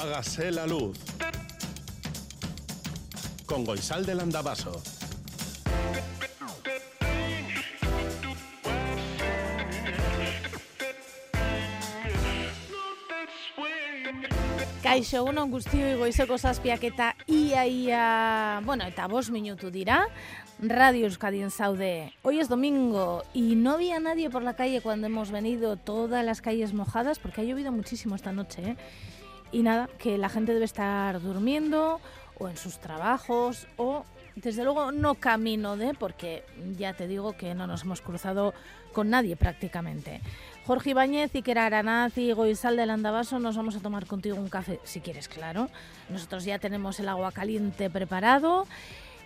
Hágase 0.00 0.50
la 0.50 0.66
luz. 0.66 0.96
Con 3.44 3.66
Goisal 3.66 4.06
del 4.06 4.20
Andabaso. 4.20 4.82
Kaixo, 14.80 15.24
unon 15.28 15.50
guztioi 15.52 15.98
goizeko 16.00 16.38
zazpiak 16.38 16.82
eta 16.88 17.12
ia 17.28 17.66
ia, 17.68 18.62
bueno, 18.64 18.88
eta 18.88 19.04
bos 19.06 19.28
minutu 19.28 19.68
dira, 19.68 20.06
Radio 20.62 21.04
Euskadien 21.12 21.50
Saude. 21.50 22.14
Hoy 22.22 22.40
es 22.40 22.48
domingo 22.48 23.22
y 23.34 23.54
no 23.54 23.72
había 23.72 24.00
nadie 24.00 24.30
por 24.30 24.42
la 24.42 24.56
calle 24.56 24.80
cuando 24.80 25.08
hemos 25.08 25.30
venido, 25.30 25.76
todas 25.76 26.24
las 26.24 26.40
calles 26.40 26.72
mojadas, 26.72 27.18
porque 27.18 27.42
ha 27.42 27.44
llovido 27.44 27.70
muchísimo 27.70 28.16
esta 28.16 28.32
noche, 28.32 28.62
¿eh? 28.62 28.76
Y 29.52 29.62
nada, 29.62 29.88
que 29.98 30.18
la 30.18 30.28
gente 30.28 30.52
debe 30.52 30.64
estar 30.64 31.20
durmiendo 31.20 32.00
o 32.38 32.48
en 32.48 32.56
sus 32.56 32.78
trabajos 32.78 33.66
o 33.76 34.04
desde 34.36 34.64
luego 34.64 34.92
no 34.92 35.16
camino 35.16 35.76
de, 35.76 35.94
porque 35.94 36.44
ya 36.78 36.94
te 36.94 37.06
digo 37.06 37.36
que 37.36 37.54
no 37.54 37.66
nos 37.66 37.82
hemos 37.82 38.00
cruzado 38.00 38.54
con 38.92 39.10
nadie 39.10 39.36
prácticamente. 39.36 40.20
Jorge 40.66 40.90
Ibáñez, 40.90 41.34
Iker 41.34 41.58
Aranaz 41.58 42.16
y 42.16 42.32
Goizal 42.32 42.76
del 42.76 42.90
Andabaso, 42.90 43.38
nos 43.38 43.56
vamos 43.56 43.76
a 43.76 43.80
tomar 43.80 44.06
contigo 44.06 44.36
un 44.36 44.48
café, 44.48 44.80
si 44.84 45.00
quieres, 45.00 45.28
claro. 45.28 45.68
Nosotros 46.08 46.44
ya 46.44 46.58
tenemos 46.58 47.00
el 47.00 47.08
agua 47.08 47.32
caliente 47.32 47.90
preparado. 47.90 48.66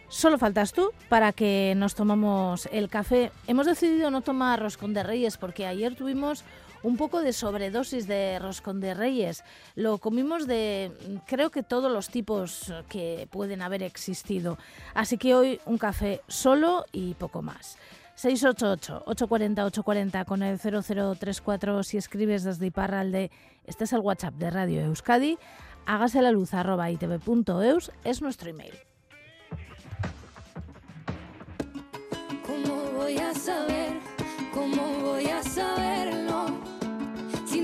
Solo 0.08 0.38
faltas 0.38 0.72
tú 0.72 0.90
para 1.08 1.32
que 1.32 1.74
nos 1.76 1.94
tomamos 1.94 2.68
el 2.72 2.88
café. 2.88 3.30
Hemos 3.46 3.66
decidido 3.66 4.10
no 4.10 4.20
tomar 4.20 4.60
roscón 4.60 4.94
de 4.94 5.02
reyes 5.02 5.36
porque 5.36 5.66
ayer 5.66 5.96
tuvimos 5.96 6.44
un 6.84 6.96
poco 6.96 7.22
de 7.22 7.32
sobredosis 7.32 8.06
de 8.06 8.38
roscón 8.38 8.80
de 8.80 8.94
reyes. 8.94 9.42
Lo 9.74 9.98
comimos 9.98 10.46
de 10.46 10.92
creo 11.26 11.50
que 11.50 11.64
todos 11.64 11.90
los 11.90 12.10
tipos 12.10 12.72
que 12.88 13.26
pueden 13.30 13.62
haber 13.62 13.82
existido. 13.82 14.58
Así 14.94 15.18
que 15.18 15.34
hoy 15.34 15.60
un 15.64 15.78
café 15.78 16.20
solo 16.28 16.84
y 16.92 17.14
poco 17.14 17.42
más. 17.42 17.76
688-840-840 18.16 20.24
con 20.24 20.44
el 20.44 20.60
0034 20.60 21.82
si 21.82 21.96
escribes 21.96 22.44
desde 22.44 22.66
Iparralde. 22.66 23.32
Este 23.64 23.82
es 23.84 23.92
el 23.92 23.98
WhatsApp 24.00 24.34
de 24.34 24.50
Radio 24.50 24.82
Euskadi. 24.82 25.38
Hágase 25.86 26.20
la 26.22 26.30
luz 26.30 26.54
arroba 26.54 26.90
itv.eus 26.90 27.90
es 28.04 28.22
nuestro 28.22 28.50
email. 28.50 28.74
¿Cómo 32.46 32.74
voy 32.96 33.18
a 33.18 33.34
saber? 33.34 33.98
¿Cómo 34.52 35.00
voy 35.00 35.26
a 35.26 35.42
saberlo? 35.42 36.73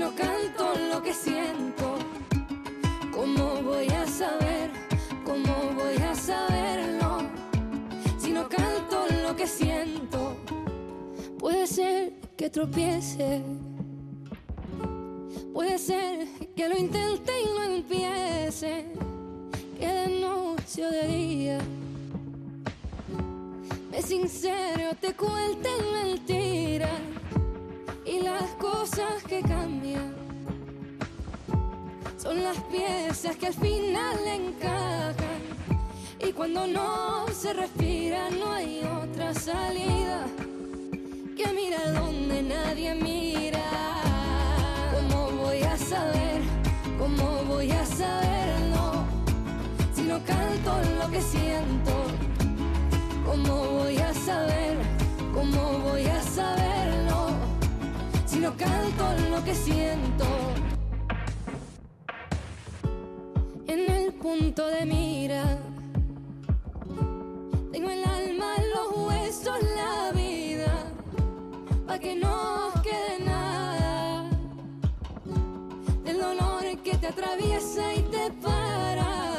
No 0.01 0.15
canto 0.15 0.73
lo 0.89 0.99
que 1.03 1.13
siento, 1.13 1.99
¿cómo 3.11 3.61
voy 3.61 3.87
a 3.89 4.07
saber? 4.07 4.71
¿Cómo 5.23 5.53
voy 5.75 5.95
a 5.97 6.15
saberlo? 6.15 7.19
Si 8.17 8.31
no 8.31 8.49
canto 8.49 9.05
lo 9.21 9.35
que 9.35 9.45
siento, 9.45 10.37
puede 11.37 11.67
ser 11.67 12.13
que 12.35 12.49
tropiece. 12.49 13.43
Puede 15.53 15.77
ser 15.77 16.27
que 16.55 16.67
lo 16.67 16.75
intente 16.75 17.31
y 17.39 17.45
no 17.55 17.63
empiece, 17.75 18.87
que 19.79 19.87
de 19.87 20.19
noche 20.19 20.83
o 20.83 20.89
de 20.89 21.07
día 21.09 21.59
me 23.91 24.01
sincero, 24.01 24.95
te 24.99 25.13
cuenten 25.13 25.79
mentiras 25.93 27.20
las 28.23 28.49
cosas 28.59 29.23
que 29.27 29.41
cambian 29.41 30.13
son 32.17 32.43
las 32.43 32.57
piezas 32.71 33.35
que 33.35 33.47
al 33.47 33.53
final 33.53 34.17
encajan. 34.27 35.41
Y 36.19 36.31
cuando 36.33 36.67
no 36.67 37.27
se 37.33 37.53
respira, 37.53 38.29
no 38.29 38.51
hay 38.51 38.81
otra 38.83 39.33
salida 39.33 40.25
que 41.35 41.47
mira 41.53 41.91
donde 41.91 42.43
nadie 42.43 42.93
mira. 42.93 43.63
¿Cómo 44.93 45.31
voy 45.43 45.63
a 45.63 45.77
saber? 45.77 46.41
¿Cómo 46.99 47.43
voy 47.47 47.71
a 47.71 47.85
saberlo? 47.85 49.05
Si 49.95 50.03
no 50.03 50.19
canto 50.23 50.79
lo 50.99 51.09
que 51.09 51.21
siento. 51.21 51.91
¿Cómo 53.25 53.55
voy 53.79 53.97
a 53.97 54.13
saber? 54.13 54.77
¿Cómo 55.33 55.79
voy 55.79 56.05
a 56.05 56.21
saberlo? 56.21 57.10
No 58.41 58.57
canto 58.57 59.05
lo 59.29 59.43
que 59.43 59.53
siento. 59.53 60.25
En 63.67 63.91
el 63.91 64.13
punto 64.13 64.65
de 64.65 64.83
mira, 64.83 65.59
tengo 67.71 67.91
el 67.91 68.03
alma, 68.03 68.55
los 68.73 69.05
huesos, 69.05 69.59
la 69.75 70.11
vida, 70.13 70.73
para 71.85 71.99
que 71.99 72.15
no 72.15 72.71
quede 72.81 73.23
nada 73.23 74.27
del 76.03 76.19
dolor 76.19 76.63
que 76.83 76.97
te 76.97 77.07
atraviesa 77.07 77.93
y 77.93 78.01
te 78.01 78.31
para. 78.41 79.30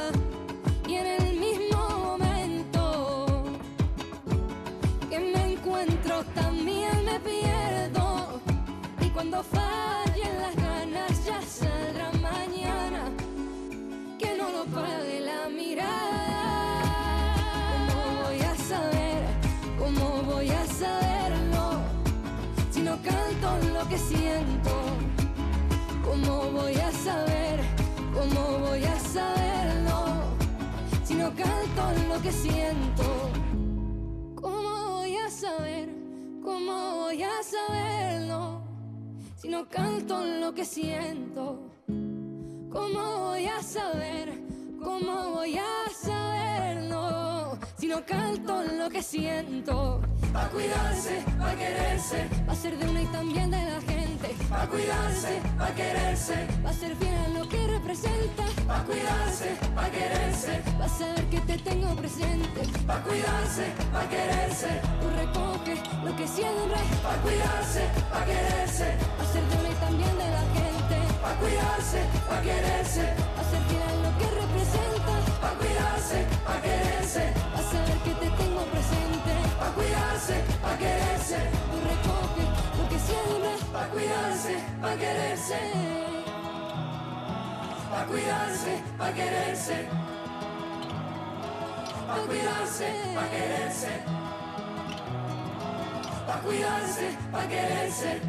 Voy 20.42 20.50
a 20.50 20.66
saberlo? 20.66 21.82
Si 22.72 22.82
no 22.82 22.98
canto 23.00 23.48
lo 23.72 23.88
que 23.88 23.96
siento. 23.96 24.70
¿Cómo 26.04 26.50
voy 26.50 26.74
a 26.74 26.90
saber? 26.90 27.60
¿Cómo 28.12 28.58
voy 28.58 28.84
a 28.84 28.98
saberlo? 28.98 29.96
Si 31.04 31.14
no 31.14 31.32
canto 31.36 31.82
lo 32.08 32.20
que 32.20 32.32
siento. 32.32 33.04
¿Cómo 34.34 34.96
voy 34.96 35.16
a 35.16 35.30
saber? 35.30 35.88
¿Cómo 36.42 36.96
voy 37.02 37.22
a 37.22 37.42
saberlo? 37.44 38.62
Si 39.36 39.48
no 39.48 39.68
canto 39.68 40.24
lo 40.24 40.52
que 40.52 40.64
siento. 40.64 41.70
¿Cómo 42.72 43.02
voy 43.28 43.46
a 43.46 43.62
saber? 43.62 44.42
¿Cómo 44.82 45.34
voy 45.34 45.56
a 45.58 45.88
saberlo? 45.94 47.58
Si 47.78 47.86
no 47.86 48.04
canto 48.04 48.64
lo 48.64 48.90
que 48.90 49.02
siento. 49.04 50.00
Pa' 50.32 50.48
cuidarse, 50.48 51.22
pa' 51.38 51.54
quererse, 51.54 52.28
Va 52.48 52.52
a 52.52 52.56
ser 52.56 52.78
de 52.78 52.88
una 52.88 53.02
y 53.02 53.06
también 53.06 53.50
de 53.50 53.58
la 53.58 53.80
gente. 53.82 54.28
pa' 54.48 54.66
cuidarse, 54.66 55.40
pa' 55.58 55.74
quererse, 55.74 56.46
Va 56.64 56.70
a 56.70 56.72
ser 56.72 56.96
fiel 56.96 57.14
a 57.24 57.28
lo 57.38 57.48
que 57.48 57.66
representa. 57.66 58.44
pa' 58.66 58.82
cuidarse, 58.84 59.48
pa' 59.74 59.90
quererse, 59.90 60.62
Va 60.80 60.84
a 60.86 60.88
saber 60.88 61.24
que 61.28 61.40
te 61.40 61.58
tengo 61.58 61.94
presente. 61.96 62.60
pa' 62.86 63.02
cuidarse, 63.02 63.64
pa' 63.92 64.08
quererse, 64.08 64.68
Tú 65.00 65.08
recoges 65.22 65.80
lo 66.04 66.16
que 66.16 66.26
siembras. 66.26 66.86
pa' 67.02 67.16
cuidarse, 67.22 67.82
pa' 68.10 68.24
quererse, 68.24 68.86
Va 69.18 69.22
a 69.24 69.32
ser 69.32 69.44
de 69.48 69.56
una 69.60 69.68
y 69.70 69.74
también 69.86 70.14
de 70.22 70.28
la 70.38 70.44
gente. 70.56 70.96
pa' 71.22 71.34
cuidarse, 71.40 72.00
pa' 72.28 72.40
quererse, 72.40 73.04
Va 73.36 73.40
a 73.42 73.50
ser 73.50 73.62
fiel 73.68 73.91
pa' 83.82 83.90
cuidarse, 83.90 84.54
pa' 84.80 84.96
quererse, 84.96 85.58
pa' 87.90 88.06
cuidarse, 88.06 88.82
pa' 88.98 89.12
quererse, 89.12 89.88
pa' 92.06 92.26
cuidarse, 92.26 92.88
pa' 93.14 93.28
quererse, 93.32 93.92
pa' 96.26 96.40
cuidarse, 96.44 97.18
pa' 97.32 97.48
quererse. 97.48 98.20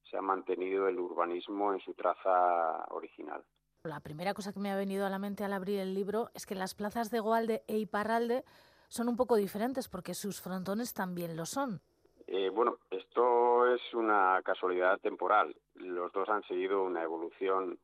se 0.09 0.17
ha 0.17 0.21
mantenido 0.21 0.87
el 0.87 0.99
urbanismo 0.99 1.73
en 1.73 1.79
su 1.79 1.93
traza 1.93 2.85
original. 2.89 3.43
La 3.83 4.01
primera 4.01 4.33
cosa 4.33 4.51
que 4.51 4.59
me 4.59 4.71
ha 4.71 4.75
venido 4.75 5.05
a 5.05 5.09
la 5.09 5.19
mente 5.19 5.43
al 5.43 5.53
abrir 5.53 5.79
el 5.79 5.93
libro 5.93 6.29
es 6.33 6.45
que 6.45 6.55
las 6.55 6.75
plazas 6.75 7.11
de 7.11 7.19
Goalde 7.19 7.63
e 7.67 7.77
Iparralde 7.77 8.43
son 8.89 9.07
un 9.07 9.15
poco 9.15 9.35
diferentes 9.35 9.87
porque 9.87 10.13
sus 10.13 10.41
frontones 10.41 10.93
también 10.93 11.37
lo 11.37 11.45
son. 11.45 11.81
Eh, 12.31 12.51
bueno, 12.51 12.77
esto 12.91 13.73
es 13.73 13.81
una 13.95 14.39
casualidad 14.43 14.99
temporal. 14.99 15.55
Los 15.73 16.13
dos 16.13 16.29
han 16.29 16.43
seguido 16.43 16.83
una 16.83 17.01
evolución 17.01 17.79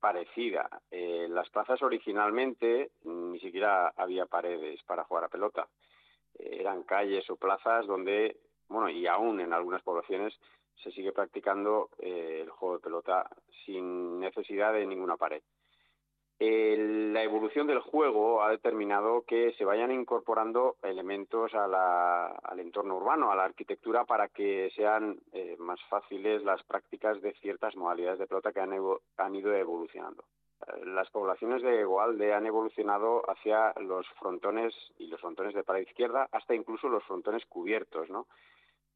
parecida. 0.00 0.70
Eh, 0.90 1.26
las 1.28 1.50
plazas 1.50 1.82
originalmente 1.82 2.92
ni 3.04 3.38
siquiera 3.40 3.88
había 3.94 4.24
paredes 4.24 4.82
para 4.84 5.04
jugar 5.04 5.24
a 5.24 5.28
pelota. 5.28 5.68
Eh, 6.38 6.56
eran 6.60 6.84
calles 6.84 7.28
o 7.28 7.36
plazas 7.36 7.86
donde, 7.86 8.38
bueno, 8.68 8.88
y 8.88 9.06
aún 9.06 9.40
en 9.40 9.52
algunas 9.52 9.82
poblaciones 9.82 10.32
se 10.82 10.90
sigue 10.90 11.12
practicando 11.12 11.90
el 11.98 12.48
juego 12.48 12.76
de 12.76 12.82
pelota 12.82 13.28
sin 13.66 14.18
necesidad 14.18 14.72
de 14.72 14.86
ninguna 14.86 15.18
pared. 15.18 15.42
El, 16.38 17.12
la 17.12 17.22
evolución 17.22 17.66
del 17.66 17.78
juego 17.78 18.42
ha 18.42 18.50
determinado 18.50 19.22
que 19.22 19.52
se 19.52 19.64
vayan 19.64 19.92
incorporando 19.92 20.76
elementos 20.82 21.54
a 21.54 21.68
la, 21.68 22.26
al 22.26 22.58
entorno 22.58 22.96
urbano, 22.96 23.30
a 23.30 23.36
la 23.36 23.44
arquitectura, 23.44 24.04
para 24.04 24.28
que 24.28 24.70
sean 24.74 25.18
eh, 25.32 25.56
más 25.58 25.80
fáciles 25.88 26.42
las 26.42 26.62
prácticas 26.64 27.22
de 27.22 27.34
ciertas 27.34 27.76
modalidades 27.76 28.18
de 28.18 28.26
pelota 28.26 28.52
que 28.52 28.60
han, 28.60 28.72
evo, 28.72 29.00
han 29.16 29.34
ido 29.36 29.54
evolucionando. 29.54 30.24
Las 30.86 31.10
poblaciones 31.10 31.62
de 31.62 31.84
Goalde 31.84 32.32
han 32.32 32.46
evolucionado 32.46 33.22
hacia 33.30 33.74
los 33.80 34.06
frontones 34.18 34.74
y 34.98 35.08
los 35.08 35.20
frontones 35.20 35.54
de 35.54 35.62
pared 35.62 35.82
izquierda, 35.86 36.26
hasta 36.32 36.54
incluso 36.54 36.88
los 36.88 37.04
frontones 37.04 37.44
cubiertos, 37.46 38.08
¿no? 38.08 38.26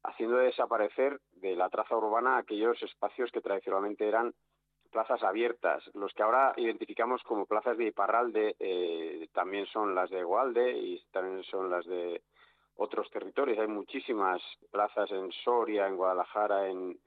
haciendo 0.03 0.37
desaparecer 0.37 1.19
de 1.33 1.55
la 1.55 1.69
traza 1.69 1.95
urbana 1.95 2.37
aquellos 2.37 2.81
espacios 2.81 3.31
que 3.31 3.41
tradicionalmente 3.41 4.07
eran 4.07 4.33
plazas 4.91 5.21
abiertas. 5.23 5.83
Los 5.93 6.13
que 6.13 6.23
ahora 6.23 6.53
identificamos 6.57 7.21
como 7.23 7.45
plazas 7.45 7.77
de 7.77 7.87
Iparralde 7.87 8.55
eh, 8.59 9.27
también 9.33 9.65
son 9.67 9.95
las 9.95 10.09
de 10.09 10.23
Gualde 10.23 10.71
y 10.71 11.01
también 11.11 11.43
son 11.43 11.69
las 11.69 11.85
de 11.85 12.21
otros 12.75 13.09
territorios. 13.11 13.59
Hay 13.59 13.67
muchísimas 13.67 14.41
plazas 14.71 15.11
en 15.11 15.31
Soria, 15.43 15.87
en 15.87 15.97
Guadalajara, 15.97 16.67
en, 16.67 16.97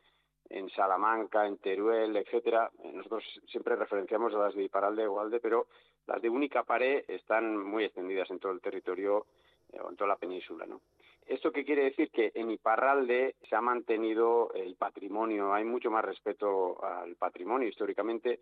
en 0.51 0.71
Salamanca, 0.71 1.47
en 1.47 1.59
Teruel, 1.59 2.17
etcétera. 2.17 2.71
Nosotros 2.93 3.25
siempre 3.47 3.77
referenciamos 3.77 4.35
a 4.35 4.39
las 4.39 4.55
de 4.55 4.65
Iparralde 4.65 5.03
y 5.03 5.07
Gualde, 5.07 5.41
pero 5.41 5.67
las 6.07 6.21
de 6.21 6.29
única 6.29 6.63
pared 6.63 7.05
están 7.09 7.57
muy 7.57 7.85
extendidas 7.85 8.31
en 8.31 8.39
todo 8.39 8.53
el 8.53 8.61
territorio 8.61 9.27
eh, 9.73 9.81
o 9.81 9.91
en 9.91 9.97
toda 9.97 10.09
la 10.09 10.17
península, 10.17 10.67
¿no? 10.67 10.81
¿Esto 11.27 11.53
qué 11.53 11.65
quiere 11.65 11.85
decir? 11.85 12.11
Que 12.11 12.33
en 12.35 12.51
Iparralde 12.51 13.37
se 13.49 13.57
ha 13.57 13.61
mantenido 13.61 14.53
el 14.55 14.77
patrimonio, 14.77 15.55
hay 15.55 15.65
mucho 15.65 15.91
más 15.91 16.05
respeto 16.05 16.83
al 16.85 17.17
patrimonio 17.17 17.69
históricamente, 17.69 18.41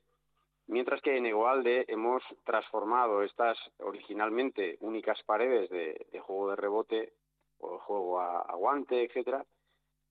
mientras 0.66 1.00
que 1.02 1.16
en 1.16 1.26
Egoalde 1.26 1.84
hemos 1.88 2.22
transformado 2.44 3.22
estas 3.22 3.58
originalmente 3.78 4.76
únicas 4.80 5.22
paredes 5.24 5.68
de, 5.70 6.20
juego 6.20 6.50
de 6.50 6.56
rebote 6.56 7.12
o 7.58 7.78
juego 7.78 8.20
a, 8.20 8.40
a 8.40 8.54
guante, 8.54 9.04
etcétera, 9.04 9.44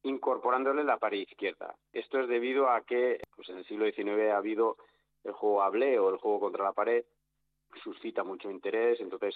incorporándole 0.03 0.83
la 0.83 0.97
pared 0.97 1.19
izquierda. 1.19 1.75
Esto 1.91 2.19
es 2.19 2.27
debido 2.27 2.69
a 2.69 2.81
que 2.81 3.19
pues 3.35 3.49
en 3.49 3.57
el 3.57 3.65
siglo 3.65 3.85
XIX 3.85 4.31
ha 4.31 4.37
habido 4.37 4.77
el 5.23 5.33
juego 5.33 5.61
hablé 5.63 5.99
o 5.99 6.09
el 6.09 6.17
juego 6.17 6.39
contra 6.39 6.63
la 6.63 6.73
pared, 6.73 7.03
suscita 7.83 8.23
mucho 8.23 8.49
interés, 8.49 8.99
entonces 8.99 9.35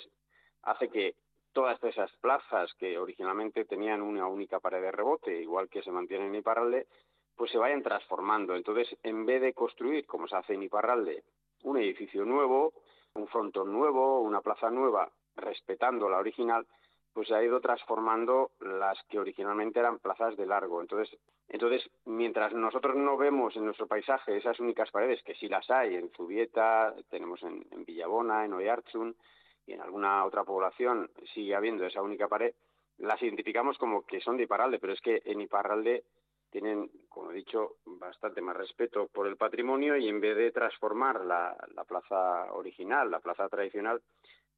hace 0.63 0.89
que 0.89 1.15
todas 1.53 1.81
esas 1.83 2.11
plazas 2.17 2.73
que 2.75 2.97
originalmente 2.97 3.65
tenían 3.65 4.01
una 4.01 4.27
única 4.27 4.59
pared 4.59 4.81
de 4.81 4.91
rebote, 4.91 5.41
igual 5.41 5.69
que 5.69 5.83
se 5.83 5.91
mantienen 5.91 6.29
en 6.29 6.35
Iparralde, 6.35 6.87
pues 7.35 7.51
se 7.51 7.57
vayan 7.57 7.81
transformando. 7.81 8.55
Entonces, 8.55 8.95
en 9.03 9.25
vez 9.25 9.41
de 9.41 9.53
construir, 9.53 10.05
como 10.05 10.27
se 10.27 10.35
hace 10.35 10.53
en 10.53 10.63
Iparralde, 10.63 11.23
un 11.63 11.77
edificio 11.77 12.25
nuevo, 12.25 12.73
un 13.13 13.27
frontón 13.27 13.71
nuevo, 13.71 14.21
una 14.21 14.41
plaza 14.41 14.69
nueva, 14.69 15.09
respetando 15.35 16.09
la 16.09 16.19
original, 16.19 16.65
pues 17.13 17.27
se 17.27 17.35
ha 17.35 17.43
ido 17.43 17.61
transformando 17.61 18.51
las 18.59 18.97
que 19.03 19.19
originalmente 19.19 19.79
eran 19.79 19.99
plazas 19.99 20.35
de 20.35 20.47
largo. 20.47 20.81
Entonces, 20.81 21.15
entonces 21.47 21.87
mientras 22.05 22.53
nosotros 22.53 22.95
no 22.95 23.17
vemos 23.17 23.55
en 23.55 23.65
nuestro 23.65 23.87
paisaje 23.87 24.35
esas 24.35 24.59
únicas 24.59 24.89
paredes, 24.89 25.21
que 25.23 25.35
sí 25.35 25.47
las 25.47 25.69
hay 25.69 25.95
en 25.95 26.09
Zubieta, 26.11 26.93
tenemos 27.09 27.41
en, 27.43 27.65
en 27.71 27.85
Villabona, 27.85 28.45
en 28.45 28.53
Oyartzun, 28.53 29.15
y 29.65 29.73
en 29.73 29.81
alguna 29.81 30.25
otra 30.25 30.43
población 30.43 31.09
sigue 31.33 31.55
habiendo 31.55 31.85
esa 31.85 32.01
única 32.01 32.27
pared, 32.27 32.53
las 32.97 33.21
identificamos 33.21 33.77
como 33.77 34.05
que 34.05 34.21
son 34.21 34.37
de 34.37 34.43
Iparralde, 34.43 34.79
pero 34.79 34.93
es 34.93 35.01
que 35.01 35.21
en 35.25 35.41
Iparralde 35.41 36.03
tienen, 36.49 36.91
como 37.09 37.31
he 37.31 37.35
dicho, 37.35 37.77
bastante 37.85 38.41
más 38.41 38.55
respeto 38.55 39.07
por 39.07 39.27
el 39.27 39.37
patrimonio 39.37 39.97
y 39.97 40.07
en 40.07 40.21
vez 40.21 40.37
de 40.37 40.51
transformar 40.51 41.25
la, 41.25 41.57
la 41.73 41.83
plaza 41.83 42.53
original, 42.53 43.09
la 43.09 43.19
plaza 43.19 43.49
tradicional, 43.49 44.01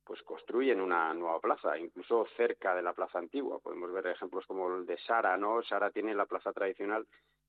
pues 0.03 0.21
construyen 0.21 0.81
una 0.81 1.13
nueva 1.13 1.39
plaza, 1.39 1.77
incluso 1.77 2.27
cerca 2.37 2.75
de 2.75 2.83
la 2.83 2.93
plaza 2.93 3.17
antigua. 3.17 3.59
Podemos 3.59 3.91
ver 3.91 4.07
ejemplos 4.07 4.45
como 4.45 4.75
el 4.75 4.85
de 4.85 4.97
Sara, 4.99 5.37
¿no? 5.37 5.63
Sara 5.63 5.89
tiene 5.89 6.13
la 6.13 6.25
plaza 6.25 6.53
tradicional 6.53 7.07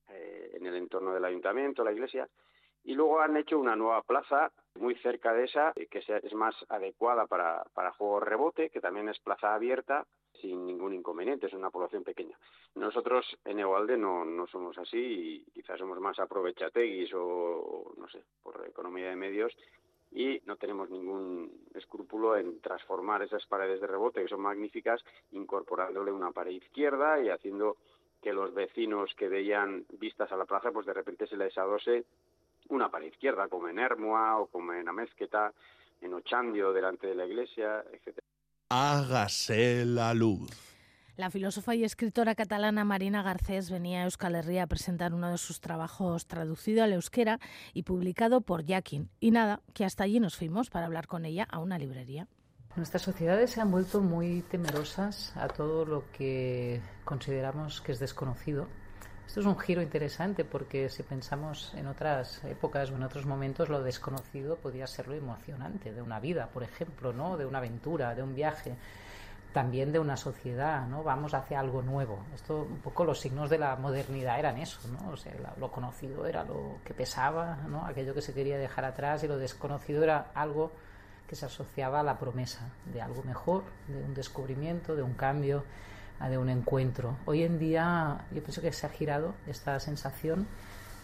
eh, 0.09 0.51
en 0.53 0.65
el 0.65 0.75
entorno 0.75 1.13
del 1.13 1.25
ayuntamiento, 1.25 1.83
la 1.83 1.91
iglesia, 1.91 2.27
y 2.87 2.95
luego 2.95 3.19
han 3.19 3.35
hecho 3.35 3.59
una 3.59 3.75
nueva 3.75 4.01
plaza 4.01 4.49
muy 4.75 4.95
cerca 4.95 5.33
de 5.33 5.43
esa, 5.43 5.73
que 5.73 5.99
es 5.99 6.33
más 6.33 6.55
adecuada 6.69 7.27
para, 7.27 7.65
para 7.73 7.91
juego 7.91 8.21
rebote, 8.21 8.69
que 8.69 8.79
también 8.79 9.09
es 9.09 9.19
plaza 9.19 9.53
abierta 9.53 10.07
sin 10.39 10.65
ningún 10.65 10.93
inconveniente, 10.93 11.47
es 11.47 11.53
una 11.53 11.69
población 11.69 12.05
pequeña. 12.05 12.39
Nosotros 12.75 13.25
en 13.43 13.59
Egualde 13.59 13.97
no, 13.97 14.23
no 14.23 14.47
somos 14.47 14.77
así 14.77 14.97
y 14.97 15.51
quizás 15.51 15.77
somos 15.79 15.99
más 15.99 16.17
aprovechateguis 16.17 17.11
o, 17.13 17.93
no 17.97 18.07
sé, 18.07 18.23
por 18.41 18.65
economía 18.65 19.09
de 19.09 19.17
medios 19.17 19.53
y 20.11 20.39
no 20.45 20.55
tenemos 20.55 20.89
ningún 20.89 21.67
escrúpulo 21.73 22.37
en 22.37 22.61
transformar 22.61 23.21
esas 23.21 23.45
paredes 23.47 23.81
de 23.81 23.87
rebote, 23.87 24.21
que 24.21 24.29
son 24.29 24.39
magníficas, 24.39 25.03
incorporándole 25.31 26.13
una 26.13 26.31
pared 26.31 26.51
izquierda 26.51 27.21
y 27.21 27.27
haciendo 27.27 27.75
que 28.21 28.31
los 28.31 28.53
vecinos 28.53 29.13
que 29.15 29.27
veían 29.27 29.85
vistas 29.99 30.31
a 30.31 30.37
la 30.37 30.45
plaza, 30.45 30.71
pues 30.71 30.85
de 30.85 30.93
repente 30.93 31.27
se 31.27 31.35
les 31.35 31.57
adose 31.57 32.05
una 32.69 32.89
pared 32.89 33.07
izquierda, 33.07 33.47
como 33.47 33.67
en 33.67 33.79
Hermua 33.79 34.37
o 34.39 34.47
como 34.47 34.73
en 34.73 34.87
Amezqueta, 34.87 35.53
en 36.01 36.13
Ochandio, 36.13 36.73
delante 36.73 37.07
de 37.07 37.15
la 37.15 37.25
iglesia, 37.25 37.83
etc. 37.91 38.19
Hágase 38.69 39.85
la 39.85 40.13
luz. 40.13 40.67
La 41.17 41.31
filósofa 41.31 41.73
y 41.73 41.83
escritora 41.83 42.35
catalana 42.35 42.85
Marina 42.85 43.23
Garcés 43.23 43.71
venía 43.71 44.01
a 44.01 44.03
Euskal 44.03 44.35
Herria 44.35 44.63
a 44.63 44.67
presentar 44.67 45.15
uno 45.15 45.31
de 45.31 45.39
sus 45.39 45.59
trabajos 45.59 46.27
traducido 46.27 46.83
al 46.83 46.93
euskera 46.93 47.39
y 47.73 47.83
publicado 47.83 48.41
por 48.41 48.63
Yakin. 48.63 49.09
Y 49.19 49.31
nada, 49.31 49.61
que 49.73 49.83
hasta 49.83 50.03
allí 50.03 50.19
nos 50.19 50.37
fuimos 50.37 50.69
para 50.69 50.85
hablar 50.85 51.07
con 51.07 51.25
ella 51.25 51.47
a 51.49 51.57
una 51.57 51.79
librería. 51.79 52.27
Nuestras 52.75 53.01
sociedades 53.01 53.49
se 53.49 53.61
han 53.61 53.71
vuelto 53.71 54.01
muy 54.01 54.43
temerosas 54.43 55.35
a 55.35 55.47
todo 55.47 55.85
lo 55.85 56.03
que 56.11 56.83
consideramos 57.03 57.81
que 57.81 57.93
es 57.93 57.99
desconocido 57.99 58.67
esto 59.27 59.41
es 59.41 59.45
un 59.45 59.59
giro 59.59 59.81
interesante 59.81 60.45
porque 60.45 60.87
si 60.87 61.03
pensamos 61.03 61.73
en 61.75 61.87
otras 61.87 62.41
épocas 62.45 62.89
o 62.91 62.95
en 62.95 63.03
otros 63.03 63.25
momentos, 63.25 63.67
lo 63.67 63.83
desconocido 63.83 64.55
podía 64.55 64.87
ser 64.87 65.09
lo 65.09 65.15
emocionante 65.15 65.91
de 65.91 66.01
una 66.01 66.21
vida, 66.21 66.47
por 66.47 66.63
ejemplo, 66.63 67.11
¿no? 67.11 67.35
de 67.35 67.45
una 67.45 67.57
aventura, 67.57 68.15
de 68.15 68.23
un 68.23 68.33
viaje, 68.33 68.77
también 69.51 69.91
de 69.91 69.99
una 69.99 70.15
sociedad, 70.15 70.87
¿no? 70.87 71.03
Vamos 71.03 71.33
hacia 71.33 71.59
algo 71.59 71.81
nuevo. 71.81 72.19
Esto, 72.33 72.61
un 72.61 72.79
poco 72.79 73.03
los 73.03 73.19
signos 73.19 73.49
de 73.49 73.57
la 73.57 73.75
modernidad 73.75 74.39
eran 74.39 74.57
eso, 74.57 74.79
¿no? 74.87 75.09
O 75.09 75.17
sea, 75.17 75.33
lo 75.59 75.71
conocido 75.71 76.25
era 76.25 76.43
lo 76.43 76.77
que 76.85 76.93
pesaba, 76.93 77.57
¿no? 77.67 77.85
Aquello 77.85 78.13
que 78.13 78.21
se 78.21 78.33
quería 78.33 78.57
dejar 78.57 78.85
atrás 78.85 79.23
y 79.23 79.27
lo 79.27 79.37
desconocido 79.37 80.03
era 80.03 80.31
algo 80.35 80.71
que 81.27 81.35
se 81.35 81.45
asociaba 81.45 81.99
a 81.99 82.03
la 82.03 82.17
promesa 82.17 82.69
de 82.93 83.01
algo 83.01 83.23
mejor, 83.23 83.63
de 83.87 84.01
un 84.01 84.13
descubrimiento, 84.13 84.95
de 84.95 85.03
un 85.03 85.15
cambio 85.15 85.63
de 86.25 86.37
un 86.37 86.49
encuentro. 86.49 87.15
Hoy 87.25 87.43
en 87.43 87.59
día 87.59 88.25
yo 88.31 88.41
pienso 88.41 88.61
que 88.61 88.73
se 88.73 88.85
ha 88.85 88.89
girado 88.89 89.35
esta 89.47 89.79
sensación 89.79 90.47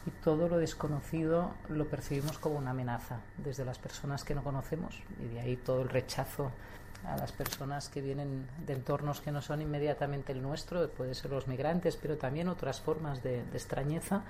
y 0.05 0.11
todo 0.23 0.49
lo 0.49 0.57
desconocido 0.57 1.53
lo 1.69 1.87
percibimos 1.87 2.37
como 2.39 2.57
una 2.57 2.71
amenaza 2.71 3.19
desde 3.37 3.63
las 3.63 3.77
personas 3.77 4.23
que 4.23 4.35
no 4.35 4.43
conocemos 4.43 5.01
y 5.23 5.33
de 5.33 5.39
ahí 5.39 5.55
todo 5.55 5.81
el 5.81 5.89
rechazo 5.89 6.51
a 7.05 7.17
las 7.17 7.31
personas 7.31 7.89
que 7.89 8.01
vienen 8.01 8.47
de 8.65 8.73
entornos 8.73 9.21
que 9.21 9.31
no 9.31 9.41
son 9.41 9.61
inmediatamente 9.61 10.31
el 10.31 10.41
nuestro, 10.41 10.89
puede 10.89 11.13
ser 11.13 11.31
los 11.31 11.47
migrantes, 11.47 11.97
pero 12.01 12.17
también 12.17 12.47
otras 12.47 12.79
formas 12.79 13.21
de, 13.23 13.43
de 13.43 13.57
extrañeza, 13.57 14.23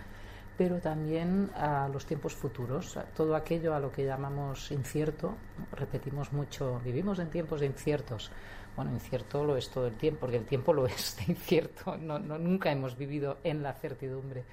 pero 0.58 0.80
también 0.80 1.50
a 1.56 1.90
los 1.92 2.06
tiempos 2.06 2.34
futuros, 2.36 2.98
a 2.98 3.04
todo 3.04 3.36
aquello 3.36 3.74
a 3.74 3.80
lo 3.80 3.92
que 3.92 4.06
llamamos 4.06 4.72
incierto. 4.72 5.36
Repetimos 5.72 6.32
mucho, 6.32 6.80
vivimos 6.84 7.20
en 7.20 7.30
tiempos 7.30 7.62
de 7.62 7.68
inciertos. 7.68 8.32
Bueno, 8.76 8.92
incierto 8.92 9.44
lo 9.44 9.58
es 9.58 9.70
todo 9.70 9.88
el 9.88 9.96
tiempo, 9.96 10.22
porque 10.22 10.38
el 10.38 10.46
tiempo 10.46 10.74
lo 10.74 10.86
es 10.86 11.18
de 11.18 11.34
incierto. 11.34 11.98
No, 11.98 12.20
no, 12.20 12.38
nunca 12.38 12.72
hemos 12.72 12.98
vivido 12.98 13.38
en 13.44 13.64
la 13.64 13.74
certidumbre. 13.74 14.44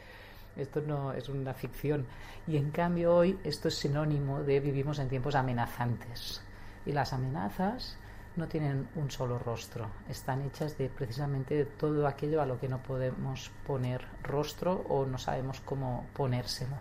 Esto 0.57 0.81
no 0.81 1.13
es 1.13 1.29
una 1.29 1.55
ficción. 1.55 2.07
Y 2.47 2.57
en 2.57 2.71
cambio 2.71 3.15
hoy 3.15 3.39
esto 3.45 3.69
es 3.69 3.75
sinónimo 3.75 4.43
de 4.43 4.61
vivimos 4.61 4.99
en 4.99 5.09
tiempos 5.09 5.35
amenazantes. 5.35 6.43
Y 6.87 6.93
las 6.93 7.13
amenazas 7.13 7.99
no 8.37 8.49
tienen 8.49 8.89
un 8.95 9.11
solo 9.11 9.39
rostro, 9.39 9.89
están 10.09 10.43
hechas 10.43 10.79
de 10.79 10.89
precisamente 10.89 11.55
de 11.55 11.65
todo 11.65 12.07
aquello 12.07 12.41
a 12.41 12.47
lo 12.47 12.59
que 12.61 12.69
no 12.69 12.83
podemos 12.83 13.51
poner 13.67 14.05
rostro 14.23 14.85
o 14.89 15.05
no 15.05 15.19
sabemos 15.19 15.61
cómo 15.61 16.07
ponérselo. 16.15 16.77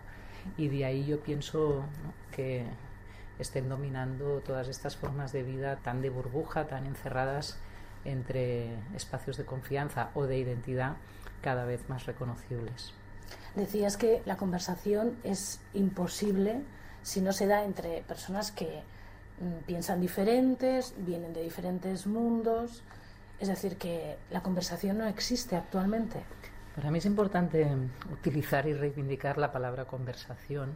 Y 0.58 0.68
de 0.70 0.86
ahí 0.86 1.06
yo 1.06 1.20
pienso 1.20 1.84
que 2.32 2.66
estén 3.40 3.70
dominando 3.70 4.42
todas 4.42 4.68
estas 4.68 4.96
formas 4.96 5.32
de 5.32 5.44
vida 5.44 5.78
tan 5.78 6.02
de 6.02 6.10
burbuja, 6.10 6.68
tan 6.68 6.86
encerradas 6.86 7.58
entre 8.06 8.76
espacios 8.96 9.38
de 9.38 9.46
confianza 9.46 10.10
o 10.14 10.26
de 10.26 10.38
identidad 10.38 10.98
cada 11.42 11.66
vez 11.66 11.88
más 11.90 12.06
reconocibles. 12.06 12.94
Decías 13.56 13.98
que 13.98 14.22
la 14.26 14.38
conversación 14.38 15.18
es 15.24 15.60
imposible 15.74 16.62
si 17.02 17.22
no 17.22 17.32
se 17.32 17.48
da 17.48 17.64
entre 17.64 18.02
personas 18.04 18.52
que 18.52 18.84
piensan 19.66 20.02
diferentes, 20.02 20.94
vienen 20.98 21.34
de 21.34 21.44
diferentes 21.44 22.08
mundos. 22.08 22.84
Es 23.40 23.48
decir, 23.48 23.78
que 23.78 24.18
la 24.32 24.42
conversación 24.42 24.98
no 24.98 25.08
existe 25.08 25.56
actualmente. 25.56 26.24
Para 26.76 26.92
mí 26.92 26.98
es 26.98 27.06
importante 27.06 27.68
utilizar 28.12 28.68
y 28.68 28.74
reivindicar 28.74 29.38
la 29.38 29.52
palabra 29.52 29.86
conversación 29.86 30.74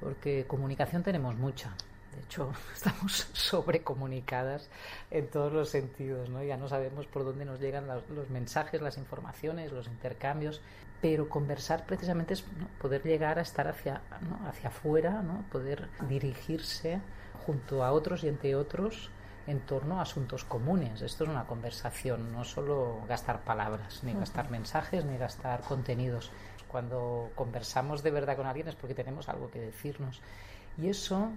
porque 0.00 0.44
comunicación 0.46 1.02
tenemos 1.02 1.36
mucha. 1.36 1.74
De 2.14 2.20
hecho, 2.22 2.52
estamos 2.74 3.28
sobrecomunicadas 3.32 4.68
en 5.10 5.28
todos 5.28 5.52
los 5.52 5.70
sentidos, 5.70 6.28
¿no? 6.28 6.42
Ya 6.42 6.56
no 6.56 6.68
sabemos 6.68 7.06
por 7.06 7.24
dónde 7.24 7.44
nos 7.44 7.60
llegan 7.60 7.86
los, 7.86 8.30
mensajes, 8.30 8.80
las 8.82 8.98
informaciones, 8.98 9.72
los 9.72 9.86
intercambios, 9.86 10.60
pero 11.00 11.28
conversar 11.28 11.86
precisamente 11.86 12.34
es 12.34 12.44
poder 12.80 13.02
llegar 13.02 13.38
a 13.38 13.42
estar 13.42 13.68
hacia, 13.68 14.02
¿no? 14.28 14.48
hacia 14.48 14.68
afuera, 14.68 15.22
¿no? 15.22 15.44
poder 15.50 15.88
dirigirse 16.08 17.00
junto 17.46 17.84
a 17.84 17.92
otros 17.92 18.24
y 18.24 18.28
entre 18.28 18.54
otros 18.56 19.10
en 19.46 19.60
torno 19.60 19.98
a 19.98 20.02
asuntos 20.02 20.44
comunes. 20.44 21.02
Esto 21.02 21.24
es 21.24 21.30
una 21.30 21.46
conversación, 21.46 22.32
no 22.32 22.44
solo 22.44 23.02
gastar 23.08 23.44
palabras, 23.44 24.02
ni 24.02 24.14
gastar 24.14 24.50
mensajes, 24.50 25.04
ni 25.04 25.18
gastar 25.18 25.60
contenidos. 25.60 26.30
Cuando 26.68 27.30
conversamos 27.34 28.02
de 28.02 28.10
verdad 28.10 28.36
con 28.36 28.46
alguien 28.46 28.68
es 28.68 28.74
porque 28.74 28.94
tenemos 28.94 29.28
algo 29.28 29.50
que 29.50 29.60
decirnos. 29.60 30.20
Y 30.78 30.88
eso 30.88 31.30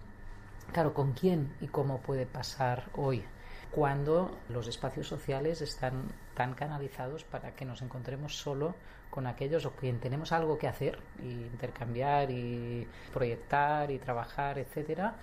Claro, 0.72 0.94
¿con 0.94 1.14
quién 1.14 1.56
y 1.62 1.68
cómo 1.68 2.00
puede 2.02 2.26
pasar 2.26 2.90
hoy? 2.96 3.24
Cuando 3.72 4.38
los 4.50 4.68
espacios 4.68 5.08
sociales 5.08 5.62
están 5.62 6.08
tan 6.36 6.54
canalizados 6.54 7.24
para 7.24 7.56
que 7.56 7.66
nos 7.66 7.82
encontremos 7.82 8.38
solo 8.38 8.76
con 9.10 9.28
aquellos 9.28 9.66
o 9.66 9.72
quien 9.72 10.00
tenemos 10.00 10.32
algo 10.32 10.58
que 10.58 10.68
hacer, 10.68 11.00
y 11.22 11.32
intercambiar 11.32 12.30
y 12.30 12.88
proyectar 13.14 13.90
y 13.92 13.98
trabajar, 13.98 14.60
etcétera, 14.60 15.16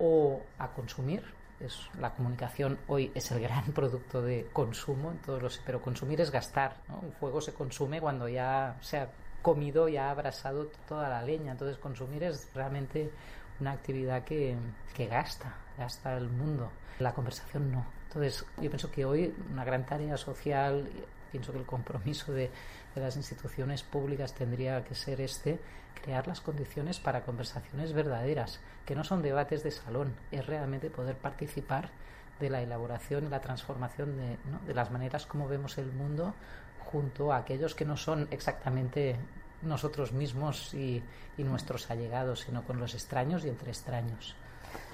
o 0.00 0.42
a 0.58 0.68
consumir. 0.68 1.22
Es, 1.60 1.90
la 2.00 2.14
comunicación 2.14 2.78
hoy 2.88 3.12
es 3.14 3.30
el 3.30 3.40
gran 3.40 3.64
producto 3.74 4.22
de 4.22 4.48
consumo, 4.52 5.10
en 5.10 5.18
todos 5.18 5.42
los, 5.42 5.58
pero 5.64 5.80
consumir 5.82 6.20
es 6.20 6.30
gastar. 6.30 6.76
Un 7.02 7.12
fuego 7.12 7.40
se 7.40 7.52
consume 7.52 8.00
cuando 8.00 8.28
ya 8.28 8.76
se 8.80 8.98
ha 8.98 9.10
comido 9.42 9.88
y 9.88 9.96
ha 9.96 10.10
abrasado 10.10 10.70
toda 10.88 11.08
la 11.08 11.22
leña. 11.22 11.52
Entonces 11.52 11.76
consumir 11.76 12.24
es 12.24 12.48
realmente 12.54 13.10
una 13.60 13.72
actividad 13.72 14.24
que, 14.24 14.56
que 14.94 15.06
gasta, 15.06 15.54
gasta 15.78 16.16
el 16.16 16.28
mundo. 16.28 16.70
La 16.98 17.12
conversación 17.12 17.70
no. 17.70 17.86
Entonces, 18.08 18.44
yo 18.60 18.68
pienso 18.70 18.90
que 18.90 19.04
hoy 19.04 19.32
una 19.52 19.64
gran 19.64 19.86
tarea 19.86 20.16
social, 20.16 20.90
pienso 21.30 21.52
que 21.52 21.58
el 21.58 21.64
compromiso 21.66 22.32
de, 22.32 22.50
de, 22.94 23.00
las 23.00 23.16
instituciones 23.16 23.82
públicas 23.82 24.34
tendría 24.34 24.84
que 24.84 24.94
ser 24.94 25.20
este, 25.20 25.60
crear 26.02 26.26
las 26.26 26.40
condiciones 26.40 27.00
para 27.00 27.22
conversaciones 27.22 27.92
verdaderas, 27.92 28.60
que 28.86 28.94
no 28.94 29.04
son 29.04 29.22
debates 29.22 29.62
de 29.62 29.70
salón, 29.70 30.14
es 30.30 30.46
realmente 30.46 30.90
poder 30.90 31.16
participar 31.16 31.90
de 32.38 32.50
la 32.50 32.62
elaboración 32.62 33.26
y 33.26 33.28
la 33.28 33.40
transformación 33.40 34.16
de, 34.16 34.38
¿no? 34.50 34.58
de 34.66 34.74
las 34.74 34.90
maneras 34.90 35.26
como 35.26 35.46
vemos 35.46 35.78
el 35.78 35.92
mundo 35.92 36.34
junto 36.80 37.32
a 37.32 37.38
aquellos 37.38 37.74
que 37.74 37.84
no 37.84 37.96
son 37.96 38.26
exactamente 38.30 39.16
nosotros 39.62 40.12
mismos 40.12 40.72
y, 40.74 41.02
y, 41.36 41.44
nuestros 41.44 41.90
allegados, 41.90 42.40
sino 42.40 42.64
con 42.64 42.80
los 42.80 42.94
extraños 42.94 43.44
y 43.44 43.48
entre 43.48 43.70
extraños. 43.70 44.34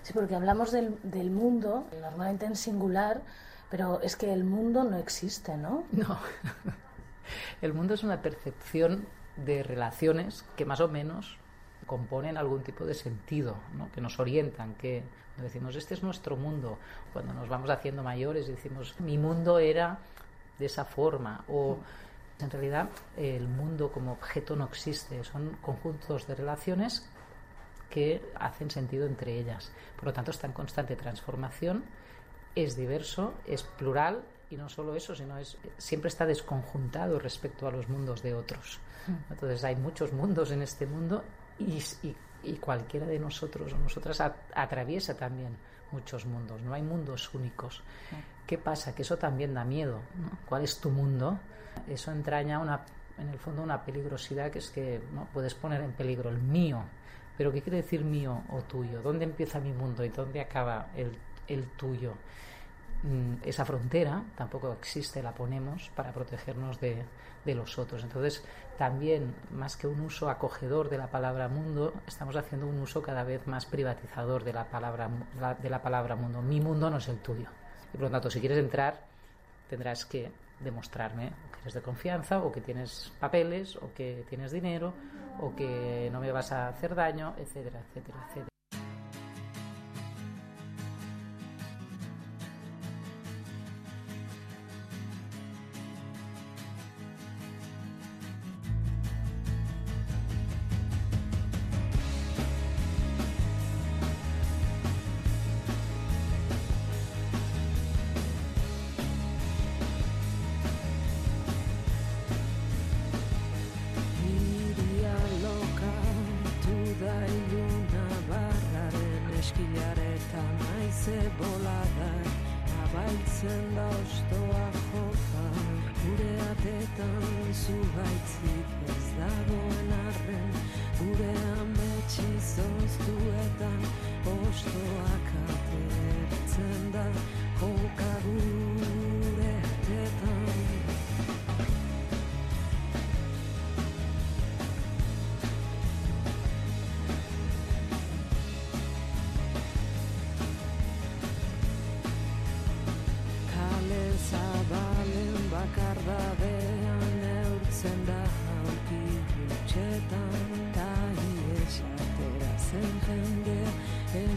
Sí, 0.02 0.12
porque 0.12 0.34
hablamos 0.34 0.72
del, 0.72 0.98
del, 1.02 1.30
mundo, 1.30 1.86
normalmente 2.00 2.46
en 2.46 2.56
singular, 2.56 3.22
pero 3.70 4.00
es 4.02 4.16
que 4.16 4.32
el 4.32 4.44
mundo 4.44 4.84
no 4.84 4.98
existe, 4.98 5.56
¿no? 5.56 5.84
No. 5.92 6.18
El 7.62 7.72
mundo 7.72 7.94
es 7.94 8.02
una 8.02 8.22
percepción 8.22 9.06
de 9.36 9.62
relaciones 9.62 10.44
que 10.56 10.64
más 10.64 10.80
o 10.80 10.88
menos 10.88 11.38
componen 11.86 12.36
algún 12.36 12.62
tipo 12.62 12.84
de 12.84 12.94
sentido, 12.94 13.56
¿no? 13.76 13.90
que 13.92 14.00
nos 14.00 14.18
orientan, 14.18 14.74
que 14.74 15.02
decimos, 15.42 15.76
este 15.76 15.94
es 15.94 16.02
nuestro 16.02 16.36
mundo. 16.36 16.78
Cuando 17.12 17.32
nos 17.34 17.48
vamos 17.48 17.70
haciendo 17.70 18.02
mayores 18.02 18.48
decimos, 18.48 18.98
mi 19.00 19.18
mundo 19.18 19.58
era 19.58 19.98
de 20.58 20.66
esa 20.66 20.84
forma, 20.84 21.44
o 21.48 21.78
en 22.40 22.50
realidad 22.50 22.88
el 23.16 23.46
mundo 23.46 23.92
como 23.92 24.12
objeto 24.12 24.56
no 24.56 24.64
existe, 24.64 25.22
son 25.24 25.56
conjuntos 25.60 26.26
de 26.26 26.34
relaciones 26.34 27.08
que 27.90 28.22
hacen 28.34 28.70
sentido 28.70 29.06
entre 29.06 29.38
ellas. 29.38 29.70
Por 29.96 30.06
lo 30.06 30.12
tanto, 30.12 30.30
está 30.30 30.46
en 30.46 30.52
constante 30.52 30.96
transformación, 30.96 31.84
es 32.54 32.76
diverso, 32.76 33.34
es 33.46 33.62
plural 33.62 34.22
y 34.50 34.56
no 34.56 34.68
solo 34.68 34.94
eso, 34.94 35.14
sino 35.14 35.38
es 35.38 35.56
siempre 35.78 36.08
está 36.08 36.26
desconjuntado 36.26 37.18
respecto 37.18 37.66
a 37.66 37.70
los 37.70 37.88
mundos 37.88 38.22
de 38.22 38.34
otros. 38.34 38.78
Entonces 39.30 39.62
hay 39.62 39.76
muchos 39.76 40.12
mundos 40.12 40.50
en 40.50 40.62
este 40.62 40.86
mundo 40.86 41.22
y, 41.58 41.82
y, 42.02 42.16
y 42.42 42.56
cualquiera 42.56 43.06
de 43.06 43.18
nosotros 43.18 43.72
o 43.72 43.78
nosotras 43.78 44.20
atraviesa 44.54 45.16
también 45.16 45.56
muchos 45.92 46.26
mundos. 46.26 46.60
No 46.62 46.74
hay 46.74 46.82
mundos 46.82 47.32
únicos. 47.34 47.82
¿Qué 48.46 48.58
pasa? 48.58 48.94
Que 48.94 49.02
eso 49.02 49.16
también 49.16 49.54
da 49.54 49.64
miedo. 49.64 50.00
¿no? 50.20 50.38
¿Cuál 50.46 50.64
es 50.64 50.78
tu 50.78 50.90
mundo? 50.90 51.38
Eso 51.88 52.10
entraña 52.12 52.58
una, 52.58 52.84
en 53.18 53.28
el 53.28 53.38
fondo 53.38 53.62
una 53.62 53.84
peligrosidad 53.84 54.50
que 54.50 54.58
es 54.58 54.70
que 54.70 55.00
¿no? 55.12 55.28
puedes 55.32 55.54
poner 55.54 55.82
en 55.82 55.92
peligro 55.92 56.30
el 56.30 56.38
mío. 56.38 56.82
Pero 57.36 57.52
¿qué 57.52 57.62
quiere 57.62 57.78
decir 57.78 58.04
mío 58.04 58.42
o 58.50 58.62
tuyo? 58.62 59.02
¿Dónde 59.02 59.24
empieza 59.24 59.60
mi 59.60 59.72
mundo 59.72 60.04
y 60.04 60.08
dónde 60.08 60.40
acaba 60.40 60.88
el, 60.96 61.16
el 61.48 61.64
tuyo? 61.72 62.14
Esa 63.44 63.64
frontera 63.64 64.22
tampoco 64.36 64.72
existe, 64.72 65.22
la 65.22 65.32
ponemos 65.32 65.90
para 65.94 66.12
protegernos 66.12 66.80
de, 66.80 67.04
de, 67.44 67.54
los 67.54 67.78
otros. 67.78 68.02
Entonces, 68.02 68.44
también, 68.76 69.34
más 69.50 69.76
que 69.76 69.86
un 69.86 70.00
uso 70.00 70.28
acogedor 70.28 70.88
de 70.88 70.98
la 70.98 71.08
palabra 71.08 71.48
mundo, 71.48 71.92
estamos 72.06 72.36
haciendo 72.36 72.66
un 72.66 72.78
uso 72.80 73.02
cada 73.02 73.24
vez 73.24 73.46
más 73.46 73.66
privatizador 73.66 74.44
de 74.44 74.52
la 74.52 74.64
palabra, 74.64 75.08
de 75.62 75.70
la 75.70 75.82
palabra 75.82 76.16
mundo. 76.16 76.42
Mi 76.42 76.60
mundo 76.60 76.90
no 76.90 76.98
es 76.98 77.08
el 77.08 77.18
tuyo. 77.18 77.48
Y 77.92 77.96
por 77.96 78.02
lo 78.02 78.10
tanto, 78.10 78.30
si 78.30 78.40
quieres 78.40 78.58
entrar, 78.58 79.04
tendrás 79.68 80.04
que 80.04 80.32
demostrarme 80.60 81.32
que 81.52 81.60
eres 81.62 81.74
de 81.74 81.82
confianza 81.82 82.38
o 82.38 82.50
que 82.50 82.60
tienes 82.60 83.12
papeles 83.20 83.76
o 83.76 83.92
que 83.94 84.24
tienes 84.28 84.52
dinero 84.52 84.94
o 85.40 85.54
que 85.54 86.08
no 86.12 86.20
me 86.20 86.32
vas 86.32 86.52
a 86.52 86.68
hacer 86.68 86.94
daño, 86.94 87.34
etcétera, 87.38 87.80
etcétera, 87.80 88.18
etcétera. 88.28 88.55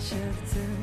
Esertzen 0.09 0.71
da 0.73 0.78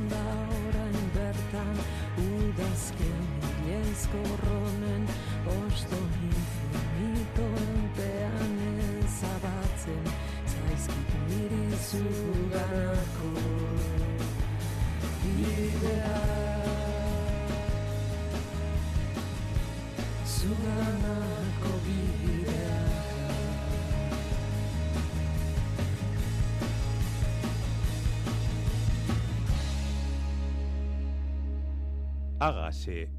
Hágase 32.47 33.11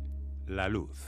la 0.48 0.70
luz. 0.70 1.04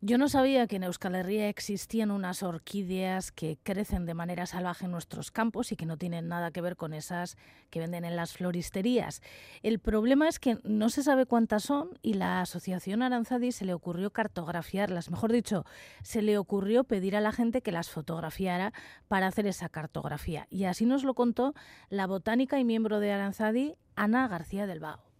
Yo 0.00 0.16
no 0.16 0.30
sabía 0.30 0.66
que 0.66 0.76
en 0.76 0.84
Euskal 0.84 1.14
Herria 1.14 1.50
existían 1.50 2.10
unas 2.10 2.42
orquídeas 2.42 3.32
que 3.32 3.58
crecen 3.62 4.06
de 4.06 4.14
manera 4.14 4.46
salvaje 4.46 4.86
en 4.86 4.92
nuestros 4.92 5.30
campos 5.30 5.70
y 5.70 5.76
que 5.76 5.84
no 5.84 5.98
tienen 5.98 6.26
nada 6.26 6.52
que 6.52 6.62
ver 6.62 6.76
con 6.76 6.94
esas 6.94 7.36
que 7.68 7.80
venden 7.80 8.06
en 8.06 8.16
las 8.16 8.32
floristerías. 8.32 9.20
El 9.62 9.78
problema 9.78 10.26
es 10.26 10.38
que 10.38 10.56
no 10.64 10.88
se 10.88 11.02
sabe 11.02 11.26
cuántas 11.26 11.64
son 11.64 11.90
y 12.00 12.14
la 12.14 12.40
Asociación 12.40 13.02
Aranzadi 13.02 13.52
se 13.52 13.66
le 13.66 13.74
ocurrió 13.74 14.10
cartografiarlas. 14.10 15.10
Mejor 15.10 15.30
dicho, 15.30 15.66
se 16.02 16.22
le 16.22 16.38
ocurrió 16.38 16.84
pedir 16.84 17.14
a 17.14 17.20
la 17.20 17.32
gente 17.32 17.60
que 17.60 17.72
las 17.72 17.90
fotografiara 17.90 18.72
para 19.06 19.26
hacer 19.26 19.46
esa 19.46 19.68
cartografía. 19.68 20.46
Y 20.48 20.64
así 20.64 20.86
nos 20.86 21.04
lo 21.04 21.12
contó 21.12 21.52
la 21.90 22.06
botánica 22.06 22.58
y 22.58 22.64
miembro 22.64 23.00
de 23.00 23.12
Aranzadi, 23.12 23.74
Ana 23.96 24.28
García 24.28 24.66
del 24.66 24.80
Vago. 24.80 25.13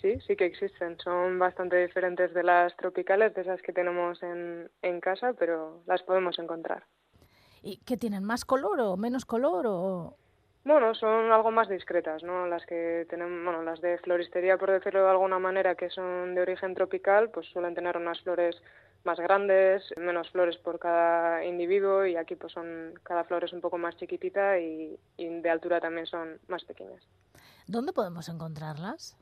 Sí, 0.00 0.20
sí 0.26 0.36
que 0.36 0.44
existen. 0.44 0.98
Son 0.98 1.38
bastante 1.38 1.76
diferentes 1.76 2.34
de 2.34 2.42
las 2.42 2.76
tropicales, 2.76 3.34
de 3.34 3.42
esas 3.42 3.62
que 3.62 3.72
tenemos 3.72 4.22
en, 4.22 4.70
en 4.82 5.00
casa, 5.00 5.32
pero 5.32 5.82
las 5.86 6.02
podemos 6.02 6.38
encontrar. 6.38 6.84
¿Y 7.62 7.78
qué 7.78 7.96
tienen? 7.96 8.24
¿Más 8.24 8.44
color 8.44 8.80
o 8.80 8.96
menos 8.96 9.24
color? 9.24 9.66
O... 9.66 10.16
Bueno, 10.64 10.94
son 10.94 11.32
algo 11.32 11.50
más 11.50 11.68
discretas, 11.68 12.22
¿no? 12.22 12.46
Las 12.46 12.64
que 12.66 13.06
tenemos, 13.08 13.42
bueno, 13.44 13.62
las 13.62 13.80
de 13.80 13.98
floristería, 13.98 14.58
por 14.58 14.70
decirlo 14.70 15.02
de 15.04 15.10
alguna 15.10 15.38
manera, 15.38 15.74
que 15.74 15.90
son 15.90 16.34
de 16.34 16.42
origen 16.42 16.74
tropical, 16.74 17.30
pues 17.30 17.46
suelen 17.48 17.74
tener 17.74 17.96
unas 17.96 18.20
flores 18.20 18.56
más 19.04 19.18
grandes, 19.18 19.82
menos 19.96 20.28
flores 20.30 20.58
por 20.58 20.78
cada 20.78 21.44
individuo 21.44 22.04
y 22.04 22.16
aquí 22.16 22.34
pues 22.34 22.52
son 22.52 22.94
cada 23.04 23.22
flor 23.24 23.44
es 23.44 23.52
un 23.52 23.60
poco 23.60 23.78
más 23.78 23.96
chiquitita 23.96 24.58
y, 24.58 24.98
y 25.16 25.40
de 25.40 25.48
altura 25.48 25.80
también 25.80 26.06
son 26.06 26.40
más 26.48 26.64
pequeñas. 26.64 27.02
¿Dónde 27.68 27.92
podemos 27.92 28.28
encontrarlas? 28.28 29.16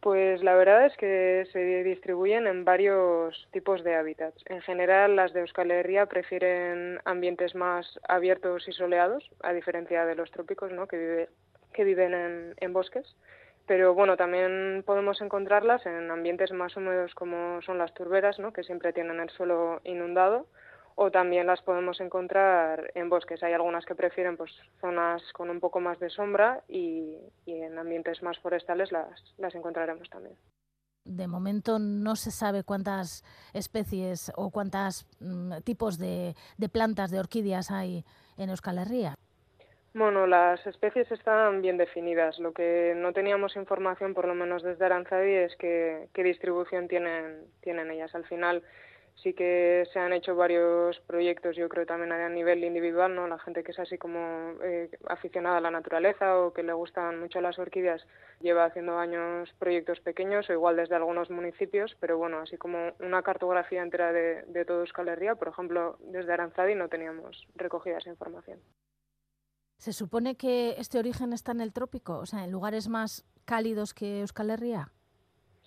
Pues 0.00 0.42
la 0.42 0.54
verdad 0.54 0.86
es 0.86 0.96
que 0.96 1.48
se 1.52 1.82
distribuyen 1.82 2.46
en 2.46 2.64
varios 2.64 3.48
tipos 3.50 3.82
de 3.82 3.96
hábitats. 3.96 4.42
En 4.46 4.60
general, 4.60 5.16
las 5.16 5.32
de 5.32 5.40
Euskal 5.40 5.70
Herria 5.70 6.06
prefieren 6.06 7.00
ambientes 7.04 7.54
más 7.54 7.98
abiertos 8.06 8.68
y 8.68 8.72
soleados, 8.72 9.28
a 9.42 9.52
diferencia 9.52 10.04
de 10.04 10.14
los 10.14 10.30
trópicos, 10.30 10.70
¿no? 10.70 10.86
que, 10.86 10.96
vive, 10.96 11.28
que 11.72 11.84
viven 11.84 12.14
en, 12.14 12.54
en 12.58 12.72
bosques. 12.72 13.16
Pero 13.66 13.94
bueno, 13.94 14.16
también 14.16 14.84
podemos 14.86 15.20
encontrarlas 15.20 15.84
en 15.86 16.10
ambientes 16.10 16.52
más 16.52 16.76
húmedos 16.76 17.14
como 17.14 17.60
son 17.62 17.78
las 17.78 17.92
turberas, 17.94 18.38
¿no? 18.38 18.52
que 18.52 18.62
siempre 18.62 18.92
tienen 18.92 19.18
el 19.18 19.30
suelo 19.30 19.80
inundado, 19.82 20.46
o 20.96 21.10
también 21.10 21.46
las 21.46 21.62
podemos 21.62 22.00
encontrar 22.00 22.90
en 22.94 23.10
bosques. 23.10 23.42
Hay 23.42 23.52
algunas 23.52 23.84
que 23.84 23.94
prefieren 23.94 24.36
pues 24.36 24.50
zonas 24.80 25.22
con 25.34 25.50
un 25.50 25.60
poco 25.60 25.78
más 25.78 26.00
de 26.00 26.08
sombra 26.08 26.62
y, 26.68 27.18
y 27.44 27.60
en 27.60 27.78
ambientes 27.78 28.22
más 28.22 28.38
forestales 28.38 28.90
las, 28.90 29.22
las 29.36 29.54
encontraremos 29.54 30.08
también. 30.08 30.36
De 31.04 31.28
momento 31.28 31.78
no 31.78 32.16
se 32.16 32.30
sabe 32.30 32.64
cuántas 32.64 33.22
especies 33.52 34.32
o 34.36 34.50
cuántos 34.50 35.06
mm, 35.20 35.58
tipos 35.64 35.98
de, 35.98 36.34
de, 36.56 36.68
plantas, 36.70 37.10
de 37.10 37.20
orquídeas 37.20 37.70
hay 37.70 38.04
en 38.38 38.48
Euskal 38.48 38.78
Herria. 38.78 39.14
Bueno, 39.92 40.26
las 40.26 40.66
especies 40.66 41.10
están 41.12 41.62
bien 41.62 41.76
definidas. 41.76 42.38
Lo 42.38 42.52
que 42.52 42.94
no 42.96 43.12
teníamos 43.12 43.54
información, 43.56 44.14
por 44.14 44.26
lo 44.26 44.34
menos 44.34 44.62
desde 44.62 44.84
Aranzadi, 44.84 45.32
es 45.32 45.56
que, 45.56 46.08
qué 46.12 46.22
distribución 46.22 46.88
tienen, 46.88 47.44
tienen 47.60 47.90
ellas. 47.90 48.14
Al 48.14 48.24
final, 48.24 48.62
sí 49.16 49.34
que 49.34 49.84
se 49.92 49.98
han 49.98 50.12
hecho 50.12 50.36
varios 50.36 51.00
proyectos, 51.00 51.56
yo 51.56 51.68
creo 51.68 51.86
también 51.86 52.12
a 52.12 52.28
nivel 52.28 52.62
individual, 52.64 53.14
¿no? 53.14 53.26
La 53.26 53.38
gente 53.38 53.62
que 53.64 53.72
es 53.72 53.78
así 53.78 53.98
como 53.98 54.52
eh, 54.62 54.90
aficionada 55.08 55.58
a 55.58 55.60
la 55.60 55.70
naturaleza 55.70 56.38
o 56.38 56.52
que 56.52 56.62
le 56.62 56.72
gustan 56.72 57.18
mucho 57.18 57.40
las 57.40 57.58
orquídeas 57.58 58.06
lleva 58.40 58.66
haciendo 58.66 58.98
años 58.98 59.52
proyectos 59.58 60.00
pequeños 60.00 60.48
o 60.48 60.52
igual 60.52 60.76
desde 60.76 60.94
algunos 60.94 61.30
municipios, 61.30 61.96
pero 62.00 62.18
bueno, 62.18 62.38
así 62.38 62.56
como 62.56 62.92
una 63.00 63.22
cartografía 63.22 63.82
entera 63.82 64.12
de, 64.12 64.42
de 64.42 64.64
todo 64.64 64.80
Euskal 64.80 65.08
Herria, 65.08 65.34
por 65.34 65.48
ejemplo, 65.48 65.96
desde 66.00 66.32
Aranzadi 66.32 66.74
no 66.74 66.88
teníamos 66.88 67.46
recogida 67.54 67.98
esa 67.98 68.10
información. 68.10 68.60
¿Se 69.78 69.92
supone 69.92 70.36
que 70.36 70.74
este 70.78 70.98
origen 70.98 71.32
está 71.32 71.52
en 71.52 71.60
el 71.60 71.72
trópico, 71.72 72.18
o 72.18 72.26
sea, 72.26 72.44
en 72.44 72.50
lugares 72.50 72.88
más 72.88 73.26
cálidos 73.44 73.92
que 73.92 74.20
Euskal 74.20 74.50
Herria? 74.50 74.92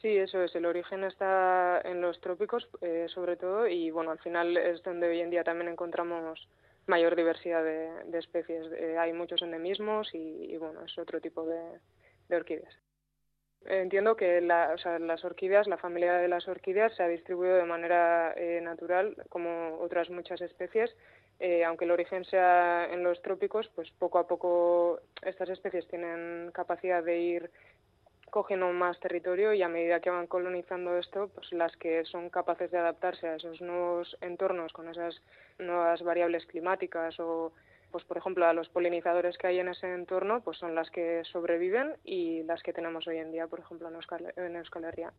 Sí, 0.02 0.16
eso 0.18 0.42
es. 0.42 0.56
El 0.56 0.66
origen 0.66 1.04
está 1.04 1.82
en 1.84 2.00
los 2.00 2.22
trópicos, 2.22 2.70
eh, 2.82 3.08
sobre 3.10 3.36
todo, 3.36 3.68
y 3.68 3.92
bueno, 3.92 4.12
al 4.12 4.20
final 4.20 4.56
es 4.56 4.82
donde 4.84 5.10
hoy 5.10 5.20
en 5.20 5.30
día 5.30 5.44
también 5.44 5.70
encontramos 5.70 6.48
mayor 6.88 7.18
diversidad 7.18 7.64
de, 7.64 8.18
especies. 8.18 8.66
Eh, 8.78 8.98
hay 8.98 9.12
muchos 9.12 9.42
endemismos 9.42 10.10
y, 10.14 10.56
bueno, 10.58 10.86
es 10.86 10.98
otro 10.98 11.20
tipo 11.20 11.46
de, 11.46 11.80
de 12.30 12.36
orquídeas. 12.36 12.74
Entiendo 13.66 14.16
que 14.16 14.40
la, 14.40 14.72
o 14.74 14.78
sea, 14.78 15.00
las 15.00 15.26
orquídeas, 15.26 15.68
la 15.68 15.78
familia 15.78 16.14
de 16.14 16.30
las 16.30 16.48
orquídeas 16.48 16.96
se 16.96 17.04
ha 17.04 17.08
distribuido 17.10 17.58
de 17.58 17.66
manera 17.66 18.34
eh, 18.38 18.62
natural, 18.62 19.18
como 19.28 19.80
otras 19.82 20.10
muchas 20.10 20.40
especies. 20.42 20.96
Aunque 21.66 21.86
el 21.86 21.92
origen 21.92 22.26
sea 22.26 22.90
en 22.92 23.02
los 23.02 23.22
trópicos, 23.22 23.70
pues 23.74 23.90
poco 23.92 24.20
a 24.20 24.28
poco 24.28 25.00
estas 25.22 25.48
especies 25.48 25.88
tienen 25.88 26.52
capacidad 26.54 27.02
de 27.02 27.18
ir 27.18 27.52
cogiendo 28.30 28.72
más 28.72 29.00
territorio 29.00 29.54
y 29.54 29.62
a 29.62 29.68
medida 29.68 30.00
que 30.00 30.10
van 30.10 30.28
colonizando 30.28 30.98
esto, 30.98 31.30
pues 31.34 31.52
las 31.52 31.76
que 31.78 32.06
son 32.06 32.30
capaces 32.30 32.72
de 32.72 32.78
adaptarse 32.78 33.28
a 33.28 33.36
esos 33.36 33.62
nuevos 33.62 34.18
entornos 34.22 34.74
con 34.74 34.90
esas 34.90 35.22
nuevas 35.58 36.02
variables 36.04 36.46
climáticas 36.46 37.20
o 37.20 37.52
pues 37.92 38.04
por 38.04 38.18
ejemplo 38.18 38.46
a 38.46 38.54
los 38.54 38.70
polinizadores 38.70 39.38
que 39.38 39.48
hay 39.48 39.60
en 39.60 39.70
ese 39.70 39.94
entorno, 39.94 40.42
pues 40.42 40.58
son 40.58 40.76
las 40.76 40.90
que 40.92 41.24
sobreviven 41.32 41.96
y 42.04 42.44
las 42.44 42.62
que 42.62 42.74
tenemos 42.74 43.08
hoy 43.08 43.18
en 43.18 43.32
día, 43.32 43.48
por 43.48 43.60
ejemplo 43.60 43.88
en 43.88 43.96
Euskal, 43.96 44.34
en 44.36 44.56
Euskal 44.56 44.84
Herria. 44.84 45.12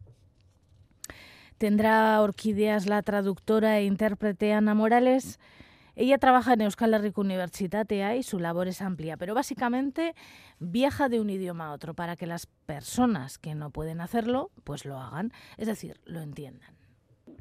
Tendrá 1.59 2.23
orquídeas 2.23 2.87
la 2.87 3.03
traductora 3.03 3.79
e 3.79 3.85
intérprete 3.85 4.53
Ana 4.53 4.75
Morales. 4.75 5.39
Ella 6.01 6.17
trabaja 6.17 6.55
en 6.55 6.63
Euskal 6.63 6.95
Herriko 6.95 7.21
Universitatea 7.21 8.17
y 8.17 8.23
su 8.23 8.39
labor 8.39 8.69
es 8.69 8.81
amplia, 8.81 9.19
pero 9.19 9.35
básicamente 9.35 10.15
viaja 10.59 11.11
de 11.11 11.21
un 11.21 11.29
idioma 11.29 11.67
a 11.67 11.73
otro 11.75 11.93
para 11.93 12.17
que 12.17 12.27
las 12.27 12.47
personas 12.47 13.37
que 13.37 13.55
no 13.55 13.69
pueden 13.69 14.01
hacerlo, 14.01 14.49
pues 14.65 14.87
lo 14.87 14.97
hagan, 14.97 15.31
es 15.59 15.67
decir, 15.67 16.01
lo 16.07 16.23
entiendan. 16.23 16.75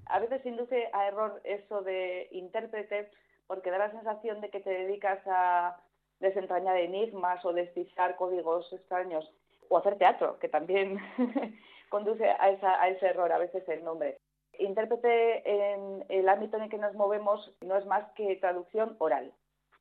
A 0.07 0.19
veces 0.19 0.45
induce 0.45 0.89
a 0.91 1.07
error 1.07 1.39
eso 1.45 1.83
de 1.83 2.27
intérprete 2.31 3.09
porque 3.47 3.71
da 3.71 3.77
la 3.77 3.91
sensación 3.91 4.41
de 4.41 4.49
que 4.49 4.59
te 4.59 4.71
dedicas 4.71 5.25
a 5.25 5.77
desentrañar 6.19 6.75
enigmas 6.75 7.45
o 7.45 7.53
descifrar 7.53 8.17
códigos 8.17 8.73
extraños 8.73 9.23
o 9.69 9.77
hacer 9.77 9.97
teatro, 9.97 10.37
que 10.37 10.49
también 10.49 10.97
conduce 11.87 12.29
a, 12.29 12.49
esa, 12.49 12.81
a 12.81 12.89
ese 12.89 13.05
error 13.05 13.31
a 13.31 13.37
veces 13.37 13.63
el 13.69 13.85
nombre 13.85 14.19
intérprete 14.59 15.41
en 15.49 16.05
el 16.09 16.29
ámbito 16.29 16.57
en 16.57 16.63
el 16.63 16.69
que 16.69 16.77
nos 16.77 16.93
movemos 16.93 17.51
no 17.61 17.77
es 17.77 17.85
más 17.85 18.11
que 18.13 18.35
traducción 18.37 18.95
oral. 18.99 19.33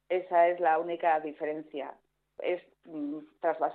Esa 0.09 0.49
es 0.49 0.61
la 0.61 0.79
única 0.79 1.21
diferencia. 1.21 1.95
Es 2.39 2.63
mm, 2.85 3.19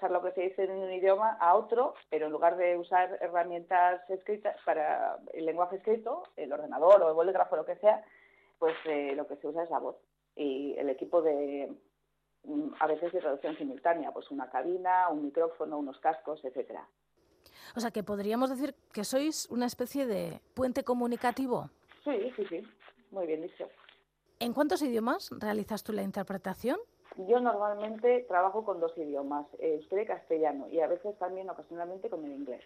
lo 0.09 0.23
que 0.23 0.31
se 0.31 0.41
dice 0.41 0.63
en 0.63 0.71
un 0.71 0.91
idioma 0.91 1.37
a 1.39 1.55
otro, 1.55 1.93
pero 2.09 2.27
en 2.27 2.31
lugar 2.31 2.57
de 2.57 2.77
usar 2.77 3.17
herramientas 3.21 4.09
escritas 4.09 4.55
para 4.65 5.17
el 5.33 5.45
lenguaje 5.45 5.75
escrito, 5.75 6.23
el 6.37 6.51
ordenador 6.51 7.01
o 7.03 7.09
el 7.09 7.13
bolígrafo, 7.13 7.55
lo 7.55 7.65
que 7.65 7.75
sea, 7.75 8.03
pues 8.57 8.75
eh, 8.85 9.13
lo 9.15 9.27
que 9.27 9.35
se 9.35 9.47
usa 9.47 9.63
es 9.63 9.69
la 9.69 9.79
voz 9.79 9.97
y 10.35 10.75
el 10.77 10.89
equipo 10.89 11.21
de 11.21 11.71
mm, 12.43 12.73
a 12.79 12.87
veces 12.87 13.11
de 13.11 13.19
traducción 13.19 13.57
simultánea, 13.57 14.11
pues 14.11 14.31
una 14.31 14.49
cabina, 14.49 15.09
un 15.09 15.23
micrófono, 15.23 15.77
unos 15.77 15.99
cascos, 15.99 16.43
etcétera. 16.43 16.87
O 17.75 17.79
sea 17.79 17.91
que 17.91 18.03
podríamos 18.03 18.49
decir 18.49 18.75
que 18.91 19.03
sois 19.03 19.47
una 19.49 19.65
especie 19.65 20.05
de 20.05 20.41
puente 20.53 20.83
comunicativo. 20.83 21.69
Sí, 22.03 22.31
sí, 22.35 22.45
sí, 22.49 22.61
muy 23.11 23.27
bien 23.27 23.41
dicho. 23.41 23.67
¿En 24.39 24.53
cuántos 24.53 24.81
idiomas 24.81 25.29
realizas 25.31 25.83
tú 25.83 25.93
la 25.93 26.03
interpretación? 26.03 26.77
Yo 27.29 27.39
normalmente 27.39 28.25
trabajo 28.27 28.65
con 28.65 28.79
dos 28.79 28.97
idiomas, 28.97 29.45
euskera 29.59 30.01
y 30.01 30.05
castellano, 30.05 30.67
y 30.69 30.79
a 30.79 30.87
veces 30.87 31.17
también 31.19 31.49
ocasionalmente 31.49 32.09
con 32.09 32.25
el 32.25 32.31
inglés. 32.31 32.63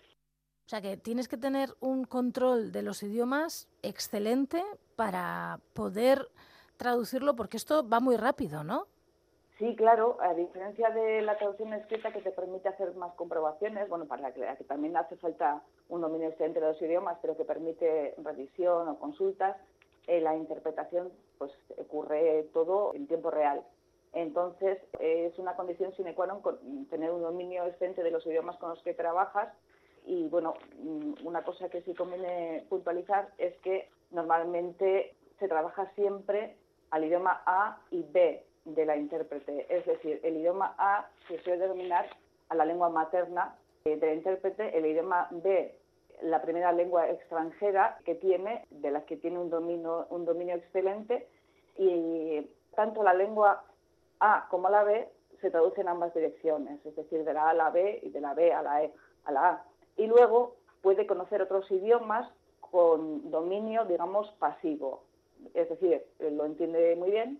O 0.66 0.70
sea 0.70 0.82
que 0.82 0.98
tienes 0.98 1.28
que 1.28 1.38
tener 1.38 1.76
un 1.80 2.06
control 2.06 2.72
de 2.72 2.82
los 2.82 3.04
idiomas 3.04 3.70
excelente 3.84 4.64
para 4.96 5.60
poder 5.74 6.30
traducirlo, 6.78 7.36
porque 7.36 7.58
esto 7.58 7.88
va 7.88 8.00
muy 8.00 8.18
rápido, 8.18 8.64
¿no? 8.64 8.88
Sí, 9.58 9.76
claro, 9.76 10.17
a 10.22 10.36
diferencia 10.36 10.91
de 10.91 11.24
la 11.24 11.36
traducción 11.38 11.74
escrita 11.74 12.13
que 12.13 12.22
te 12.22 12.32
permite 12.32 12.70
hacer 12.70 12.93
más 12.93 13.13
comprobaciones, 13.15 13.89
bueno, 13.89 14.06
para 14.06 14.22
la 14.22 14.32
que, 14.32 14.63
también 14.65 14.96
hace 14.96 15.15
falta 15.15 15.63
un 15.89 16.02
dominio 16.02 16.30
excelente 16.30 16.60
de 16.60 16.67
los 16.67 16.82
idiomas, 16.82 17.17
pero 17.24 17.36
que 17.36 17.43
permite 17.43 18.13
revisión 18.20 18.88
o 18.88 19.00
consultas, 19.00 19.58
eh, 20.06 20.22
la 20.22 20.36
interpretación 20.36 21.12
pues 21.39 21.52
ocurre 21.76 22.48
todo 22.54 22.93
en 22.93 23.08
tiempo 23.08 23.32
real. 23.32 23.63
Entonces, 24.13 24.78
es 25.00 25.38
una 25.39 25.56
condición 25.56 25.91
sine 25.93 26.13
qua 26.13 26.28
non 26.28 26.41
tener 26.89 27.12
un 27.12 27.22
dominio 27.22 27.65
excelente 27.65 28.04
de 28.04 28.12
los 28.12 28.26
idiomas 28.26 28.58
con 28.58 28.70
los 28.70 28.82
que 28.84 28.93
trabajas. 28.93 29.50
Y 30.06 30.30
bueno, 30.30 30.54
mm, 30.80 31.26
una 31.26 31.43
cosa 31.43 31.67
que 31.70 31.82
sí 31.82 31.93
conviene 31.93 32.65
puntualizar 32.70 33.34
es 33.38 33.58
que 33.65 33.89
normalmente 34.12 35.15
se 35.39 35.48
trabaja 35.48 35.91
siempre 35.96 36.56
al 36.91 37.04
idioma 37.04 37.41
A 37.46 37.82
y 37.91 38.04
B 38.04 38.47
de 38.76 38.86
la 38.86 38.98
intérprete. 38.98 39.66
Es 39.70 39.86
decir, 39.86 40.20
el 40.24 40.38
idioma 40.38 40.76
A 40.78 41.10
se 41.28 41.40
suele 41.44 41.60
denominar 41.60 42.06
a 42.50 42.56
la 42.56 42.66
lengua 42.66 42.90
materna 42.90 43.56
eh, 43.86 43.98
de 43.98 44.08
la 44.08 44.14
intérprete, 44.14 44.78
el 44.78 44.86
idioma 44.86 45.28
B 45.32 45.76
la 46.22 46.42
primera 46.42 46.72
lengua 46.72 47.10
extranjera 47.10 48.00
que 48.06 48.16
tiene, 48.16 48.66
de 48.70 48.92
las 48.92 49.04
que 49.04 49.18
tiene 49.18 49.40
un 49.40 49.50
dominio, 49.50 50.08
un 50.10 50.26
dominio 50.26 50.56
excelente, 50.56 51.28
y 51.78 52.50
tanto 52.76 53.04
la 53.04 53.14
lengua 53.14 53.64
A 54.20 54.48
como 54.50 54.70
la 54.70 54.84
B 54.84 55.08
se 55.42 55.52
traducen 55.52 55.82
en 55.82 55.90
ambas 55.90 56.14
direcciones, 56.14 56.84
es 56.86 56.96
decir, 56.96 57.24
de 57.24 57.34
la 57.34 57.44
A 57.44 57.50
a 57.52 57.54
la 57.54 57.70
B 57.70 58.00
y 58.02 58.10
de 58.10 58.22
la 58.22 58.34
B 58.34 58.52
a 58.52 58.62
la 58.62 58.84
E 58.84 58.94
a 59.26 59.32
la 59.32 59.50
A. 59.50 59.66
Y 59.96 60.08
luego 60.08 60.56
puede 60.82 61.06
conocer 61.06 61.42
otros 61.42 61.70
idiomas 61.70 62.28
con 62.60 63.30
dominio, 63.30 63.86
digamos, 63.86 64.32
pasivo, 64.40 65.04
es 65.54 65.70
decir, 65.70 66.04
lo 66.20 66.46
entiende 66.46 66.96
muy 66.96 67.12
bien, 67.12 67.40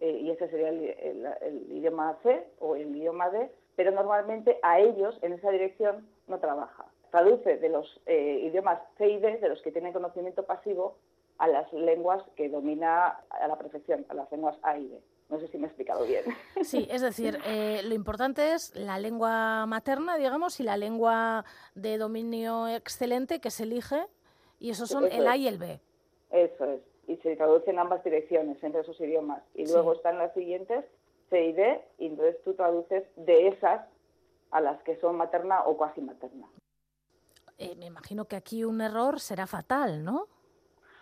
eh, 0.00 0.18
y 0.22 0.30
ese 0.30 0.48
sería 0.48 0.70
el, 0.70 1.66
idioma 1.70 2.16
C 2.22 2.46
o 2.58 2.74
el 2.74 2.96
idioma 2.96 3.28
D, 3.30 3.50
pero 3.76 3.90
normalmente 3.90 4.58
a 4.62 4.80
ellos 4.80 5.18
en 5.22 5.34
esa 5.34 5.50
dirección 5.50 6.08
no 6.26 6.38
trabaja. 6.38 6.86
Traduce 7.10 7.58
de 7.58 7.68
los 7.68 8.00
eh, 8.06 8.40
idiomas 8.44 8.80
C 8.96 9.08
y 9.08 9.18
D, 9.18 9.38
de 9.38 9.48
los 9.48 9.60
que 9.62 9.72
tienen 9.72 9.92
conocimiento 9.92 10.44
pasivo, 10.44 10.96
a 11.38 11.48
las 11.48 11.72
lenguas 11.72 12.22
que 12.36 12.48
domina 12.48 13.20
a 13.30 13.48
la 13.48 13.56
perfección, 13.56 14.06
a 14.08 14.14
las 14.14 14.30
lenguas 14.30 14.56
A 14.62 14.78
y 14.78 14.88
D. 14.88 15.00
No 15.28 15.38
sé 15.38 15.48
si 15.48 15.58
me 15.58 15.64
he 15.64 15.66
explicado 15.68 16.04
bien. 16.06 16.24
Sí, 16.62 16.88
es 16.90 17.02
decir, 17.02 17.38
eh, 17.46 17.82
lo 17.84 17.94
importante 17.94 18.52
es 18.52 18.74
la 18.74 18.98
lengua 18.98 19.64
materna, 19.66 20.16
digamos, 20.16 20.60
y 20.60 20.62
la 20.62 20.76
lengua 20.76 21.44
de 21.74 21.98
dominio 21.98 22.68
excelente 22.68 23.40
que 23.40 23.50
se 23.50 23.64
elige, 23.64 24.06
y 24.58 24.70
esos 24.70 24.88
son 24.88 25.04
el 25.10 25.26
A 25.26 25.36
y 25.36 25.46
el 25.46 25.58
B. 25.58 25.80
Eso 26.30 26.64
es 26.64 26.89
y 27.06 27.16
se 27.18 27.36
traduce 27.36 27.70
en 27.70 27.78
ambas 27.78 28.02
direcciones 28.04 28.62
entre 28.62 28.82
esos 28.82 29.00
idiomas. 29.00 29.42
Y 29.54 29.66
luego 29.66 29.92
están 29.92 30.18
las 30.18 30.32
siguientes, 30.34 30.84
C 31.28 31.44
y 31.44 31.52
D, 31.52 31.80
y 31.98 32.06
entonces 32.06 32.42
tú 32.44 32.54
traduces 32.54 33.04
de 33.16 33.48
esas 33.48 33.86
a 34.50 34.60
las 34.60 34.82
que 34.82 34.96
son 34.96 35.16
materna 35.16 35.62
o 35.64 35.76
cuasi 35.76 36.00
materna. 36.00 36.48
Eh, 37.58 37.74
me 37.76 37.86
imagino 37.86 38.24
que 38.24 38.36
aquí 38.36 38.64
un 38.64 38.80
error 38.80 39.20
será 39.20 39.46
fatal, 39.46 40.02
¿no? 40.04 40.28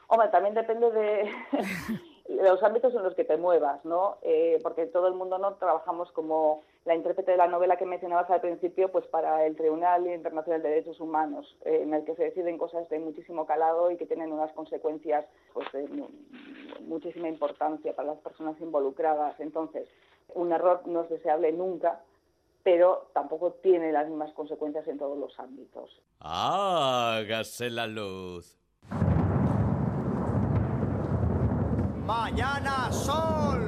Hombre, 0.08 0.28
también 0.28 0.54
depende 0.54 0.90
de, 0.90 1.30
los 2.42 2.62
ámbitos 2.62 2.94
en 2.94 3.02
los 3.02 3.14
que 3.14 3.24
te 3.24 3.37
muevas, 3.37 3.84
¿no? 3.84 4.18
Eh, 4.22 4.58
porque 4.62 4.87
todo 4.87 5.06
el 5.08 5.14
mundo 5.14 5.38
no 5.38 5.54
trabajamos 5.54 6.11
como 6.12 6.62
la 6.88 6.94
intérprete 6.94 7.33
de 7.33 7.37
la 7.37 7.48
novela 7.48 7.77
que 7.77 7.85
mencionabas 7.85 8.31
al 8.31 8.40
principio, 8.40 8.90
pues 8.90 9.07
para 9.09 9.44
el 9.44 9.55
Tribunal 9.57 10.07
Internacional 10.07 10.62
de 10.62 10.70
Derechos 10.70 10.98
Humanos, 11.01 11.55
eh, 11.66 11.81
en 11.83 11.92
el 11.92 12.03
que 12.07 12.14
se 12.14 12.24
deciden 12.24 12.57
cosas 12.57 12.88
de 12.88 12.98
muchísimo 12.98 13.44
calado 13.44 13.90
y 13.90 13.98
que 13.98 14.07
tienen 14.07 14.33
unas 14.33 14.51
consecuencias 14.53 15.27
pues 15.53 15.70
de 15.72 15.87
muchísima 16.81 17.29
importancia 17.29 17.94
para 17.94 18.09
las 18.09 18.18
personas 18.20 18.59
involucradas. 18.62 19.38
Entonces, 19.38 19.87
un 20.35 20.51
error 20.51 20.81
no 20.87 21.03
es 21.03 21.11
deseable 21.11 21.53
nunca, 21.53 22.01
pero 22.62 23.11
tampoco 23.12 23.53
tiene 23.62 23.92
las 23.92 24.09
mismas 24.09 24.33
consecuencias 24.33 24.88
en 24.88 24.96
todos 24.96 25.18
los 25.18 25.38
ámbitos. 25.38 26.01
Hágase 26.20 27.68
la 27.68 27.87
luz. 27.87 28.59
Mañana 32.07 32.90
sol. 32.90 33.67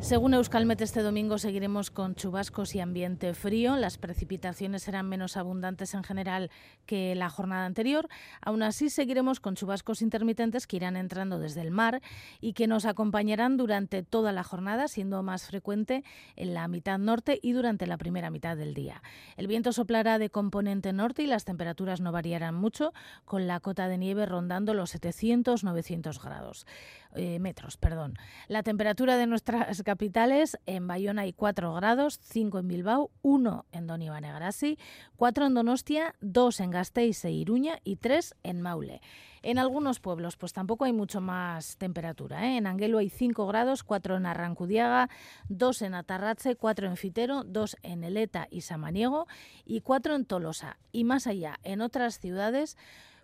Según 0.00 0.32
Euskalmet, 0.32 0.80
este 0.80 1.02
domingo 1.02 1.36
seguiremos 1.36 1.90
con 1.90 2.14
chubascos 2.14 2.74
y 2.74 2.80
ambiente 2.80 3.34
frío. 3.34 3.76
Las 3.76 3.98
precipitaciones 3.98 4.82
serán 4.82 5.08
menos 5.10 5.36
abundantes 5.36 5.92
en 5.92 6.02
general 6.02 6.50
que 6.86 7.14
la 7.14 7.28
jornada 7.28 7.66
anterior. 7.66 8.08
Aún 8.40 8.62
así, 8.62 8.88
seguiremos 8.88 9.40
con 9.40 9.56
chubascos 9.56 10.00
intermitentes 10.00 10.66
que 10.66 10.76
irán 10.76 10.96
entrando 10.96 11.38
desde 11.38 11.60
el 11.60 11.70
mar 11.70 12.00
y 12.40 12.54
que 12.54 12.66
nos 12.66 12.86
acompañarán 12.86 13.58
durante 13.58 14.02
toda 14.02 14.32
la 14.32 14.42
jornada, 14.42 14.88
siendo 14.88 15.22
más 15.22 15.46
frecuente 15.46 16.02
en 16.34 16.54
la 16.54 16.66
mitad 16.66 16.98
norte 16.98 17.38
y 17.40 17.52
durante 17.52 17.86
la 17.86 17.98
primera 17.98 18.30
mitad 18.30 18.56
del 18.56 18.72
día. 18.72 19.02
El 19.36 19.48
viento 19.48 19.70
soplará 19.70 20.18
de 20.18 20.30
componente 20.30 20.94
norte 20.94 21.24
y 21.24 21.26
las 21.26 21.44
temperaturas 21.44 22.00
no 22.00 22.10
variarán 22.10 22.54
mucho, 22.54 22.94
con 23.26 23.46
la 23.46 23.60
cota 23.60 23.86
de 23.86 23.98
nieve 23.98 24.24
rondando 24.24 24.72
los 24.72 24.94
700-900 24.94 26.20
grados. 26.22 26.66
Eh, 27.16 27.40
metros, 27.40 27.76
perdón. 27.76 28.16
La 28.46 28.62
temperatura 28.62 29.16
de 29.16 29.26
nuestras 29.26 29.82
capitales, 29.90 30.56
en 30.66 30.86
Bayona 30.86 31.22
hay 31.22 31.32
4 31.32 31.74
grados, 31.74 32.20
5 32.22 32.60
en 32.60 32.68
Bilbao, 32.68 33.10
1 33.22 33.66
en 33.72 33.86
Negrassi, 33.88 34.78
4 35.16 35.46
en 35.46 35.54
Donostia, 35.54 36.14
2 36.20 36.60
en 36.60 36.70
Gasteiz 36.70 37.24
e 37.24 37.32
Iruña 37.32 37.80
y 37.82 37.96
3 37.96 38.36
en 38.44 38.60
Maule. 38.62 39.00
En 39.42 39.58
algunos 39.58 39.98
pueblos, 39.98 40.36
pues 40.36 40.52
tampoco 40.52 40.84
hay 40.84 40.92
mucho 40.92 41.20
más 41.20 41.76
temperatura. 41.76 42.46
¿eh? 42.46 42.58
En 42.58 42.68
Anguelo 42.68 42.98
hay 42.98 43.08
5 43.08 43.48
grados, 43.48 43.82
4 43.82 44.18
en 44.18 44.26
Arrancudiaga, 44.26 45.10
2 45.48 45.82
en 45.82 45.94
Atarratze, 45.94 46.54
4 46.54 46.86
en 46.86 46.96
Fitero, 46.96 47.42
2 47.42 47.76
en 47.82 48.04
Eleta 48.04 48.46
y 48.48 48.60
Samaniego 48.60 49.26
y 49.64 49.80
4 49.80 50.14
en 50.14 50.24
Tolosa. 50.24 50.76
Y 50.92 51.02
más 51.02 51.26
allá, 51.26 51.58
en 51.64 51.80
otras 51.80 52.20
ciudades, 52.20 52.76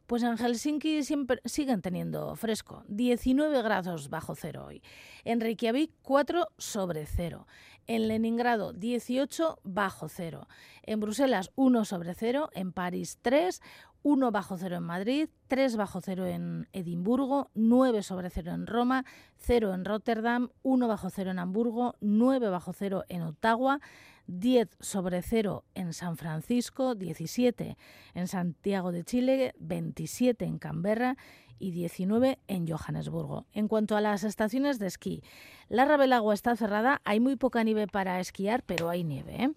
pues 0.06 0.22
en 0.22 0.36
Helsinki 0.36 1.02
siempre 1.02 1.40
siguen 1.44 1.82
teniendo 1.82 2.36
fresco, 2.36 2.84
19 2.88 3.62
grados 3.62 4.08
bajo 4.08 4.34
cero 4.34 4.66
hoy. 4.68 4.82
En 5.24 5.40
Reykjavik 5.40 5.92
4 6.02 6.48
sobre 6.56 7.06
cero. 7.06 7.46
En 7.88 8.08
Leningrado 8.08 8.72
18 8.72 9.60
bajo 9.62 10.08
cero. 10.08 10.48
En 10.82 11.00
Bruselas 11.00 11.52
1 11.54 11.84
sobre 11.84 12.14
cero. 12.14 12.50
En 12.52 12.72
París 12.72 13.18
3. 13.22 13.60
1 14.06 14.30
bajo 14.30 14.56
cero 14.56 14.76
en 14.76 14.84
Madrid, 14.84 15.28
3 15.48 15.76
bajo 15.76 16.00
cero 16.00 16.26
en 16.26 16.68
Edimburgo, 16.72 17.50
9 17.54 18.04
sobre 18.04 18.30
cero 18.30 18.52
en 18.52 18.68
Roma, 18.68 19.04
0 19.38 19.74
en 19.74 19.84
Rotterdam, 19.84 20.50
1 20.62 20.86
bajo 20.86 21.10
cero 21.10 21.32
en 21.32 21.40
Hamburgo, 21.40 21.96
9 22.00 22.48
bajo 22.48 22.72
cero 22.72 23.02
en 23.08 23.22
Ottawa, 23.22 23.80
10 24.28 24.68
sobre 24.78 25.22
0 25.22 25.64
en 25.74 25.92
San 25.92 26.16
Francisco, 26.16 26.94
17 26.94 27.76
en 28.14 28.28
Santiago 28.28 28.92
de 28.92 29.02
Chile, 29.02 29.54
27 29.58 30.44
en 30.44 30.60
Canberra 30.60 31.16
y 31.58 31.70
19 31.70 32.38
en 32.48 32.66
Johannesburgo. 32.66 33.46
En 33.52 33.68
cuanto 33.68 33.96
a 33.96 34.00
las 34.00 34.24
estaciones 34.24 34.78
de 34.78 34.86
esquí, 34.86 35.22
la 35.68 35.84
Rabelagua 35.84 36.32
está 36.32 36.54
cerrada, 36.54 37.00
hay 37.04 37.18
muy 37.18 37.34
poca 37.34 37.64
nieve 37.64 37.88
para 37.88 38.20
esquiar, 38.20 38.62
pero 38.62 38.88
hay 38.88 39.02
nieve. 39.02 39.34
¿eh? 39.36 39.50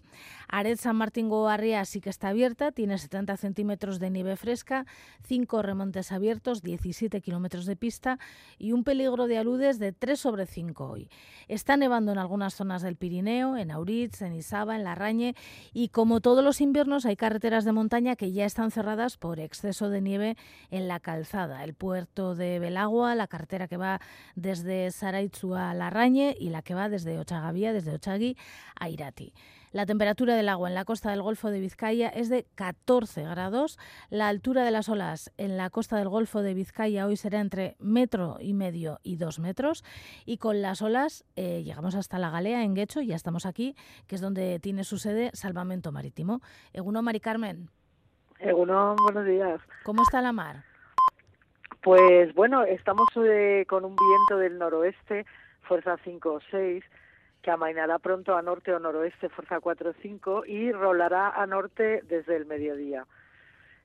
Ared 0.48 0.76
San 0.76 0.96
Martín 0.96 1.28
Goarria 1.28 1.84
sí 1.84 2.00
que 2.00 2.10
está 2.10 2.30
abierta, 2.30 2.72
tiene 2.72 2.98
70 2.98 3.36
centímetros 3.36 4.00
de 4.00 4.10
nieve 4.10 4.36
fresca, 4.36 4.86
5 5.28 5.62
remontes 5.62 6.10
abiertos, 6.10 6.62
17 6.62 7.20
kilómetros 7.20 7.64
de 7.66 7.76
pista 7.76 8.18
y 8.58 8.72
un 8.72 8.82
peligro 8.82 9.28
de 9.28 9.38
aludes 9.38 9.78
de 9.78 9.92
3 9.92 10.18
sobre 10.18 10.46
5 10.46 10.84
hoy. 10.84 11.08
Está 11.46 11.76
nevando 11.76 12.10
en 12.10 12.18
algunas 12.18 12.54
zonas 12.54 12.82
del 12.82 12.96
Pirineo, 12.96 13.56
en 13.56 13.70
Auritz, 13.70 14.22
en 14.22 14.34
Isaba, 14.34 14.74
en 14.74 14.82
Larrañe 14.82 15.36
y 15.72 15.90
como 15.90 16.20
todos 16.20 16.42
los 16.42 16.60
inviernos 16.60 17.06
hay 17.06 17.14
carreteras 17.14 17.64
de 17.64 17.70
montaña 17.70 18.16
que 18.16 18.32
ya 18.32 18.46
están 18.46 18.72
cerradas 18.72 19.16
por 19.16 19.38
exceso 19.38 19.88
de 19.88 20.00
nieve 20.00 20.36
en 20.70 20.88
la 20.88 20.98
calzada. 20.98 21.62
Puerto 21.90 22.36
de 22.36 22.60
Belagua, 22.60 23.16
la 23.16 23.26
carretera 23.26 23.66
que 23.66 23.76
va 23.76 23.98
desde 24.36 24.92
Saraitzu 24.92 25.56
a 25.56 25.74
Larrañe 25.74 26.36
y 26.38 26.50
la 26.50 26.62
que 26.62 26.72
va 26.72 26.88
desde 26.88 27.18
Ochagavía, 27.18 27.72
desde 27.72 27.92
Ochagui 27.92 28.36
a 28.78 28.88
Irati. 28.88 29.34
La 29.72 29.86
temperatura 29.86 30.36
del 30.36 30.48
agua 30.48 30.68
en 30.68 30.76
la 30.76 30.84
costa 30.84 31.10
del 31.10 31.20
Golfo 31.20 31.50
de 31.50 31.58
Vizcaya 31.58 32.08
es 32.08 32.28
de 32.28 32.46
14 32.54 33.24
grados. 33.24 33.76
La 34.08 34.28
altura 34.28 34.62
de 34.62 34.70
las 34.70 34.88
olas 34.88 35.32
en 35.36 35.56
la 35.56 35.68
costa 35.68 35.96
del 35.96 36.08
Golfo 36.08 36.42
de 36.42 36.54
Vizcaya 36.54 37.06
hoy 37.06 37.16
será 37.16 37.40
entre 37.40 37.74
metro 37.80 38.36
y 38.38 38.54
medio 38.54 39.00
y 39.02 39.16
dos 39.16 39.40
metros. 39.40 39.82
Y 40.24 40.38
con 40.38 40.62
las 40.62 40.82
olas 40.82 41.24
eh, 41.34 41.64
llegamos 41.64 41.96
hasta 41.96 42.20
la 42.20 42.30
Galea 42.30 42.62
en 42.62 42.74
Guecho 42.76 43.00
y 43.00 43.08
ya 43.08 43.16
estamos 43.16 43.46
aquí, 43.46 43.74
que 44.06 44.14
es 44.14 44.20
donde 44.20 44.60
tiene 44.60 44.84
su 44.84 44.96
sede 44.96 45.32
Salvamento 45.32 45.90
Marítimo. 45.90 46.40
Eguno, 46.72 47.02
Mari 47.02 47.18
Carmen. 47.18 47.68
Eguno, 48.38 48.94
buenos 49.02 49.26
días. 49.26 49.60
¿Cómo 49.82 50.02
está 50.02 50.22
la 50.22 50.30
mar? 50.30 50.69
Pues 51.82 52.34
bueno, 52.34 52.64
estamos 52.64 53.08
eh, 53.16 53.64
con 53.66 53.84
un 53.84 53.96
viento 53.96 54.36
del 54.36 54.58
noroeste, 54.58 55.24
fuerza 55.62 55.96
5 56.04 56.32
o 56.32 56.40
6, 56.50 56.84
que 57.40 57.50
amainará 57.50 57.98
pronto 57.98 58.36
a 58.36 58.42
norte 58.42 58.74
o 58.74 58.78
noroeste, 58.78 59.30
fuerza 59.30 59.60
4 59.60 59.90
o 59.90 59.94
5, 60.02 60.44
y 60.46 60.72
rolará 60.72 61.30
a 61.30 61.46
norte 61.46 62.02
desde 62.02 62.36
el 62.36 62.44
mediodía. 62.44 63.06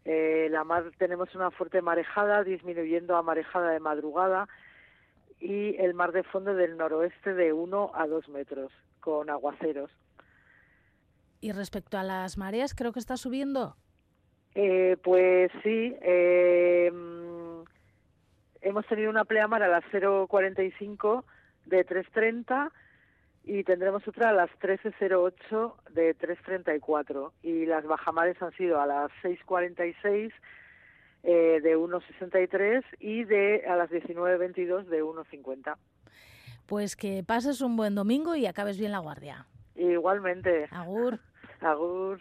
Eh, 0.04 0.50
la 0.52 0.66
mar 0.66 0.92
tenemos 0.98 1.34
una 1.36 1.52
fuerte 1.52 1.82
marejada, 1.82 2.44
disminuyendo 2.44 3.16
a 3.16 3.24
marejada 3.24 3.72
de 3.72 3.80
madrugada, 3.80 4.50
y 5.40 5.78
el 5.78 5.94
mar 5.94 6.12
de 6.12 6.24
fondo 6.24 6.54
del 6.54 6.76
noroeste 6.76 7.34
de 7.34 7.54
1 7.54 7.92
a 7.94 8.08
2 8.08 8.28
metros, 8.28 8.74
con 9.00 9.30
aguaceros. 9.30 9.90
Y 11.40 11.54
respecto 11.54 11.98
a 11.98 12.04
las 12.04 12.38
mareas, 12.38 12.74
creo 12.74 12.92
que 12.92 13.00
está 13.00 13.16
subiendo. 13.16 13.78
Eh, 14.54 14.98
pues 15.04 15.52
sí, 15.64 15.96
eh, 16.02 16.92
hemos 18.66 18.86
tenido 18.88 19.12
una 19.12 19.26
pleamar 19.26 19.62
a 19.62 19.68
las 19.68 19.84
0.45 19.92 21.24
de 21.66 21.86
3.30 21.86 22.72
y 23.44 23.64
tendremos 23.64 24.06
otra 24.08 24.30
a 24.30 24.34
las 24.34 24.50
13.08 24.60 25.74
de 25.92 26.18
3.34 26.18 27.32
y 27.44 27.68
las 27.68 27.86
bajamares 27.86 28.42
han 28.42 28.52
sido 28.54 28.82
a 28.82 28.88
las 28.88 29.12
6.46 29.24 30.34
eh, 31.24 31.60
de 31.62 31.78
1.63 31.78 32.84
y 33.00 33.24
de 33.24 33.66
a 33.68 33.76
las 33.76 33.92
19.22 33.92 34.86
de 34.86 35.04
1.50. 35.04 35.76
Pues 36.66 36.96
que 36.96 37.24
pases 37.24 37.62
un 37.62 37.78
buen 37.78 37.94
domingo 37.94 38.36
y 38.36 38.48
acabes 38.48 38.80
bien 38.80 38.92
la 38.92 38.98
guardia. 38.98 39.46
Igualmente. 39.76 40.68
Agur. 40.72 41.20
Agur. 41.62 42.20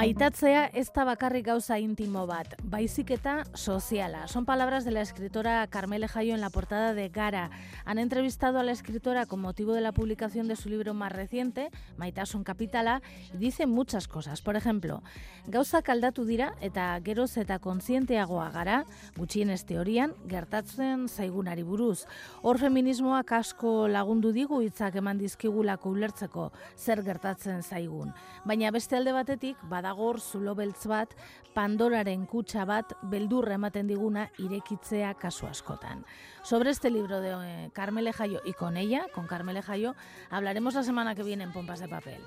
Maitatzea 0.00 0.70
ez 0.72 0.86
da 0.96 1.02
bakarrik 1.04 1.44
gauza 1.44 1.76
intimo 1.76 2.22
bat, 2.24 2.54
baizik 2.64 3.10
eta 3.12 3.42
soziala. 3.52 4.22
Son 4.28 4.46
palabras 4.46 4.86
de 4.86 4.92
la 4.92 5.02
escritora 5.02 5.66
Carmele 5.66 6.08
Jayo 6.08 6.32
en 6.32 6.40
la 6.40 6.48
portada 6.48 6.94
de 6.94 7.10
Gara. 7.10 7.50
Han 7.84 7.98
entrevistado 7.98 8.58
a 8.58 8.62
la 8.62 8.72
escritora 8.72 9.26
con 9.26 9.40
motivo 9.40 9.74
de 9.74 9.82
la 9.82 9.92
publicación 9.92 10.48
de 10.48 10.56
su 10.56 10.70
libro 10.70 10.94
más 10.94 11.12
reciente, 11.12 11.68
Maitasun 11.98 12.44
Kapitala, 12.44 13.02
y 13.34 13.36
dice 13.36 13.66
muchas 13.66 14.08
cosas. 14.08 14.40
Por 14.40 14.56
ejemplo, 14.56 15.02
gauza 15.46 15.82
kaldatu 15.82 16.24
dira 16.24 16.54
eta 16.62 16.98
geroz 17.04 17.36
eta 17.36 17.58
kontzienteagoa 17.58 18.48
gara, 18.56 18.86
gutxienez 19.18 19.66
teorian, 19.66 20.14
gertatzen 20.26 21.10
zaigunari 21.10 21.62
buruz. 21.62 22.06
Hor 22.40 22.56
feminismoak 22.56 23.32
asko 23.32 23.86
lagundu 23.86 24.32
digu 24.32 24.62
hitzak 24.62 24.96
eman 24.96 25.20
dizkigulako 25.20 25.92
ulertzeko 25.92 26.52
zer 26.78 27.04
gertatzen 27.04 27.60
zaigun. 27.60 28.14
Baina 28.46 28.72
beste 28.72 28.96
alde 28.96 29.12
batetik, 29.12 29.60
badagor 29.68 29.89
zulo 30.20 30.54
beltz 30.54 30.86
bat, 30.86 31.14
Pandoraren 31.54 32.26
kutsa 32.26 32.64
bat, 32.64 32.92
beldurra 33.10 33.54
ematen 33.54 33.88
diguna 33.88 34.28
irekitzea 34.38 35.14
kasu 35.14 35.46
askotan. 35.46 36.04
Sobre 36.44 36.70
este 36.70 36.90
libro 36.90 37.20
de 37.20 37.32
eh, 37.32 37.70
Carmele 37.72 38.12
Jayo 38.12 38.40
y 38.44 38.52
con 38.52 38.76
ella, 38.76 39.06
con 39.12 39.26
Carmele 39.26 39.62
Jayo, 39.62 39.94
hablaremos 40.30 40.74
la 40.74 40.84
semana 40.84 41.14
que 41.14 41.24
viene 41.24 41.44
en 41.44 41.52
Pompas 41.52 41.80
de 41.80 41.88
Papel. 41.88 42.20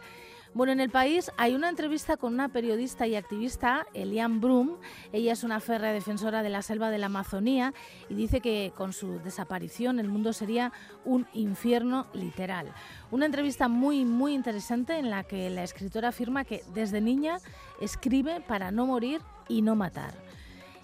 Bueno, 0.54 0.72
en 0.72 0.80
el 0.80 0.92
país 0.92 1.32
hay 1.36 1.56
una 1.56 1.68
entrevista 1.68 2.16
con 2.16 2.36
una 2.36 2.48
periodista 2.50 3.08
y 3.08 3.16
activista, 3.16 3.88
Elian 3.96 4.40
Brum. 4.40 4.78
Ella 5.12 5.34
es 5.34 5.44
una 5.44 5.60
férrea 5.60 5.92
defensora 5.92 6.44
de 6.44 6.50
la 6.50 6.62
selva 6.62 6.92
de 6.92 7.00
la 7.00 7.08
Amazonía 7.08 7.74
y 8.08 8.14
dice 8.14 8.40
que 8.40 8.72
con 8.78 8.94
su 8.94 9.18
desaparición 9.24 10.00
el 10.00 10.10
mundo 10.10 10.32
sería 10.32 10.72
un 11.06 11.26
infierno 11.34 12.06
literal. 12.14 12.72
Una 13.10 13.26
entrevista 13.26 13.68
muy, 13.68 14.06
muy 14.06 14.36
interesante 14.36 15.00
en 15.00 15.10
la 15.10 15.24
que 15.24 15.50
la 15.50 15.64
escritora 15.64 16.10
afirma 16.10 16.46
que 16.46 16.64
desde 16.76 17.02
niña 17.02 17.40
escribe 17.82 18.40
para 18.40 18.70
no 18.70 18.86
morir 18.86 19.22
y 19.50 19.64
no 19.64 19.76
matar. 19.76 20.23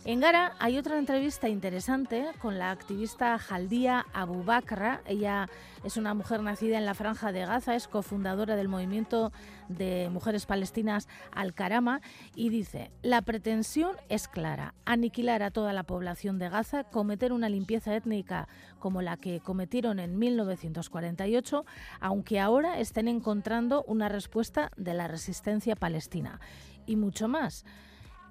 En 0.10 0.22
Gara 0.22 0.56
hay 0.58 0.80
otra 0.80 0.98
entrevista 0.98 1.50
interesante 1.50 2.26
con 2.42 2.58
la 2.58 2.72
activista 2.72 3.38
Jaldía 3.38 4.08
Abubakra. 4.12 5.04
Ella 5.06 5.48
es 5.84 5.98
una 5.98 6.16
mujer 6.16 6.42
nacida 6.42 6.80
en 6.80 6.88
la 6.88 6.96
Franja 6.96 7.32
de 7.32 7.46
Gaza, 7.46 7.76
es 7.76 7.88
cofundadora 7.88 8.56
del 8.56 8.70
movimiento 8.70 9.32
de 9.68 10.10
mujeres 10.12 10.48
palestinas 10.48 11.08
Al-Karama 11.32 12.02
y 12.34 12.50
dice, 12.50 12.90
la 13.04 13.22
pretensión 13.22 13.98
es 14.10 14.28
clara, 14.28 14.74
aniquilar 14.84 15.44
a 15.44 15.52
toda 15.52 15.74
la 15.74 15.84
población 15.84 16.40
de 16.40 16.50
Gaza, 16.50 16.86
cometer 16.86 17.32
una 17.32 17.48
limpieza 17.48 17.96
étnica 17.96 18.48
como 18.80 19.04
la 19.04 19.16
que 19.16 19.42
cometieron 19.42 20.00
en 20.00 20.18
1948, 20.18 21.66
aunque 22.00 22.40
ahora 22.40 22.80
estén 22.80 23.08
encontrando 23.10 23.84
una 23.84 24.10
respuesta 24.10 24.72
de 24.76 24.96
la 24.96 25.08
resistencia 25.08 25.76
palestina. 25.76 26.40
Y 26.88 26.96
mucho 26.96 27.28
más. 27.28 27.64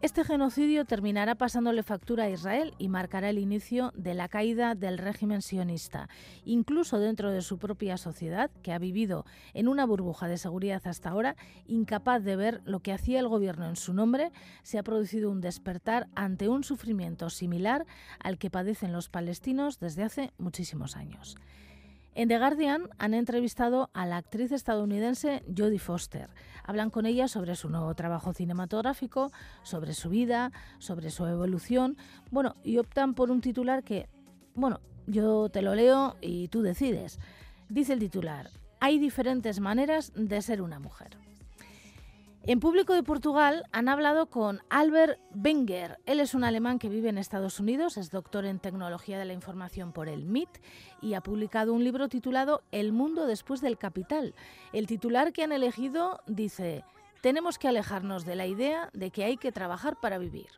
Este 0.01 0.23
genocidio 0.23 0.85
terminará 0.85 1.35
pasándole 1.35 1.83
factura 1.83 2.25
a 2.25 2.31
Israel 2.31 2.73
y 2.79 2.89
marcará 2.89 3.31
el 3.31 3.39
inicio 3.39 3.93
de 3.97 4.15
la 4.15 4.29
caída 4.29 4.77
del 4.77 4.97
régimen 4.97 5.43
sionista. 5.43 6.09
Incluso 6.45 7.01
dentro 7.01 7.33
de 7.33 7.43
su 7.43 7.59
propia 7.59 7.97
sociedad, 7.97 8.49
que 8.63 8.73
ha 8.73 8.79
vivido 8.79 9.27
en 9.55 9.67
una 9.67 9.85
burbuja 9.87 10.29
de 10.29 10.39
seguridad 10.39 10.83
hasta 10.85 11.11
ahora, 11.11 11.35
incapaz 11.67 12.23
de 12.23 12.37
ver 12.37 12.61
lo 12.65 12.79
que 12.79 12.93
hacía 12.93 13.19
el 13.19 13.27
gobierno 13.27 13.69
en 13.69 13.75
su 13.75 13.93
nombre, 13.93 14.31
se 14.63 14.79
ha 14.79 14.85
producido 14.85 15.33
un 15.33 15.41
despertar 15.41 16.07
ante 16.15 16.49
un 16.49 16.63
sufrimiento 16.63 17.29
similar 17.29 17.85
al 18.21 18.39
que 18.39 18.51
padecen 18.51 18.93
los 18.93 19.09
palestinos 19.09 19.81
desde 19.81 20.05
hace 20.05 20.33
muchísimos 20.39 20.97
años. 20.97 21.37
En 22.19 22.27
The 22.27 22.37
Guardian 22.37 22.89
han 22.99 23.15
entrevistado 23.15 23.91
a 23.95 24.05
la 24.05 24.17
actriz 24.17 24.51
estadounidense 24.51 25.45
Jodie 25.57 25.79
Foster. 25.79 26.29
Hablan 26.65 26.91
con 26.91 27.07
ella 27.07 27.29
sobre 27.29 27.55
su 27.55 27.69
nuevo 27.71 27.95
trabajo 27.95 28.33
cinematográfico, 28.33 29.31
sobre 29.63 29.95
su 29.95 30.09
vida, 30.09 30.51
sobre 30.81 31.11
su 31.11 31.27
evolución, 31.27 31.97
bueno, 32.33 32.57
y 32.65 32.79
optan 32.79 33.15
por 33.15 33.31
un 33.31 33.41
titular 33.41 33.85
que, 33.85 34.09
bueno, 34.57 34.81
yo 35.07 35.49
te 35.49 35.63
lo 35.63 35.77
leo 35.77 36.17
y 36.21 36.49
tú 36.49 36.63
decides. 36.63 37.21
Dice 37.69 37.93
el 37.93 38.01
titular, 38.01 38.51
hay 38.81 38.99
diferentes 38.99 39.61
maneras 39.61 40.13
de 40.17 40.43
ser 40.43 40.61
una 40.61 40.81
mujer. 40.81 41.28
En 42.49 42.61
público 42.61 42.95
de 42.95 43.03
Portugal 43.03 43.67
han 43.73 43.91
hablado 43.91 44.31
con 44.31 44.63
Albert 44.71 45.21
Wenger. 45.35 45.99
Él 46.07 46.19
es 46.19 46.33
un 46.33 46.45
alemán 46.45 46.79
que 46.79 46.89
vive 46.89 47.11
en 47.11 47.19
Estados 47.19 47.61
Unidos, 47.61 47.99
es 47.99 48.11
doctor 48.11 48.47
en 48.47 48.59
tecnología 48.59 49.19
de 49.19 49.27
la 49.27 49.35
información 49.35 49.93
por 49.93 50.09
el 50.09 50.25
MIT 50.25 50.49
y 51.03 51.13
ha 51.13 51.21
publicado 51.21 51.75
un 51.75 51.85
libro 51.85 52.09
titulado 52.09 52.63
El 52.73 52.93
mundo 52.93 53.27
después 53.27 53.61
del 53.61 53.77
capital. 53.77 54.35
El 54.73 54.87
titular 54.87 55.35
que 55.35 55.43
han 55.43 55.53
elegido 55.53 56.23
dice, 56.27 56.85
tenemos 57.21 57.59
que 57.59 57.69
alejarnos 57.69 58.25
de 58.25 58.37
la 58.37 58.47
idea 58.47 58.89
de 58.95 59.11
que 59.11 59.25
hay 59.25 59.37
que 59.37 59.53
trabajar 59.53 60.01
para 60.01 60.17
vivir. 60.17 60.49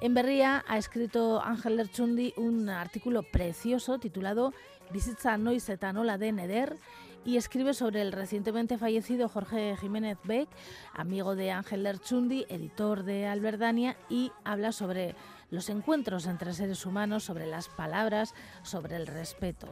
En 0.00 0.14
Berría 0.14 0.64
ha 0.68 0.78
escrito 0.78 1.42
Ángel 1.42 1.78
Lerchundi 1.78 2.32
un 2.36 2.68
artículo 2.68 3.24
precioso 3.24 3.98
titulado 3.98 4.52
Bizitza 4.92 5.38
noiz 5.38 5.68
eta 5.68 5.92
nola 5.92 6.18
den 6.18 6.38
eder 6.38 6.76
y 7.24 7.36
escribe 7.36 7.74
sobre 7.74 8.02
el 8.02 8.12
recientemente 8.12 8.78
fallecido 8.78 9.28
Jorge 9.28 9.76
Jiménez 9.80 10.18
Beck, 10.24 10.48
amigo 10.94 11.34
de 11.34 11.50
Ángel 11.50 11.82
Lerchundi, 11.82 12.46
editor 12.48 13.04
de 13.04 13.26
Alberdania, 13.26 13.96
y 14.08 14.32
habla 14.44 14.72
sobre 14.72 15.14
los 15.50 15.68
encuentros 15.68 16.26
entre 16.26 16.54
seres 16.54 16.86
humanos, 16.86 17.24
sobre 17.24 17.46
las 17.46 17.68
palabras, 17.68 18.34
sobre 18.62 18.96
el 18.96 19.06
respeto. 19.06 19.68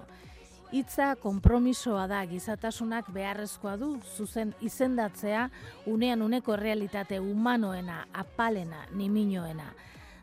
Hitza 0.71 1.17
konpromisoa 1.19 2.05
da 2.07 2.21
gizatasunak 2.31 3.09
beharrezkoa 3.11 3.73
du 3.77 3.89
zuzen 4.15 4.53
izendatzea 4.63 5.49
unean 5.91 6.23
uneko 6.23 6.55
realitate 6.55 7.19
humanoena, 7.19 8.05
apalena, 8.15 8.85
niminoena. 8.95 9.73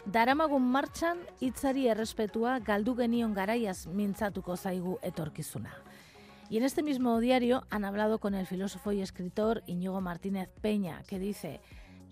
Daramagun 0.06 0.64
martxan 0.72 1.20
hitzari 1.44 1.90
errespetua 1.92 2.62
galdu 2.64 2.96
genion 2.96 3.34
garaiaz 3.36 3.90
mintzatuko 3.92 4.56
zaigu 4.56 4.96
etorkizuna. 5.04 5.74
Y 6.50 6.58
en 6.58 6.64
este 6.64 6.82
mismo 6.82 7.20
diario 7.20 7.66
han 7.70 7.84
hablado 7.84 8.20
con 8.20 8.34
el 8.34 8.48
filósofo 8.48 8.94
y 8.94 9.02
escritor 9.02 9.64
Iñigo 9.68 10.00
Martínez 10.00 10.50
Peña, 10.62 11.04
que 11.08 11.20
dice, 11.20 11.60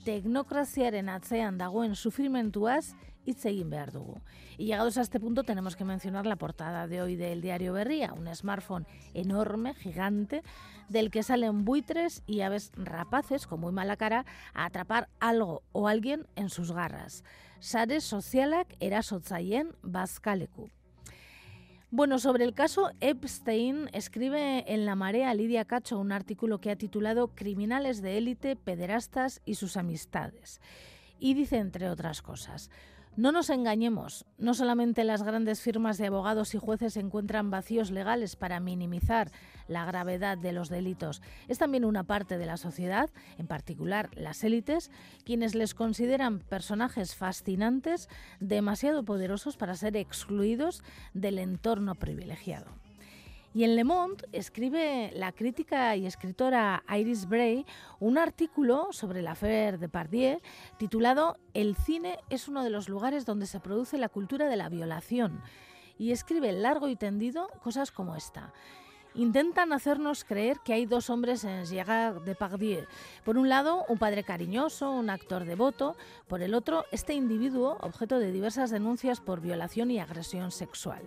teknokraziaren 0.04 1.08
atzean 1.08 1.58
dagoen 1.58 1.96
sufrimentuaz 1.96 2.96
hitz 3.26 3.46
egin 3.46 3.70
behar 3.70 3.92
dugu. 3.92 4.20
Y 4.58 4.66
llegados 4.66 4.98
a 4.98 5.02
este 5.02 5.20
punto 5.20 5.44
tenemos 5.44 5.76
que 5.76 5.86
mencionar 5.86 6.26
la 6.26 6.36
portada 6.36 6.86
de 6.88 7.02
hoy 7.02 7.16
del 7.16 7.42
diario 7.42 7.74
Berría, 7.74 8.14
un 8.14 8.34
smartphone 8.36 8.86
enorme, 9.14 9.74
gigante, 9.74 10.44
del 10.90 11.12
que 11.12 11.24
salen 11.24 11.66
buitres 11.66 12.22
y 12.28 12.42
aves 12.42 12.72
rapaces 12.76 13.48
con 13.48 13.62
muy 13.62 13.72
mala 13.72 13.96
cara 13.96 14.26
a 14.54 14.66
atrapar 14.66 15.10
algo 15.20 15.64
o 15.72 15.88
alguien 15.88 16.28
en 16.36 16.50
sus 16.50 16.72
garras. 16.72 17.24
Sare 17.60 18.02
sozialak 18.02 18.76
erasotzaien 18.80 19.76
bazkaleku. 19.82 20.70
Bueno, 21.98 22.20
sobre 22.20 22.44
el 22.44 22.54
caso 22.54 22.92
Epstein, 23.00 23.90
escribe 23.94 24.66
en 24.68 24.86
La 24.86 24.96
Marea 24.96 25.34
Lidia 25.34 25.64
Cacho 25.64 25.98
un 25.98 26.12
artículo 26.12 26.60
que 26.60 26.70
ha 26.70 26.76
titulado 26.76 27.30
Criminales 27.30 28.02
de 28.02 28.18
élite, 28.18 28.58
pederastas 28.58 29.42
y 29.46 29.56
sus 29.56 29.78
amistades. 29.78 30.60
Y 31.20 31.36
dice, 31.36 31.56
entre 31.56 31.90
otras 31.90 32.22
cosas, 32.22 32.70
no 33.18 33.32
nos 33.32 33.50
engañemos, 33.50 34.26
no 34.38 34.54
solamente 34.54 35.04
las 35.04 35.24
grandes 35.24 35.62
firmas 35.62 35.98
de 35.98 36.08
abogados 36.08 36.54
y 36.54 36.58
jueces 36.58 36.98
encuentran 36.98 37.50
vacíos 37.50 37.92
legales 37.92 38.36
para 38.36 38.60
minimizar 38.60 39.32
la 39.68 39.86
gravedad 39.86 40.38
de 40.38 40.52
los 40.52 40.70
delitos, 40.70 41.22
es 41.48 41.58
también 41.58 41.86
una 41.86 42.04
parte 42.04 42.38
de 42.38 42.46
la 42.46 42.58
sociedad, 42.58 43.10
en 43.38 43.48
particular 43.48 44.10
las 44.16 44.44
élites, 44.44 44.92
quienes 45.24 45.56
les 45.56 45.74
consideran 45.74 46.40
personajes 46.40 47.16
fascinantes, 47.16 48.10
demasiado 48.40 49.04
poderosos 49.04 49.58
para 49.58 49.76
ser 49.76 49.98
excluidos 49.98 50.84
del 51.14 51.40
entorno 51.40 51.96
privilegiado. 51.96 52.85
Y 53.56 53.64
en 53.64 53.78
Le 53.78 53.86
Monde 53.86 54.28
escribe 54.34 55.12
la 55.16 55.32
crítica 55.32 55.96
y 55.96 56.06
escritora 56.06 56.84
Iris 56.94 57.26
Bray 57.26 57.66
un 58.02 58.18
artículo 58.18 58.90
sobre 58.92 59.22
la 59.22 59.34
Fer 59.34 59.80
de 59.80 59.88
Pardier 59.88 60.42
titulado 60.78 61.38
El 61.54 61.78
cine 61.78 62.20
es 62.30 62.50
uno 62.50 62.66
de 62.66 62.70
los 62.70 62.90
lugares 62.90 63.26
donde 63.26 63.46
se 63.46 63.62
produce 63.62 63.98
la 63.98 64.10
cultura 64.10 64.50
de 64.50 64.58
la 64.58 64.68
violación. 64.68 65.42
Y 65.98 66.12
escribe 66.12 66.52
largo 66.52 66.90
y 66.90 66.98
tendido 66.98 67.48
cosas 67.64 67.92
como 67.94 68.18
esta. 68.18 68.52
Intentan 69.16 69.72
hacernos 69.72 70.26
creer 70.26 70.60
que 70.60 70.74
hay 70.74 70.86
dos 70.86 71.10
hombres 71.10 71.46
en 71.46 71.66
Gérard 71.66 72.22
Depardieu. 72.24 72.86
Por 73.24 73.38
un 73.38 73.48
lado, 73.48 73.86
un 73.88 73.98
padre 73.98 74.26
cariñoso, 74.26 74.92
un 74.92 75.10
actor 75.10 75.46
devoto. 75.46 75.96
Por 76.28 76.42
el 76.42 76.54
otro, 76.54 76.84
este 76.92 77.14
individuo, 77.14 77.78
objeto 77.80 78.20
de 78.20 78.34
diversas 78.34 78.72
denuncias 78.72 79.22
por 79.22 79.40
violación 79.40 79.90
y 79.90 80.00
agresión 80.00 80.52
sexual. 80.52 81.04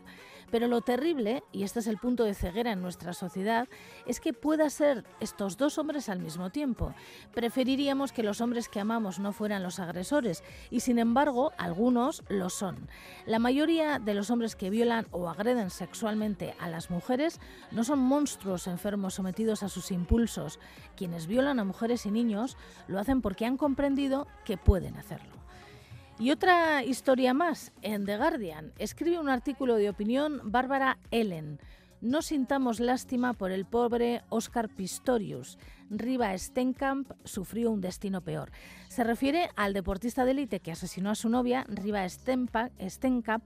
Pero 0.50 0.66
lo 0.66 0.80
terrible, 0.80 1.42
y 1.52 1.64
este 1.64 1.80
es 1.80 1.86
el 1.86 1.98
punto 1.98 2.24
de 2.24 2.34
ceguera 2.34 2.72
en 2.72 2.80
nuestra 2.80 3.12
sociedad, 3.12 3.68
es 4.06 4.18
que 4.18 4.32
pueda 4.32 4.70
ser 4.70 5.04
estos 5.20 5.58
dos 5.58 5.76
hombres 5.76 6.08
al 6.08 6.20
mismo 6.20 6.48
tiempo. 6.48 6.94
Preferiríamos 7.34 8.12
que 8.12 8.22
los 8.22 8.40
hombres 8.40 8.70
que 8.70 8.80
amamos 8.80 9.18
no 9.18 9.32
fueran 9.32 9.62
los 9.62 9.78
agresores, 9.78 10.42
y 10.70 10.80
sin 10.80 10.98
embargo, 10.98 11.52
algunos 11.58 12.24
lo 12.28 12.48
son. 12.48 12.88
La 13.26 13.38
mayoría 13.38 13.98
de 13.98 14.14
los 14.14 14.30
hombres 14.30 14.56
que 14.56 14.70
violan 14.70 15.06
o 15.10 15.28
agreden 15.28 15.68
sexualmente 15.68 16.54
a 16.58 16.70
las 16.70 16.88
mujeres 16.88 17.40
no 17.70 17.84
son 17.84 17.97
monstruos 18.00 18.66
enfermos 18.66 19.14
sometidos 19.14 19.62
a 19.62 19.68
sus 19.68 19.90
impulsos. 19.90 20.58
Quienes 20.96 21.26
violan 21.26 21.58
a 21.58 21.64
mujeres 21.64 22.06
y 22.06 22.10
niños 22.10 22.56
lo 22.86 22.98
hacen 22.98 23.20
porque 23.20 23.46
han 23.46 23.56
comprendido 23.56 24.26
que 24.44 24.56
pueden 24.56 24.96
hacerlo. 24.96 25.38
Y 26.18 26.32
otra 26.32 26.82
historia 26.82 27.32
más, 27.32 27.72
en 27.80 28.04
The 28.04 28.16
Guardian, 28.16 28.72
escribe 28.78 29.20
un 29.20 29.28
artículo 29.28 29.76
de 29.76 29.88
opinión 29.88 30.40
Bárbara 30.44 30.98
Ellen. 31.12 31.60
No 32.00 32.22
sintamos 32.22 32.80
lástima 32.80 33.34
por 33.34 33.52
el 33.52 33.64
pobre 33.64 34.22
Oscar 34.28 34.68
Pistorius. 34.68 35.58
Riva 35.90 36.36
Stenkamp 36.36 37.12
sufrió 37.24 37.70
un 37.70 37.80
destino 37.80 38.20
peor. 38.20 38.50
Se 38.88 39.04
refiere 39.04 39.48
al 39.56 39.72
deportista 39.72 40.24
de 40.24 40.32
élite 40.32 40.60
que 40.60 40.72
asesinó 40.72 41.10
a 41.10 41.14
su 41.14 41.28
novia, 41.28 41.64
Riva 41.68 42.06
Stenkamp, 42.08 43.44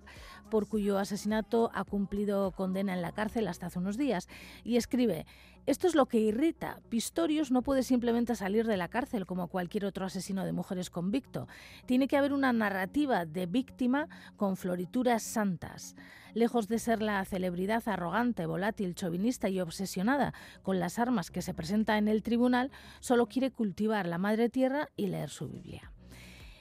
por 0.50 0.68
cuyo 0.68 0.98
asesinato 0.98 1.70
ha 1.74 1.84
cumplido 1.84 2.50
condena 2.52 2.92
en 2.92 3.02
la 3.02 3.12
cárcel 3.12 3.48
hasta 3.48 3.66
hace 3.66 3.78
unos 3.78 3.96
días. 3.96 4.28
Y 4.64 4.76
escribe, 4.76 5.24
esto 5.64 5.86
es 5.86 5.94
lo 5.94 6.06
que 6.06 6.18
irrita. 6.18 6.80
Pistorius 6.88 7.52
no 7.52 7.62
puede 7.62 7.84
simplemente 7.84 8.34
salir 8.34 8.66
de 8.66 8.76
la 8.76 8.88
cárcel 8.88 9.26
como 9.26 9.46
cualquier 9.46 9.84
otro 9.84 10.04
asesino 10.04 10.44
de 10.44 10.52
mujeres 10.52 10.90
convicto. 10.90 11.46
Tiene 11.86 12.08
que 12.08 12.16
haber 12.16 12.32
una 12.32 12.52
narrativa 12.52 13.24
de 13.26 13.46
víctima 13.46 14.08
con 14.36 14.56
florituras 14.56 15.22
santas. 15.22 15.94
Lejos 16.34 16.66
de 16.66 16.80
ser 16.80 17.00
la 17.00 17.24
celebridad 17.24 17.82
arrogante, 17.86 18.46
volátil, 18.46 18.94
chauvinista 18.96 19.50
y 19.50 19.60
obsesionada 19.60 20.34
con 20.62 20.80
las 20.80 20.98
armas 20.98 21.30
que 21.30 21.42
se 21.42 21.54
presenta 21.54 21.96
en 21.96 22.08
el 22.08 22.22
tribunal, 22.32 22.70
solo 23.00 23.26
quiere 23.26 23.50
cultivar 23.50 24.06
la 24.06 24.16
madre 24.16 24.48
tierra 24.48 24.88
y 24.96 25.08
leer 25.08 25.28
su 25.28 25.48
Biblia. 25.48 25.92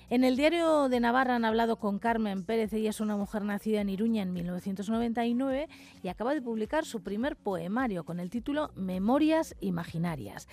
En 0.10 0.26
el 0.26 0.36
diario 0.36 0.90
de 0.90 1.00
Navarra 1.00 1.38
han 1.38 1.46
hablado 1.46 1.78
con 1.78 1.98
Carmen 1.98 2.44
Pérez, 2.44 2.74
ella 2.74 2.90
es 2.90 3.00
una 3.00 3.16
mujer 3.16 3.46
nacida 3.46 3.80
en 3.80 3.88
Iruña 3.88 4.22
en 4.22 4.34
1999 4.34 5.70
y 6.04 6.10
acaba 6.10 6.34
de 6.34 6.42
publicar 6.42 6.84
su 6.84 7.02
primer 7.02 7.38
poemario 7.38 8.04
con 8.04 8.20
el 8.20 8.30
título 8.30 8.72
Memorias 8.76 9.56
Imaginarias. 9.62 10.50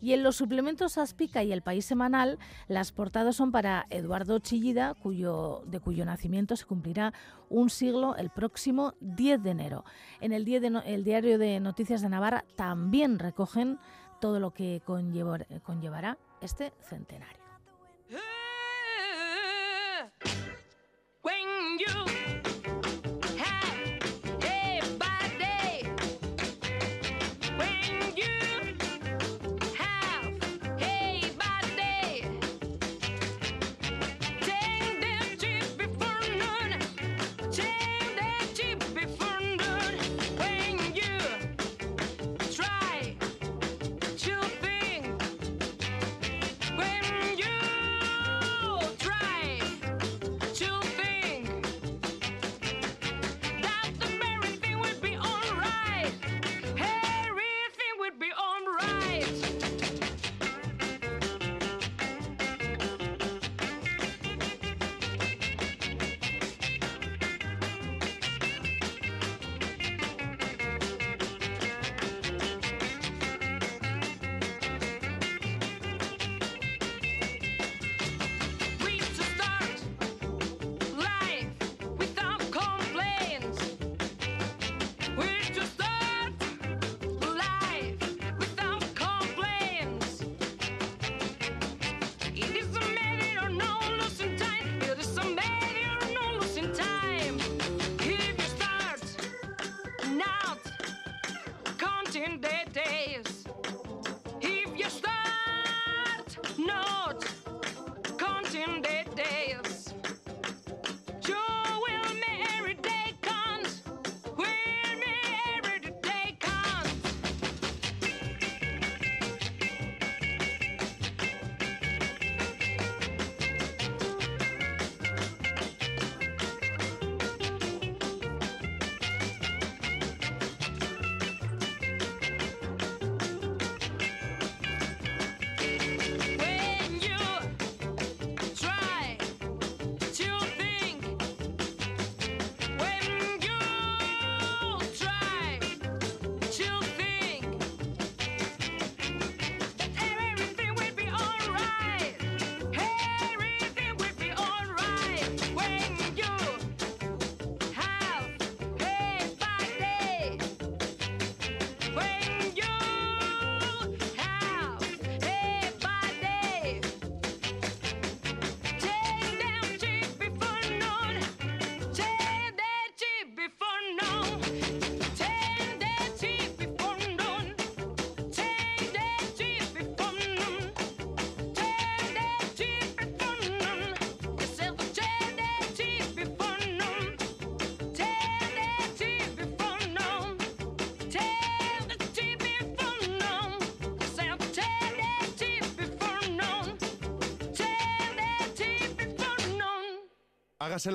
Y 0.00 0.14
en 0.14 0.22
los 0.22 0.36
suplementos 0.36 0.96
Aspica 0.96 1.44
y 1.44 1.52
El 1.52 1.60
País 1.60 1.84
Semanal, 1.84 2.38
las 2.68 2.90
portadas 2.90 3.36
son 3.36 3.52
para 3.52 3.84
Eduardo 3.90 4.38
Chillida, 4.38 4.94
de 4.94 5.80
cuyo 5.80 6.04
nacimiento 6.06 6.56
se 6.56 6.64
cumplirá 6.64 7.12
un 7.50 7.68
siglo 7.68 8.16
el 8.16 8.30
próximo 8.30 8.94
10 9.00 9.42
de 9.42 9.50
enero. 9.50 9.84
En 10.22 10.32
el 10.32 10.46
diario 10.46 11.38
de 11.38 11.60
Noticias 11.60 12.00
de 12.00 12.08
Navarra 12.08 12.46
también 12.56 13.18
recogen 13.18 13.78
todo 14.22 14.38
lo 14.38 14.52
que 14.52 14.80
conllevará 14.84 16.16
este 16.40 16.72
centenario. 16.80 17.42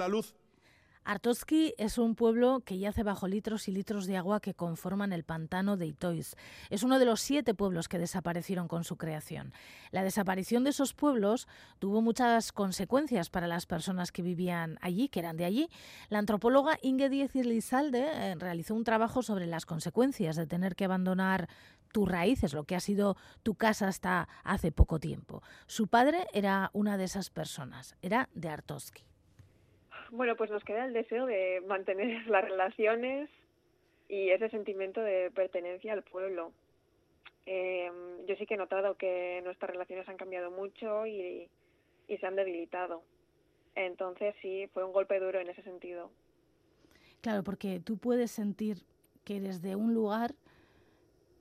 Luz. 0.09 0.33
Artoski 1.07 1.73
es 1.77 1.97
un 1.97 2.15
pueblo 2.15 2.59
que 2.65 2.79
yace 2.79 3.01
bajo 3.01 3.29
litros 3.29 3.69
y 3.69 3.71
litros 3.71 4.07
de 4.07 4.17
agua 4.17 4.41
que 4.41 4.53
conforman 4.53 5.13
el 5.13 5.23
pantano 5.23 5.77
de 5.77 5.85
Itoiz. 5.85 6.35
Es 6.69 6.83
uno 6.83 6.99
de 6.99 7.05
los 7.05 7.21
siete 7.21 7.53
pueblos 7.53 7.87
que 7.87 7.97
desaparecieron 7.97 8.67
con 8.67 8.83
su 8.83 8.97
creación. 8.97 9.53
La 9.91 10.03
desaparición 10.03 10.65
de 10.65 10.71
esos 10.71 10.93
pueblos 10.93 11.47
tuvo 11.79 12.01
muchas 12.01 12.51
consecuencias 12.51 13.29
para 13.29 13.47
las 13.47 13.65
personas 13.65 14.11
que 14.11 14.21
vivían 14.21 14.79
allí, 14.81 15.07
que 15.07 15.19
eran 15.19 15.37
de 15.37 15.45
allí. 15.45 15.69
La 16.09 16.19
antropóloga 16.19 16.77
Inge 16.81 17.07
Diez 17.07 17.35
Lizalde 17.35 18.09
eh, 18.11 18.35
realizó 18.37 18.75
un 18.75 18.83
trabajo 18.83 19.21
sobre 19.21 19.47
las 19.47 19.65
consecuencias 19.65 20.35
de 20.35 20.45
tener 20.45 20.75
que 20.75 20.85
abandonar 20.85 21.47
tus 21.93 22.09
raíces, 22.09 22.53
lo 22.53 22.65
que 22.65 22.75
ha 22.75 22.81
sido 22.81 23.15
tu 23.43 23.55
casa 23.55 23.87
hasta 23.87 24.27
hace 24.43 24.73
poco 24.73 24.99
tiempo. 24.99 25.41
Su 25.67 25.87
padre 25.87 26.27
era 26.33 26.69
una 26.73 26.97
de 26.97 27.05
esas 27.05 27.29
personas, 27.29 27.95
era 28.01 28.27
de 28.33 28.49
Artoski. 28.49 29.07
Bueno, 30.11 30.35
pues 30.35 30.49
nos 30.49 30.63
queda 30.63 30.85
el 30.85 30.93
deseo 30.93 31.25
de 31.25 31.61
mantener 31.67 32.25
las 32.27 32.43
relaciones 32.43 33.29
y 34.09 34.29
ese 34.29 34.49
sentimiento 34.49 35.01
de 35.01 35.31
pertenencia 35.31 35.93
al 35.93 36.03
pueblo. 36.03 36.51
Eh, 37.45 37.89
yo 38.27 38.35
sí 38.35 38.45
que 38.45 38.55
he 38.55 38.57
notado 38.57 38.95
que 38.95 39.41
nuestras 39.43 39.71
relaciones 39.71 40.07
han 40.09 40.17
cambiado 40.17 40.51
mucho 40.51 41.05
y, 41.05 41.49
y 42.07 42.17
se 42.17 42.25
han 42.25 42.35
debilitado. 42.35 43.03
Entonces 43.75 44.35
sí, 44.41 44.67
fue 44.73 44.83
un 44.83 44.91
golpe 44.91 45.19
duro 45.19 45.39
en 45.39 45.49
ese 45.49 45.61
sentido. 45.63 46.09
Claro, 47.21 47.43
porque 47.43 47.79
tú 47.79 47.97
puedes 47.97 48.31
sentir 48.31 48.83
que 49.23 49.37
eres 49.37 49.61
de 49.61 49.75
un 49.75 49.93
lugar, 49.93 50.35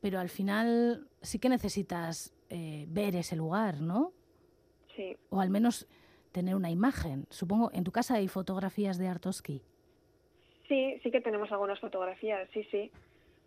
pero 0.01 0.19
al 0.19 0.29
final 0.29 1.09
sí 1.23 1.39
que 1.39 1.49
necesitas 1.49 2.35
eh, 2.51 2.87
ver 2.89 3.17
ese 3.17 3.37
lugar, 3.37 3.81
¿no? 3.81 4.13
Sí. 4.95 5.17
O 5.31 5.41
al 5.41 5.51
menos 5.51 5.87
tener 6.37 6.55
una 6.55 6.71
imagen. 6.71 7.25
Supongo, 7.31 7.71
en 7.73 7.83
tu 7.83 7.93
casa 7.93 8.17
hay 8.17 8.29
fotografías 8.29 8.99
de 8.99 9.09
Artoski. 9.09 9.63
Sí, 10.69 11.01
sí 11.03 11.11
que 11.11 11.23
tenemos 11.23 11.51
algunas 11.51 11.81
fotografías, 11.81 12.47
sí, 12.53 12.63
sí. 12.71 12.93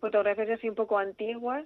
Fotografías 0.00 0.50
así 0.50 0.68
un 0.68 0.74
poco 0.74 0.98
antiguas, 0.98 1.64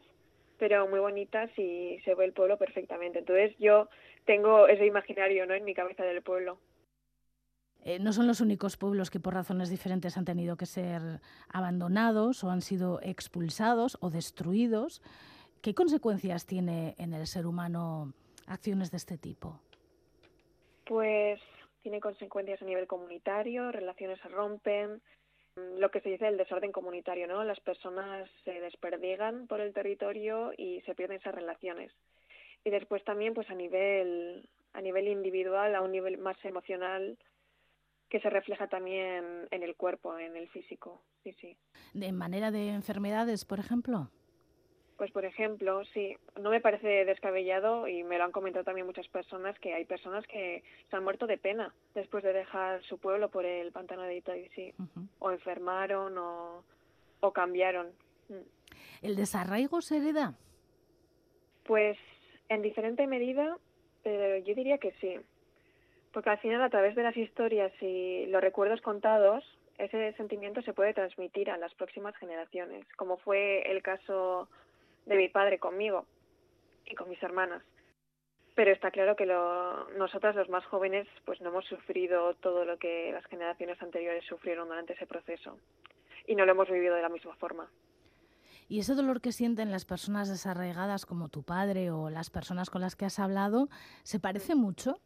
pero 0.59 0.87
muy 0.87 1.01
bonitas 1.01 1.49
y 1.59 1.99
se 2.05 2.14
ve 2.14 2.27
el 2.27 2.35
pueblo 2.35 2.59
perfectamente. 2.59 3.20
Entonces 3.20 3.57
yo 3.59 3.89
tengo 4.27 4.68
ese 4.68 4.85
imaginario 4.85 5.47
¿no? 5.47 5.55
en 5.55 5.64
mi 5.64 5.72
cabeza 5.72 6.05
del 6.05 6.20
pueblo. 6.20 6.59
Eh, 7.85 7.99
no 8.01 8.12
son 8.12 8.27
los 8.27 8.43
únicos 8.43 8.77
pueblos 8.77 9.09
que 9.09 9.18
por 9.18 9.33
razones 9.33 9.70
diferentes 9.70 10.18
han 10.18 10.27
tenido 10.27 10.59
que 10.59 10.66
ser 10.66 11.22
abandonados 11.49 12.45
o 12.45 12.51
han 12.51 12.61
sido 12.61 13.01
expulsados 13.03 13.97
o 14.03 14.11
destruidos. 14.11 15.01
¿Qué 15.62 15.75
consecuencias 15.75 16.45
tiene 16.45 16.95
en 16.99 17.14
el 17.14 17.27
ser 17.27 17.47
humano 17.47 18.12
acciones 18.47 18.91
de 18.91 18.99
este 18.99 19.16
tipo? 19.16 19.59
Pues 20.85 21.41
tiene 21.82 22.01
consecuencias 22.01 22.61
a 22.62 22.64
nivel 22.64 22.87
comunitario, 22.87 23.72
relaciones 23.72 24.18
se 24.20 24.28
rompen, 24.28 25.03
mm, 25.57 25.78
lo 25.78 25.91
que 25.91 26.01
se 26.01 26.11
dice 26.11 26.28
el 26.28 26.37
desorden 26.37 26.72
comunitario, 26.72 27.26
¿no? 27.26 27.45
Las 27.45 27.61
personas 27.61 28.28
se 28.45 28.61
desperdigan 28.61 29.47
por 29.47 29.61
el 29.61 29.72
territorio 29.72 30.53
y 30.57 30.80
se 30.82 30.95
pierden 30.95 31.18
esas 31.18 31.35
relaciones. 31.35 31.93
Y 32.64 32.70
después 32.70 33.05
también, 33.05 33.35
pues 33.35 33.51
a 33.51 33.55
nivel 33.55 34.49
a 34.74 34.80
nivel 34.80 35.09
individual, 35.09 35.74
a 35.74 35.80
un 35.80 35.93
nivel 35.93 36.18
más 36.18 36.37
emocional, 36.45 37.16
que 38.09 38.20
se 38.20 38.28
refleja 38.28 38.68
también 38.68 39.49
en 39.51 39.62
el 39.62 39.76
cuerpo, 39.76 40.18
en 40.18 40.37
el 40.37 40.49
físico. 40.49 41.03
Sí, 41.22 41.32
sí. 41.41 41.57
¿De 41.95 42.12
manera 42.12 42.51
de 42.51 42.68
enfermedades, 42.68 43.45
por 43.45 43.61
ejemplo? 43.61 44.11
Pues 44.97 45.11
por 45.11 45.24
ejemplo, 45.24 45.84
sí, 45.86 46.16
no 46.40 46.51
me 46.51 46.61
parece 46.61 47.05
descabellado 47.05 47.88
y 47.88 48.05
me 48.05 48.16
lo 48.16 48.24
han 48.24 48.32
comentado 48.32 48.64
también 48.64 48.86
muchas 48.86 49.09
personas 49.09 49.59
que 49.59 49.74
hay 49.74 49.84
personas 49.84 50.24
que 50.26 50.62
se 50.88 50.97
han 50.97 51.03
muerto 51.03 51.26
de 51.26 51.36
pena 51.36 51.74
después 51.95 52.22
de 52.22 52.32
dejar 52.32 52.82
su 52.84 52.99
pueblo 52.99 53.28
por 53.28 53.45
el 53.45 53.72
pantano 53.72 54.03
de 54.03 54.16
Itoy, 54.16 54.49
sí, 54.55 54.72
uh 54.78 54.82
-huh. 54.82 55.09
o 55.18 55.30
enfermaron 55.32 56.16
o, 56.16 56.62
o 57.20 57.32
cambiaron. 57.32 57.88
¿El 59.03 59.16
desarraigo 59.16 59.80
se 59.80 59.97
hereda? 59.97 60.34
Pues 61.64 61.99
en 62.49 62.62
diferente 62.62 63.07
medida, 63.07 63.59
pero 64.05 64.38
yo 64.45 64.55
diría 64.55 64.78
que 64.78 64.92
sí, 65.01 65.18
porque 66.12 66.30
al 66.30 66.38
final 66.38 66.62
a 66.62 66.70
través 66.70 66.95
de 66.95 67.03
las 67.03 67.16
historias 67.16 67.72
y 67.82 68.26
los 68.26 68.40
recuerdos 68.40 68.80
contados, 68.80 69.45
ese 69.78 70.12
sentimiento 70.12 70.62
se 70.62 70.72
puede 70.72 70.95
transmitir 70.95 71.51
a 71.51 71.57
las 71.57 71.74
próximas 71.74 72.16
generaciones, 72.16 72.86
como 72.97 73.16
fue 73.16 73.68
el 73.70 73.82
caso 73.82 74.49
de 75.07 75.16
mi 75.16 75.28
padre 75.28 75.59
conmigo 75.59 76.07
y 76.86 76.94
con 76.94 77.09
mis 77.09 77.22
hermanas. 77.22 77.62
Pero 78.55 78.70
está 78.70 78.90
claro 78.90 79.16
que 79.16 79.26
lo, 79.26 79.90
nosotras 79.90 80.36
los 80.36 80.48
más 80.48 80.64
jóvenes 80.66 81.09
pues 81.24 81.40
no 81.40 81.48
hemos 81.48 81.64
sufrido 81.66 82.34
todo 82.34 82.64
lo 82.64 82.78
que 82.78 83.11
las 83.12 83.24
generaciones 83.26 83.80
anteriores 83.82 84.24
sufrieron 84.26 84.68
durante 84.68 84.92
ese 84.92 85.07
proceso 85.07 85.59
y 86.26 86.36
no 86.36 86.46
lo 86.46 86.52
hemos 86.52 86.70
vivido 86.70 86.94
de 86.94 87.02
la 87.02 87.09
misma 87.09 87.34
forma. 87.36 87.68
¿Y 88.68 88.80
ese 88.80 88.94
dolor 88.94 89.20
que 89.20 89.32
sienten 89.32 89.70
las 89.70 89.84
personas 89.84 90.28
desarraigadas 90.28 91.05
como 91.05 91.28
tu 91.28 91.42
padre 91.42 91.90
o 91.90 92.09
las 92.11 92.30
personas 92.30 92.70
con 92.70 92.80
las 92.80 92.96
que 92.96 93.05
has 93.05 93.18
hablado, 93.18 93.68
se 94.05 94.20
parece 94.20 94.55
mucho? 94.55 95.00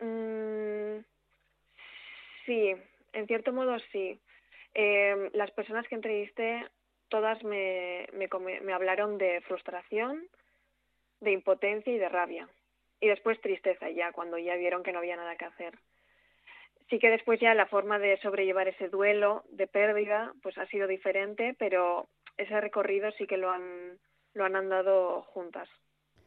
Mm, 0.00 1.04
sí, 2.46 2.74
en 3.12 3.26
cierto 3.26 3.52
modo 3.52 3.76
sí. 3.92 4.20
Eh, 4.74 5.30
las 5.34 5.50
personas 5.52 5.86
que 5.86 5.94
entrevisté 5.94 6.66
todas 7.12 7.44
me, 7.44 8.06
me, 8.14 8.26
me, 8.62 8.72
hablaron 8.72 9.18
de 9.18 9.42
frustración, 9.42 10.26
de 11.20 11.32
impotencia 11.32 11.92
y 11.92 11.98
de 11.98 12.08
rabia. 12.08 12.48
Y 13.00 13.08
después 13.08 13.38
tristeza 13.42 13.90
ya, 13.90 14.12
cuando 14.12 14.38
ya 14.38 14.56
vieron 14.56 14.82
que 14.82 14.92
no 14.92 15.00
había 15.00 15.16
nada 15.16 15.36
que 15.36 15.44
hacer. 15.44 15.74
Sí 16.88 16.98
que 16.98 17.10
después 17.10 17.38
ya 17.38 17.52
la 17.52 17.66
forma 17.66 17.98
de 17.98 18.16
sobrellevar 18.22 18.66
ese 18.68 18.88
duelo 18.88 19.44
de 19.50 19.66
pérdida 19.66 20.32
pues 20.42 20.56
ha 20.56 20.66
sido 20.68 20.86
diferente, 20.86 21.54
pero 21.58 22.08
ese 22.38 22.58
recorrido 22.62 23.12
sí 23.12 23.26
que 23.26 23.36
lo 23.36 23.50
han, 23.50 23.98
lo 24.32 24.46
han 24.46 24.56
andado 24.56 25.20
juntas. 25.34 25.68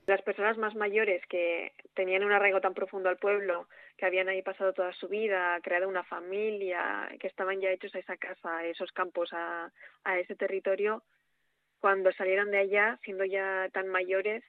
Las 0.08 0.22
personas 0.22 0.58
más 0.58 0.76
mayores 0.76 1.26
que 1.28 1.74
tenían 1.96 2.24
un 2.24 2.32
arraigo 2.32 2.62
tan 2.62 2.76
profundo 2.76 3.10
al 3.10 3.18
pueblo, 3.18 3.68
que 3.98 4.06
habían 4.06 4.30
ahí 4.30 4.42
pasado 4.44 4.74
toda 4.74 4.94
su 4.94 5.08
vida, 5.08 5.60
creado 5.64 5.90
una 5.90 6.04
familia, 6.04 7.10
que 7.20 7.28
estaban 7.28 7.60
ya 7.60 7.72
hechos 7.72 7.96
a 7.96 8.00
esa 8.00 8.18
casa, 8.18 8.58
a 8.58 8.66
esos 8.66 8.92
campos, 8.92 9.34
a, 9.34 9.72
a 10.04 10.20
ese 10.20 10.36
territorio, 10.36 11.04
cuando 11.80 12.12
salieron 12.14 12.52
de 12.52 12.60
allá, 12.60 13.00
siendo 13.04 13.26
ya 13.26 13.70
tan 13.72 13.88
mayores, 13.88 14.44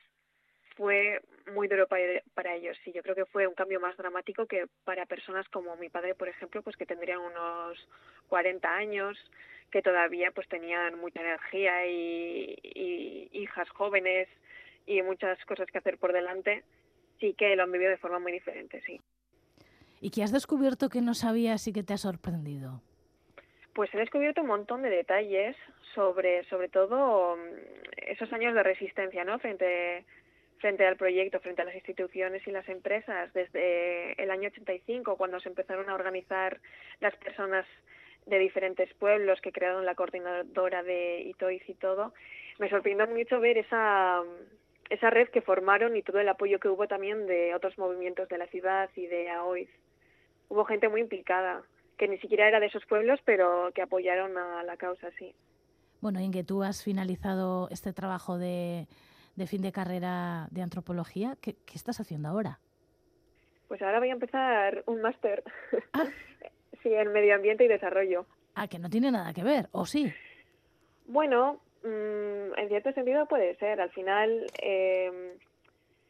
fue 0.77 1.21
muy 1.53 1.69
duro 1.69 1.87
para, 1.87 2.55
ellos. 2.55 2.77
Sí, 2.85 2.93
yo 2.93 3.03
creo 3.03 3.15
que 3.15 3.27
fue 3.27 3.47
un 3.47 3.55
cambio 3.55 3.81
más 3.81 3.97
dramático 3.97 4.47
que 4.47 4.67
para 4.85 5.07
personas 5.07 5.49
como 5.49 5.77
mi 5.77 5.89
padre, 5.89 6.15
por 6.15 6.29
ejemplo, 6.29 6.63
pues 6.63 6.77
que 6.77 6.87
tendrían 6.87 7.19
unos 7.19 7.89
40 8.29 8.75
años, 8.75 9.19
que 9.71 9.83
todavía 9.83 10.31
pues 10.33 10.49
tenían 10.49 10.99
mucha 10.99 11.21
energía 11.21 11.87
y, 11.87 12.59
y 12.63 13.29
hijas 13.33 13.69
jóvenes 13.71 14.29
y 14.87 15.03
muchas 15.03 15.43
cosas 15.45 15.67
que 15.71 15.79
hacer 15.79 15.99
por 15.99 16.13
delante, 16.13 16.65
sí 17.21 17.35
que 17.35 17.57
lo 17.57 17.65
han 17.65 17.73
vivido 17.73 17.91
de 17.91 17.99
forma 17.99 18.19
muy 18.19 18.33
diferente, 18.33 18.83
sí. 18.87 19.01
¿Y 20.01 20.11
qué 20.11 20.23
has 20.23 20.33
descubierto 20.33 20.89
que 20.89 21.01
no 21.01 21.15
sabías 21.15 21.67
y 21.67 21.73
que 21.73 21.83
te 21.83 21.95
ha 21.95 21.99
sorprendido? 21.99 22.83
Pues 23.75 23.93
he 23.95 23.99
descubierto 23.99 24.43
un 24.43 24.49
montón 24.49 24.83
de 24.83 24.91
detalles 24.91 25.57
sobre, 25.95 26.45
sobre 26.45 26.69
todo, 26.69 27.37
esos 27.97 28.33
años 28.33 28.55
de 28.55 28.63
resistencia, 28.63 29.25
¿no? 29.25 29.39
Frente, 29.39 30.05
frente 30.59 30.87
al 30.87 30.97
proyecto, 30.97 31.41
frente 31.41 31.63
a 31.63 31.65
las 31.65 31.75
instituciones 31.75 32.47
y 32.47 32.51
las 32.51 32.69
empresas, 32.69 33.33
desde 33.33 34.21
el 34.23 34.31
año 34.31 34.49
85, 34.49 35.17
cuando 35.17 35.41
se 35.41 35.49
empezaron 35.49 35.89
a 35.91 35.95
organizar 35.95 36.61
las 37.01 37.17
personas 37.17 37.67
de 38.27 38.39
diferentes 38.39 38.93
pueblos 38.95 39.41
que 39.41 39.53
crearon 39.53 39.87
la 39.87 39.95
coordinadora 39.95 40.83
de 40.83 41.23
ITOIS 41.27 41.69
y 41.69 41.75
todo, 41.75 42.13
me 42.59 42.69
sorprendió 42.69 43.07
mucho 43.07 43.41
ver 43.41 43.59
esa, 43.59 44.23
esa 44.91 45.11
red 45.11 45.29
que 45.29 45.43
formaron 45.43 45.97
y 45.97 46.03
todo 46.03 46.21
el 46.21 46.29
apoyo 46.29 46.61
que 46.61 46.69
hubo 46.69 46.87
también 46.87 47.27
de 47.27 47.55
otros 47.55 47.77
movimientos 47.79 48.29
de 48.29 48.39
la 48.39 48.47
ciudad 48.47 48.89
y 48.95 49.07
de 49.07 49.31
AOIZ. 49.31 49.71
Hubo 50.49 50.65
gente 50.65 50.89
muy 50.89 51.01
implicada, 51.01 51.63
que 51.99 52.09
ni 52.09 52.19
siquiera 52.19 52.47
era 52.47 52.61
de 52.61 52.67
esos 52.67 52.85
pueblos, 52.87 53.21
pero 53.25 53.71
que 53.75 53.83
apoyaron 53.83 54.37
a 54.39 54.63
la 54.63 54.77
causa, 54.77 55.11
sí. 55.19 55.35
Bueno, 56.01 56.21
Inge, 56.21 56.45
tú 56.45 56.63
has 56.63 56.85
finalizado 56.85 57.69
este 57.71 57.93
trabajo 57.93 58.39
de, 58.39 58.87
de 59.35 59.47
fin 59.47 59.63
de 59.63 59.73
carrera 59.73 60.47
de 60.51 60.63
antropología. 60.63 61.37
¿Qué, 61.41 61.55
¿Qué, 61.67 61.75
estás 61.75 62.01
haciendo 62.01 62.29
ahora? 62.29 62.61
Pues 63.69 63.83
ahora 63.83 63.99
voy 63.99 64.11
a 64.11 64.13
empezar 64.13 64.85
un 64.87 65.01
máster. 65.01 65.43
Ah. 65.93 66.05
sí, 66.83 66.93
en 66.93 67.13
medio 67.13 67.35
ambiente 67.35 67.65
y 67.65 67.69
desarrollo. 67.69 68.27
Ah, 68.55 68.69
que 68.69 68.79
no 68.79 68.89
tiene 68.89 69.11
nada 69.11 69.33
que 69.35 69.43
ver, 69.43 69.69
¿o 69.73 69.85
sí? 69.85 70.13
Bueno, 71.07 71.61
en 71.87 72.69
cierto 72.69 72.93
sentido 72.93 73.27
puede 73.27 73.57
ser. 73.57 73.81
Al 73.81 73.91
final, 73.91 74.47
eh, 74.63 75.37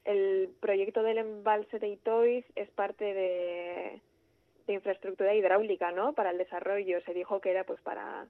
el 0.05 0.51
proyecto 0.61 1.03
del 1.03 1.18
embalse 1.18 1.79
de 1.79 1.89
Itoiz 1.89 2.45
es 2.55 2.70
parte 2.70 3.05
de, 3.05 4.01
de, 4.66 4.72
infraestructura 4.72 5.35
hidráulica, 5.35 5.93
¿no? 5.93 6.12
Para 6.12 6.31
el 6.31 6.39
desarrollo. 6.39 7.01
Se 7.03 7.14
dijo 7.14 7.41
que 7.41 7.51
era 7.51 7.64
pues 7.64 7.81
para 7.81 8.27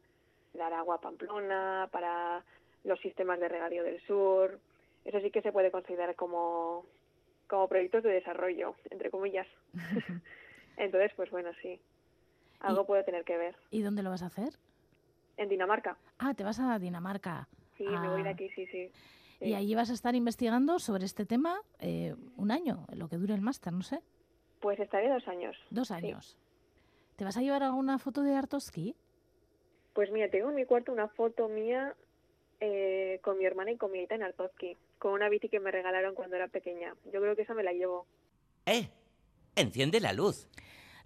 dar 0.54 0.72
agua 0.72 0.96
a 0.96 1.00
Pamplona, 1.00 1.88
para 1.92 2.42
los 2.84 2.98
sistemas 3.00 3.40
de 3.40 3.48
regadío 3.48 3.84
del 3.84 4.00
sur. 4.06 4.58
Eso 5.04 5.20
sí 5.20 5.30
que 5.30 5.42
se 5.42 5.52
puede 5.52 5.70
considerar 5.70 6.14
como, 6.16 6.84
como 7.46 7.68
proyectos 7.68 8.02
de 8.02 8.10
desarrollo, 8.10 8.74
entre 8.90 9.10
comillas. 9.10 9.46
Entonces, 10.76 11.12
pues 11.14 11.30
bueno, 11.30 11.50
sí. 11.62 11.80
Algo 12.60 12.86
puede 12.86 13.04
tener 13.04 13.24
que 13.24 13.36
ver. 13.36 13.54
¿Y 13.70 13.82
dónde 13.82 14.02
lo 14.02 14.10
vas 14.10 14.22
a 14.22 14.26
hacer? 14.26 14.54
En 15.36 15.48
Dinamarca. 15.48 15.96
Ah, 16.18 16.34
te 16.34 16.44
vas 16.44 16.58
a 16.60 16.78
Dinamarca. 16.78 17.48
Sí, 17.76 17.84
me 17.84 18.08
voy 18.08 18.22
de 18.22 18.30
Ah. 18.30 18.32
aquí, 18.32 18.48
sí, 18.50 18.66
sí. 18.66 18.90
Y 19.40 19.52
allí 19.54 19.74
vas 19.74 19.90
a 19.90 19.92
estar 19.92 20.14
investigando 20.14 20.78
sobre 20.78 21.04
este 21.04 21.26
tema 21.26 21.60
eh, 21.78 22.14
un 22.36 22.50
año, 22.50 22.86
lo 22.94 23.08
que 23.08 23.16
dure 23.16 23.34
el 23.34 23.42
máster, 23.42 23.72
no 23.72 23.82
sé. 23.82 24.00
Pues 24.60 24.80
estaré 24.80 25.10
dos 25.10 25.28
años. 25.28 25.54
Dos 25.70 25.90
años. 25.90 26.38
¿Te 27.16 27.24
vas 27.24 27.36
a 27.36 27.42
llevar 27.42 27.62
alguna 27.62 27.98
foto 27.98 28.22
de 28.22 28.34
Artoski? 28.34 28.94
Pues 29.92 30.10
mira, 30.10 30.30
tengo 30.30 30.48
en 30.48 30.54
mi 30.54 30.64
cuarto 30.64 30.90
una 30.92 31.08
foto 31.08 31.48
mía 31.48 31.94
eh, 32.60 33.20
con 33.22 33.36
mi 33.36 33.44
hermana 33.44 33.72
y 33.72 33.76
con 33.76 33.92
mi 33.92 34.00
hija 34.00 34.14
en 34.14 34.22
Artoski, 34.22 34.76
con 34.98 35.12
una 35.12 35.28
bici 35.28 35.48
que 35.50 35.60
me 35.60 35.70
regalaron 35.70 36.14
cuando 36.14 36.36
era 36.36 36.48
pequeña. 36.48 36.94
Yo 37.12 37.20
creo 37.20 37.36
que 37.36 37.42
esa 37.42 37.52
me 37.54 37.62
la 37.62 37.72
llevo. 37.72 38.06
¡Eh! 38.64 38.88
Enciende 39.54 40.00
la 40.00 40.12
luz. 40.14 40.48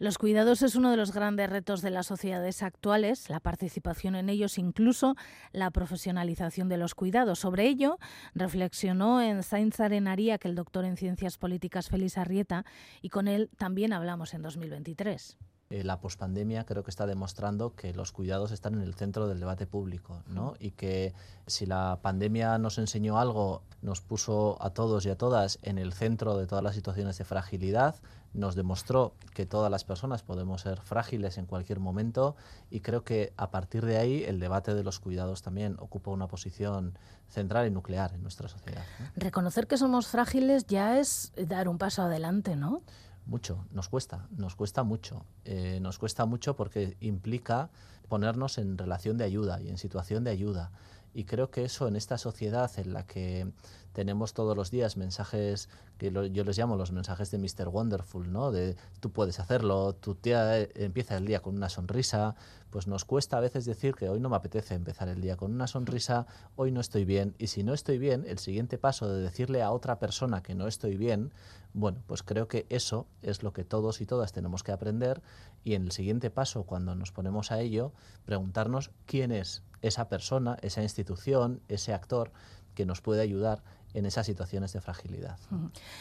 Los 0.00 0.16
cuidados 0.16 0.62
es 0.62 0.76
uno 0.76 0.90
de 0.90 0.96
los 0.96 1.12
grandes 1.12 1.50
retos 1.50 1.82
de 1.82 1.90
las 1.90 2.06
sociedades 2.06 2.62
actuales, 2.62 3.28
la 3.28 3.38
participación 3.38 4.14
en 4.14 4.30
ellos, 4.30 4.56
incluso 4.56 5.14
la 5.52 5.70
profesionalización 5.70 6.70
de 6.70 6.78
los 6.78 6.94
cuidados. 6.94 7.40
Sobre 7.40 7.66
ello 7.66 7.98
reflexionó 8.34 9.20
en 9.20 9.42
Sainz 9.42 9.78
Arenaría 9.78 10.38
que 10.38 10.48
el 10.48 10.54
doctor 10.54 10.86
en 10.86 10.96
Ciencias 10.96 11.36
Políticas 11.36 11.90
Félix 11.90 12.16
Arrieta 12.16 12.64
y 13.02 13.10
con 13.10 13.28
él 13.28 13.50
también 13.58 13.92
hablamos 13.92 14.32
en 14.32 14.40
2023. 14.40 15.36
Eh, 15.70 15.84
la 15.84 16.00
pospandemia 16.00 16.64
creo 16.64 16.82
que 16.82 16.90
está 16.90 17.06
demostrando 17.06 17.76
que 17.76 17.94
los 17.94 18.10
cuidados 18.10 18.50
están 18.50 18.74
en 18.74 18.80
el 18.80 18.94
centro 18.94 19.28
del 19.28 19.38
debate 19.38 19.68
público, 19.68 20.24
¿no? 20.26 20.54
Y 20.58 20.72
que 20.72 21.14
si 21.46 21.64
la 21.64 22.00
pandemia 22.02 22.58
nos 22.58 22.78
enseñó 22.78 23.20
algo, 23.20 23.62
nos 23.80 24.00
puso 24.00 24.58
a 24.60 24.70
todos 24.70 25.06
y 25.06 25.10
a 25.10 25.16
todas 25.16 25.60
en 25.62 25.78
el 25.78 25.92
centro 25.92 26.36
de 26.36 26.48
todas 26.48 26.64
las 26.64 26.74
situaciones 26.74 27.18
de 27.18 27.24
fragilidad, 27.24 27.94
nos 28.32 28.56
demostró 28.56 29.14
que 29.32 29.46
todas 29.46 29.70
las 29.70 29.84
personas 29.84 30.24
podemos 30.24 30.62
ser 30.62 30.80
frágiles 30.80 31.38
en 31.38 31.46
cualquier 31.46 31.78
momento 31.78 32.34
y 32.68 32.80
creo 32.80 33.04
que 33.04 33.32
a 33.36 33.52
partir 33.52 33.86
de 33.86 33.96
ahí 33.96 34.24
el 34.24 34.40
debate 34.40 34.74
de 34.74 34.82
los 34.82 34.98
cuidados 34.98 35.42
también 35.42 35.76
ocupa 35.78 36.10
una 36.10 36.26
posición 36.26 36.98
central 37.28 37.68
y 37.68 37.70
nuclear 37.70 38.12
en 38.12 38.22
nuestra 38.22 38.48
sociedad. 38.48 38.82
¿no? 38.98 39.06
Reconocer 39.14 39.68
que 39.68 39.76
somos 39.76 40.08
frágiles 40.08 40.66
ya 40.66 40.98
es 40.98 41.32
dar 41.36 41.68
un 41.68 41.78
paso 41.78 42.02
adelante, 42.02 42.56
¿no? 42.56 42.82
Mucho, 43.30 43.64
nos 43.70 43.88
cuesta, 43.88 44.26
nos 44.36 44.56
cuesta 44.56 44.82
mucho. 44.82 45.24
Eh, 45.44 45.78
nos 45.80 46.00
cuesta 46.00 46.26
mucho 46.26 46.56
porque 46.56 46.96
implica 46.98 47.70
ponernos 48.08 48.58
en 48.58 48.76
relación 48.76 49.18
de 49.18 49.22
ayuda 49.22 49.60
y 49.60 49.68
en 49.68 49.78
situación 49.78 50.24
de 50.24 50.32
ayuda. 50.32 50.72
Y 51.14 51.26
creo 51.26 51.48
que 51.48 51.62
eso 51.62 51.86
en 51.86 51.94
esta 51.94 52.18
sociedad 52.18 52.68
en 52.76 52.92
la 52.92 53.06
que 53.06 53.52
tenemos 53.92 54.34
todos 54.34 54.56
los 54.56 54.70
días 54.70 54.96
mensajes 54.96 55.68
que 55.98 56.10
lo- 56.10 56.26
yo 56.26 56.44
les 56.44 56.56
llamo 56.58 56.76
los 56.76 56.92
mensajes 56.92 57.30
de 57.30 57.38
Mr. 57.38 57.68
Wonderful, 57.68 58.30
¿no? 58.32 58.50
De 58.52 58.76
tú 59.00 59.10
puedes 59.10 59.40
hacerlo, 59.40 59.94
tu 59.94 60.14
tía 60.14 60.60
eh, 60.60 60.70
empieza 60.76 61.16
el 61.16 61.26
día 61.26 61.40
con 61.40 61.56
una 61.56 61.68
sonrisa, 61.68 62.34
pues 62.70 62.86
nos 62.86 63.04
cuesta 63.04 63.36
a 63.36 63.40
veces 63.40 63.64
decir 63.64 63.94
que 63.94 64.08
hoy 64.08 64.20
no 64.20 64.28
me 64.28 64.36
apetece 64.36 64.74
empezar 64.74 65.08
el 65.08 65.20
día 65.20 65.36
con 65.36 65.52
una 65.52 65.66
sonrisa, 65.66 66.26
hoy 66.56 66.70
no 66.70 66.80
estoy 66.80 67.04
bien, 67.04 67.34
y 67.38 67.48
si 67.48 67.64
no 67.64 67.74
estoy 67.74 67.98
bien, 67.98 68.24
el 68.28 68.38
siguiente 68.38 68.78
paso 68.78 69.08
de 69.12 69.20
decirle 69.20 69.62
a 69.62 69.72
otra 69.72 69.98
persona 69.98 70.42
que 70.42 70.54
no 70.54 70.68
estoy 70.68 70.96
bien, 70.96 71.32
bueno, 71.74 72.02
pues 72.06 72.22
creo 72.22 72.46
que 72.48 72.66
eso 72.68 73.06
es 73.22 73.42
lo 73.42 73.52
que 73.52 73.64
todos 73.64 74.00
y 74.00 74.06
todas 74.06 74.32
tenemos 74.32 74.62
que 74.62 74.72
aprender 74.72 75.20
y 75.64 75.74
en 75.74 75.82
el 75.84 75.92
siguiente 75.92 76.30
paso, 76.30 76.62
cuando 76.64 76.94
nos 76.94 77.12
ponemos 77.12 77.50
a 77.52 77.60
ello, 77.60 77.92
preguntarnos 78.24 78.90
quién 79.06 79.32
es 79.32 79.62
esa 79.82 80.08
persona, 80.08 80.56
esa 80.62 80.82
institución, 80.82 81.60
ese 81.68 81.92
actor 81.92 82.32
que 82.74 82.86
nos 82.86 83.00
puede 83.00 83.20
ayudar 83.22 83.62
en 83.94 84.06
esas 84.06 84.26
situaciones 84.26 84.72
de 84.72 84.80
fragilidad. 84.80 85.38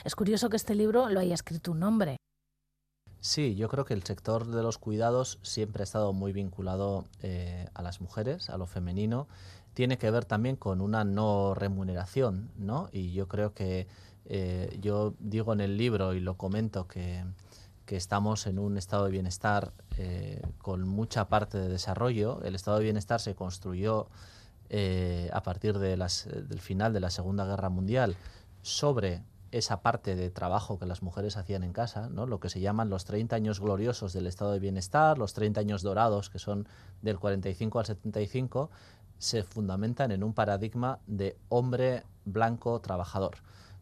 Es 0.04 0.16
curioso 0.16 0.50
que 0.50 0.58
este 0.58 0.76
libro 0.76 1.10
lo 1.10 1.20
haya 1.20 1.34
escrito 1.34 1.72
un 1.72 1.84
hombre. 1.84 2.18
Sí, 3.22 3.56
yo 3.56 3.68
creo 3.68 3.84
que 3.84 3.94
el 3.94 4.04
sector 4.04 4.48
de 4.48 4.64
los 4.64 4.78
cuidados 4.78 5.40
siempre 5.42 5.82
ha 5.82 5.84
estado 5.84 6.14
muy 6.14 6.32
vinculado 6.32 7.06
eh, 7.22 7.68
a 7.74 7.82
las 7.82 8.00
mujeres, 8.00 8.50
a 8.50 8.58
lo 8.58 8.66
femenino. 8.66 9.28
Tiene 9.74 9.98
que 9.98 10.10
ver 10.10 10.26
también 10.26 10.56
con 10.56 10.80
una 10.80 11.04
no 11.04 11.54
remuneración, 11.54 12.50
¿no? 12.58 12.90
Y 12.94 13.12
yo 13.12 13.28
creo 13.28 13.54
que 13.54 13.88
eh, 14.26 14.78
yo 14.82 15.16
digo 15.20 15.52
en 15.54 15.60
el 15.60 15.78
libro 15.78 16.14
y 16.14 16.22
lo 16.22 16.38
comento 16.38 16.88
que, 16.88 17.24
que 17.90 17.98
estamos 17.98 18.46
en 18.46 18.60
un 18.60 18.78
estado 18.78 19.06
de 19.06 19.12
bienestar 19.12 19.74
eh, 19.98 20.44
con 20.60 20.88
mucha 20.88 21.28
parte 21.28 21.58
de 21.58 21.68
desarrollo. 21.68 22.40
El 22.44 22.54
estado 22.54 22.78
de 22.78 22.84
bienestar 22.84 23.20
se 23.20 23.34
construyó 23.34 24.08
eh, 24.70 25.30
a 25.34 25.44
partir 25.44 25.78
las, 25.98 26.28
del 26.28 26.60
final 26.60 26.94
de 26.94 27.00
la 27.00 27.10
Segunda 27.10 27.46
Guerra 27.46 27.70
Mundial 27.70 28.16
sobre 28.62 29.24
esa 29.52 29.82
parte 29.82 30.16
de 30.16 30.30
trabajo 30.30 30.78
que 30.78 30.86
las 30.86 31.02
mujeres 31.02 31.38
hacían 31.38 31.64
en 31.64 31.74
casa, 31.74 32.10
¿no? 32.10 32.26
lo 32.28 32.40
que 32.40 32.50
se 32.50 32.60
llaman 32.60 32.90
los 32.90 33.06
30 33.06 33.36
años 33.36 33.60
gloriosos 33.60 34.14
del 34.14 34.28
estado 34.28 34.52
de 34.52 34.60
bienestar, 34.60 35.18
los 35.18 35.34
30 35.34 35.60
años 35.60 35.82
dorados, 35.82 36.30
que 36.30 36.40
son 36.40 36.68
del 37.02 37.20
45 37.20 37.80
al 37.80 37.86
75, 37.86 38.70
se 39.18 39.44
fundamentan 39.44 40.12
en 40.12 40.24
un 40.24 40.34
paradigma 40.34 41.00
de 41.08 41.36
hombre 41.50 42.04
blanco 42.26 42.80
trabajador. 42.80 43.38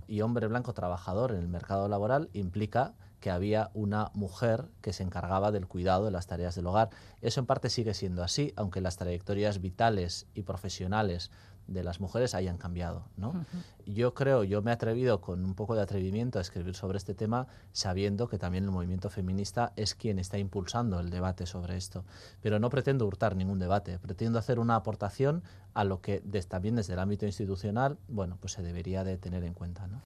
Y 0.07 0.21
hombre 0.21 0.47
blanco 0.47 0.73
trabajador 0.73 1.31
en 1.31 1.39
el 1.39 1.47
mercado 1.49 1.89
laboral 1.89 2.29
implica 2.33 2.93
que 3.27 3.31
había 3.31 3.71
una 3.73 4.09
mujer 4.13 4.69
que 4.79 4.93
se 4.93 5.03
encargaba 5.03 5.51
del 5.51 5.67
cuidado 5.67 6.05
de 6.05 6.11
las 6.11 6.27
tareas 6.27 6.55
del 6.55 6.65
hogar. 6.65 6.91
Eso 7.19 7.41
en 7.41 7.45
parte 7.45 7.69
sigue 7.69 7.93
siendo 7.93 8.23
así, 8.23 8.53
aunque 8.55 8.79
las 8.79 8.95
trayectorias 8.95 9.59
vitales 9.59 10.27
y 10.33 10.43
profesionales 10.43 11.29
de 11.67 11.83
las 11.83 11.99
mujeres 11.99 12.33
hayan 12.35 12.57
cambiado. 12.57 13.09
¿no? 13.17 13.45
Yo 13.85 14.13
creo, 14.13 14.45
yo 14.45 14.61
me 14.61 14.71
he 14.71 14.73
atrevido 14.73 15.19
con 15.19 15.43
un 15.43 15.55
poco 15.55 15.75
de 15.75 15.81
atrevimiento 15.81 16.39
a 16.39 16.41
escribir 16.41 16.73
sobre 16.73 16.97
este 16.99 17.15
tema, 17.15 17.47
sabiendo 17.73 18.29
que 18.29 18.37
también 18.39 18.63
el 18.63 18.71
movimiento 18.71 19.09
feminista 19.09 19.73
es 19.75 19.93
quien 19.93 20.19
está 20.19 20.37
impulsando 20.37 20.97
el 21.01 21.09
debate 21.09 21.45
sobre 21.45 21.75
esto. 21.75 22.05
Pero 22.41 22.59
no 22.59 22.69
pretendo 22.69 23.05
hurtar 23.05 23.35
ningún 23.35 23.59
debate, 23.59 23.99
pretendo 23.99 24.39
hacer 24.39 24.57
una 24.57 24.75
aportación 24.77 25.43
a 25.73 25.83
lo 25.83 25.99
que 25.99 26.21
des- 26.23 26.47
también 26.47 26.75
desde 26.77 26.93
el 26.93 26.99
ámbito 26.99 27.25
institucional, 27.25 27.97
bueno, 28.07 28.37
pues 28.39 28.53
se 28.53 28.63
debería 28.63 29.03
de 29.03 29.17
tener 29.17 29.43
en 29.43 29.53
cuenta. 29.53 29.85
¿no? 29.87 30.01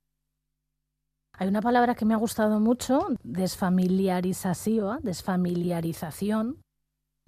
Hay 1.41 1.47
una 1.47 1.63
palabra 1.63 1.95
que 1.95 2.05
me 2.05 2.13
ha 2.13 2.17
gustado 2.17 2.59
mucho, 2.59 3.07
desfamiliarización, 3.23 4.99
desfamiliarización. 5.01 6.61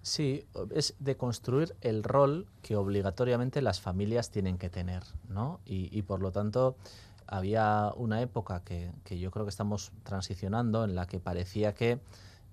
Sí, 0.03 0.45
es 0.69 0.93
de 0.99 1.17
construir 1.17 1.75
el 1.81 2.03
rol 2.03 2.45
que 2.61 2.75
obligatoriamente 2.75 3.63
las 3.63 3.81
familias 3.81 4.29
tienen 4.29 4.59
que 4.59 4.69
tener, 4.69 5.01
¿no? 5.29 5.61
Y, 5.65 5.99
por 6.03 6.21
lo 6.21 6.31
tanto 6.31 6.77
había 7.25 7.91
una 7.95 8.21
época 8.21 8.63
que, 8.63 8.91
que 9.03 9.17
yo 9.17 9.31
creo 9.31 9.45
que 9.47 9.49
estamos 9.49 9.91
transicionando 10.03 10.83
en 10.83 10.93
la 10.93 11.07
que 11.07 11.19
parecía 11.19 11.73
que 11.73 11.99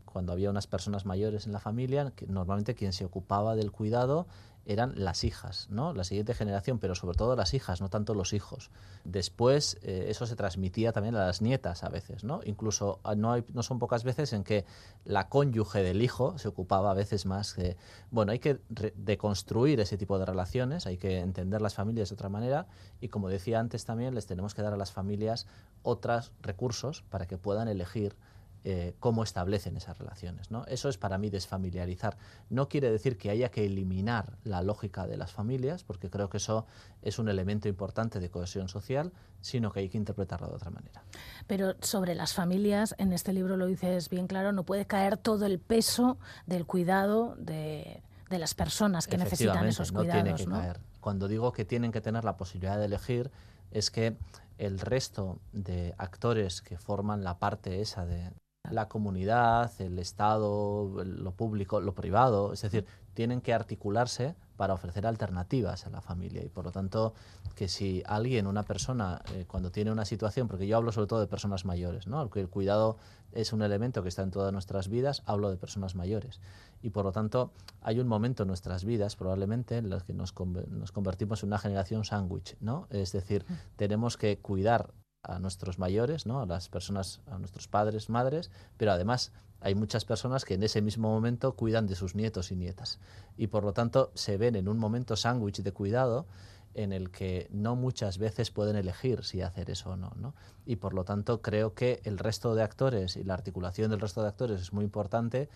cuando 0.06 0.32
había 0.32 0.48
unas 0.48 0.66
personas 0.66 1.04
mayores 1.04 1.44
en 1.44 1.52
la 1.52 1.60
familia, 1.60 2.10
normalmente 2.26 2.74
quien 2.74 2.94
se 2.94 3.04
ocupaba 3.04 3.54
del 3.54 3.70
cuidado 3.70 4.26
eran 4.66 4.92
las 4.96 5.24
hijas, 5.24 5.68
¿no? 5.70 5.92
La 5.92 6.04
siguiente 6.04 6.34
generación, 6.34 6.78
pero 6.78 6.94
sobre 6.94 7.16
todo 7.16 7.34
las 7.34 7.54
hijas, 7.54 7.80
no 7.80 7.88
tanto 7.88 8.14
los 8.14 8.32
hijos. 8.32 8.70
Después 9.04 9.78
eh, 9.82 10.06
eso 10.08 10.26
se 10.26 10.36
transmitía 10.36 10.92
también 10.92 11.16
a 11.16 11.26
las 11.26 11.42
nietas 11.42 11.82
a 11.82 11.88
veces, 11.88 12.24
¿no? 12.24 12.40
Incluso 12.44 13.00
ah, 13.02 13.14
no, 13.14 13.32
hay, 13.32 13.44
no 13.52 13.62
son 13.62 13.78
pocas 13.78 14.04
veces 14.04 14.32
en 14.32 14.44
que 14.44 14.64
la 15.04 15.28
cónyuge 15.28 15.82
del 15.82 16.02
hijo 16.02 16.38
se 16.38 16.48
ocupaba 16.48 16.90
a 16.90 16.94
veces 16.94 17.26
más 17.26 17.56
de... 17.56 17.76
Bueno, 18.10 18.32
hay 18.32 18.38
que 18.38 18.60
deconstruir 18.96 19.80
ese 19.80 19.96
tipo 19.96 20.18
de 20.18 20.26
relaciones, 20.26 20.86
hay 20.86 20.98
que 20.98 21.18
entender 21.18 21.62
las 21.62 21.74
familias 21.74 22.10
de 22.10 22.14
otra 22.14 22.28
manera 22.28 22.66
y 23.00 23.08
como 23.08 23.28
decía 23.28 23.60
antes 23.60 23.84
también, 23.84 24.14
les 24.14 24.26
tenemos 24.26 24.54
que 24.54 24.62
dar 24.62 24.72
a 24.72 24.76
las 24.76 24.92
familias 24.92 25.46
otros 25.82 26.32
recursos 26.42 27.02
para 27.10 27.26
que 27.26 27.38
puedan 27.38 27.68
elegir 27.68 28.14
eh, 28.62 28.94
cómo 29.00 29.22
establecen 29.22 29.76
esas 29.76 29.98
relaciones. 29.98 30.50
¿no? 30.50 30.64
Eso 30.66 30.88
es 30.88 30.98
para 30.98 31.16
mí 31.16 31.30
desfamiliarizar. 31.30 32.18
No 32.50 32.68
quiere 32.68 32.90
decir 32.90 33.16
que 33.16 33.30
haya 33.30 33.50
que 33.50 33.64
eliminar 33.64 34.36
la 34.44 34.62
lógica 34.62 35.06
de 35.06 35.16
las 35.16 35.32
familias, 35.32 35.82
porque 35.82 36.10
creo 36.10 36.28
que 36.28 36.36
eso 36.36 36.66
es 37.00 37.18
un 37.18 37.28
elemento 37.28 37.68
importante 37.68 38.20
de 38.20 38.30
cohesión 38.30 38.68
social, 38.68 39.12
sino 39.40 39.72
que 39.72 39.80
hay 39.80 39.88
que 39.88 39.96
interpretarlo 39.96 40.48
de 40.48 40.54
otra 40.56 40.70
manera. 40.70 41.02
Pero 41.46 41.74
sobre 41.80 42.14
las 42.14 42.34
familias, 42.34 42.94
en 42.98 43.14
este 43.14 43.32
libro 43.32 43.56
lo 43.56 43.66
dices 43.66 44.10
bien 44.10 44.26
claro, 44.26 44.52
no 44.52 44.64
puede 44.64 44.84
caer 44.84 45.16
todo 45.16 45.46
el 45.46 45.58
peso 45.58 46.18
del 46.46 46.66
cuidado 46.66 47.36
de, 47.38 48.02
de 48.28 48.38
las 48.38 48.54
personas 48.54 49.06
que 49.06 49.16
necesitan 49.16 49.66
esos 49.66 49.92
no 49.92 50.00
cuidados. 50.00 50.22
tiene 50.22 50.36
que 50.36 50.46
¿no? 50.46 50.58
caer. 50.58 50.80
Cuando 51.00 51.28
digo 51.28 51.52
que 51.52 51.64
tienen 51.64 51.92
que 51.92 52.02
tener 52.02 52.24
la 52.24 52.36
posibilidad 52.36 52.78
de 52.78 52.84
elegir, 52.84 53.30
es 53.70 53.90
que 53.90 54.18
el 54.58 54.78
resto 54.78 55.40
de 55.52 55.94
actores 55.96 56.60
que 56.60 56.76
forman 56.76 57.24
la 57.24 57.38
parte 57.38 57.80
esa 57.80 58.04
de 58.04 58.30
la 58.68 58.88
comunidad, 58.88 59.72
el 59.80 59.98
Estado, 59.98 61.04
lo 61.04 61.32
público, 61.32 61.80
lo 61.80 61.94
privado, 61.94 62.52
es 62.52 62.62
decir, 62.62 62.86
tienen 63.14 63.40
que 63.40 63.52
articularse 63.52 64.34
para 64.56 64.74
ofrecer 64.74 65.06
alternativas 65.06 65.86
a 65.86 65.90
la 65.90 66.00
familia 66.02 66.44
y 66.44 66.48
por 66.48 66.66
lo 66.66 66.70
tanto 66.70 67.14
que 67.56 67.66
si 67.68 68.02
alguien, 68.06 68.46
una 68.46 68.62
persona, 68.62 69.22
eh, 69.34 69.44
cuando 69.48 69.70
tiene 69.72 69.90
una 69.90 70.04
situación, 70.04 70.48
porque 70.48 70.66
yo 70.66 70.76
hablo 70.76 70.92
sobre 70.92 71.06
todo 71.08 71.20
de 71.20 71.26
personas 71.26 71.64
mayores, 71.64 72.06
¿no? 72.06 72.28
que 72.30 72.40
el 72.40 72.48
cuidado 72.48 72.96
es 73.32 73.52
un 73.52 73.62
elemento 73.62 74.02
que 74.02 74.08
está 74.10 74.22
en 74.22 74.30
todas 74.30 74.52
nuestras 74.52 74.88
vidas, 74.88 75.22
hablo 75.26 75.50
de 75.50 75.56
personas 75.56 75.94
mayores 75.94 76.40
y 76.82 76.90
por 76.90 77.04
lo 77.04 77.12
tanto 77.12 77.52
hay 77.80 77.98
un 77.98 78.06
momento 78.06 78.42
en 78.42 78.48
nuestras 78.48 78.84
vidas 78.84 79.16
probablemente 79.16 79.78
en 79.78 79.88
los 79.88 80.04
que 80.04 80.12
nos, 80.12 80.34
conver- 80.34 80.68
nos 80.68 80.92
convertimos 80.92 81.42
en 81.42 81.48
una 81.48 81.58
generación 81.58 82.04
sándwich, 82.04 82.56
¿no? 82.60 82.86
Es 82.90 83.12
decir, 83.12 83.44
tenemos 83.76 84.16
que 84.16 84.38
cuidar 84.38 84.92
a 85.22 85.38
nuestros 85.38 85.78
mayores, 85.78 86.26
¿no? 86.26 86.40
a 86.40 86.46
las 86.46 86.68
personas, 86.68 87.20
a 87.26 87.38
nuestros 87.38 87.68
padres, 87.68 88.08
madres, 88.08 88.50
pero 88.76 88.92
además 88.92 89.32
hay 89.60 89.74
muchas 89.74 90.04
personas 90.04 90.44
que 90.44 90.54
en 90.54 90.62
ese 90.62 90.80
mismo 90.80 91.10
momento 91.10 91.54
cuidan 91.54 91.86
de 91.86 91.94
sus 91.94 92.14
nietos 92.14 92.50
y 92.50 92.56
nietas. 92.56 92.98
Y 93.36 93.48
por 93.48 93.64
lo 93.64 93.72
tanto 93.72 94.10
se 94.14 94.38
ven 94.38 94.56
en 94.56 94.68
un 94.68 94.78
momento 94.78 95.16
sándwich 95.16 95.62
de 95.62 95.72
cuidado 95.72 96.26
en 96.74 96.92
el 96.92 97.10
que 97.10 97.48
no 97.50 97.76
muchas 97.76 98.18
veces 98.18 98.50
pueden 98.50 98.76
elegir 98.76 99.24
si 99.24 99.42
hacer 99.42 99.70
eso 99.70 99.90
o 99.90 99.96
no, 99.96 100.12
no, 100.16 100.34
Y 100.66 100.76
por 100.76 100.94
lo 100.94 101.04
tanto 101.04 101.42
creo 101.42 101.74
que 101.74 102.00
el 102.04 102.16
resto 102.16 102.54
de 102.54 102.62
actores 102.62 103.16
y 103.16 103.24
la 103.24 103.34
articulación 103.34 103.90
del 103.90 104.00
resto 104.00 104.22
de 104.22 104.28
actores 104.28 104.60
es 104.60 104.72
muy 104.72 104.84
importante 104.84 105.48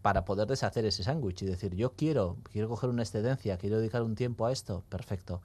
para 0.00 0.24
poder 0.24 0.48
deshacer 0.48 0.84
ese 0.84 1.04
sándwich 1.04 1.42
y 1.42 1.46
decir, 1.46 1.76
yo 1.76 1.92
quiero, 1.92 2.38
quiero 2.50 2.68
coger 2.68 2.90
una 2.90 3.02
excedencia, 3.02 3.58
quiero 3.58 3.78
dedicar 3.78 4.02
un 4.02 4.16
tiempo 4.16 4.46
a 4.46 4.52
esto, 4.52 4.82
perfecto, 4.88 5.42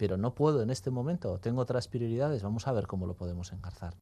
pero 0.00 0.16
no 0.16 0.34
puedo 0.34 0.62
en 0.62 0.70
este 0.70 0.90
momento, 0.90 1.38
tengo 1.40 1.60
otras 1.60 1.86
prioridades, 1.86 2.42
vamos 2.42 2.66
a 2.66 2.72
ver 2.72 2.86
cómo 2.86 3.06
lo 3.06 3.16
podemos 3.16 3.52
engarzar. 3.52 3.98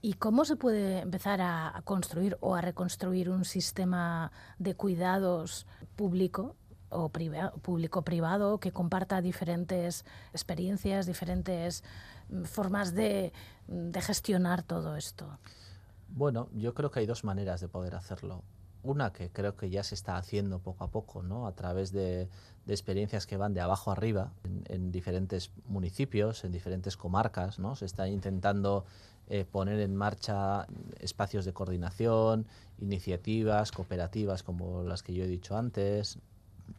¿Y 0.00 0.12
cómo 0.12 0.44
se 0.44 0.54
puede 0.54 1.00
empezar 1.00 1.40
a, 1.40 1.82
construir 1.84 2.38
o 2.40 2.54
a 2.54 2.60
reconstruir 2.60 3.28
un 3.28 3.44
sistema 3.44 4.30
de 4.60 4.76
cuidados 4.76 5.66
público 5.96 6.54
o 6.90 7.10
público-privado 7.10 8.60
que 8.60 8.70
comparta 8.70 9.20
diferentes 9.20 10.04
experiencias, 10.32 11.04
diferentes 11.04 11.82
mm, 12.28 12.44
formas 12.44 12.94
de, 12.94 13.32
de 13.66 14.00
gestionar 14.00 14.62
todo 14.62 14.94
esto? 14.94 15.40
Bueno, 16.06 16.50
yo 16.52 16.72
creo 16.72 16.92
que 16.92 17.00
hay 17.00 17.06
dos 17.06 17.24
maneras 17.24 17.60
de 17.60 17.66
poder 17.66 17.96
hacerlo. 17.96 18.44
Una 18.86 19.12
que 19.12 19.30
creo 19.30 19.56
que 19.56 19.68
ya 19.68 19.82
se 19.82 19.96
está 19.96 20.16
haciendo 20.16 20.60
poco 20.60 20.84
a 20.84 20.90
poco, 20.92 21.20
¿no? 21.20 21.48
A 21.48 21.52
través 21.56 21.90
de, 21.90 22.28
experiencias 22.68 23.26
que 23.26 23.36
van 23.36 23.52
de 23.52 23.60
abajo 23.60 23.90
arriba 23.90 24.32
en, 24.68 24.92
diferentes 24.92 25.50
municipios, 25.66 26.44
en 26.44 26.52
diferentes 26.52 26.96
comarcas, 26.96 27.58
¿no? 27.58 27.74
Se 27.74 27.84
está 27.84 28.06
intentando 28.06 28.84
eh, 29.28 29.44
poner 29.44 29.80
en 29.80 29.96
marcha 29.96 30.68
espacios 31.00 31.44
de 31.44 31.52
coordinación, 31.52 32.46
iniciativas, 32.80 33.72
cooperativas 33.72 34.44
como 34.44 34.84
las 34.84 35.02
que 35.02 35.14
yo 35.14 35.24
he 35.24 35.28
dicho 35.28 35.56
antes, 35.56 36.20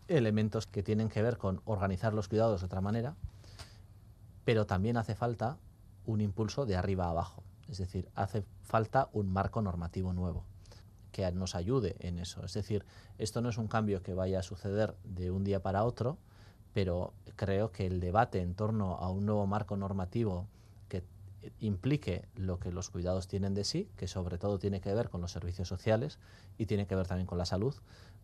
elementos 0.07 0.65
que 0.65 0.83
tienen 0.83 1.09
que 1.09 1.21
ver 1.21 1.37
con 1.37 1.61
organizar 1.65 2.13
los 2.13 2.29
cuidados 2.29 2.61
de 2.61 2.67
otra 2.67 2.79
manera, 2.79 3.15
pero 4.45 4.65
también 4.65 4.95
hace 4.95 5.13
falta 5.13 5.57
un 6.05 6.21
impulso 6.21 6.65
de 6.65 6.77
arriba 6.77 7.07
a 7.07 7.09
abajo. 7.09 7.43
Es 7.69 7.79
decir, 7.79 8.07
hace 8.15 8.45
falta 8.63 9.09
un 9.11 9.27
marco 9.33 9.61
normativo 9.61 10.13
nuevo 10.13 10.45
que 11.11 11.31
nos 11.31 11.55
ayude 11.55 11.95
en 11.99 12.19
eso. 12.19 12.43
Es 12.43 12.53
decir, 12.53 12.85
esto 13.17 13.41
no 13.41 13.49
es 13.49 13.57
un 13.57 13.67
cambio 13.67 14.03
que 14.03 14.13
vaya 14.13 14.39
a 14.39 14.43
suceder 14.43 14.95
de 15.03 15.31
un 15.31 15.43
día 15.43 15.61
para 15.61 15.83
otro, 15.83 16.17
pero 16.73 17.13
creo 17.35 17.71
que 17.71 17.87
el 17.87 17.99
debate 17.99 18.41
en 18.41 18.53
torno 18.53 18.95
a 18.97 19.09
un 19.09 19.25
nuevo 19.25 19.47
marco 19.47 19.77
normativo 19.77 20.47
que 20.89 21.03
implique 21.59 22.27
lo 22.35 22.59
que 22.59 22.71
los 22.71 22.89
cuidados 22.89 23.27
tienen 23.27 23.53
de 23.53 23.63
sí, 23.63 23.89
que 23.97 24.07
sobre 24.07 24.37
todo 24.37 24.59
tiene 24.59 24.81
que 24.81 24.93
ver 24.93 25.09
con 25.09 25.21
los 25.21 25.31
servicios 25.31 25.67
sociales 25.67 26.19
y 26.57 26.65
tiene 26.65 26.87
que 26.87 26.95
ver 26.95 27.07
también 27.07 27.27
con 27.27 27.37
la 27.37 27.45
salud, 27.45 27.75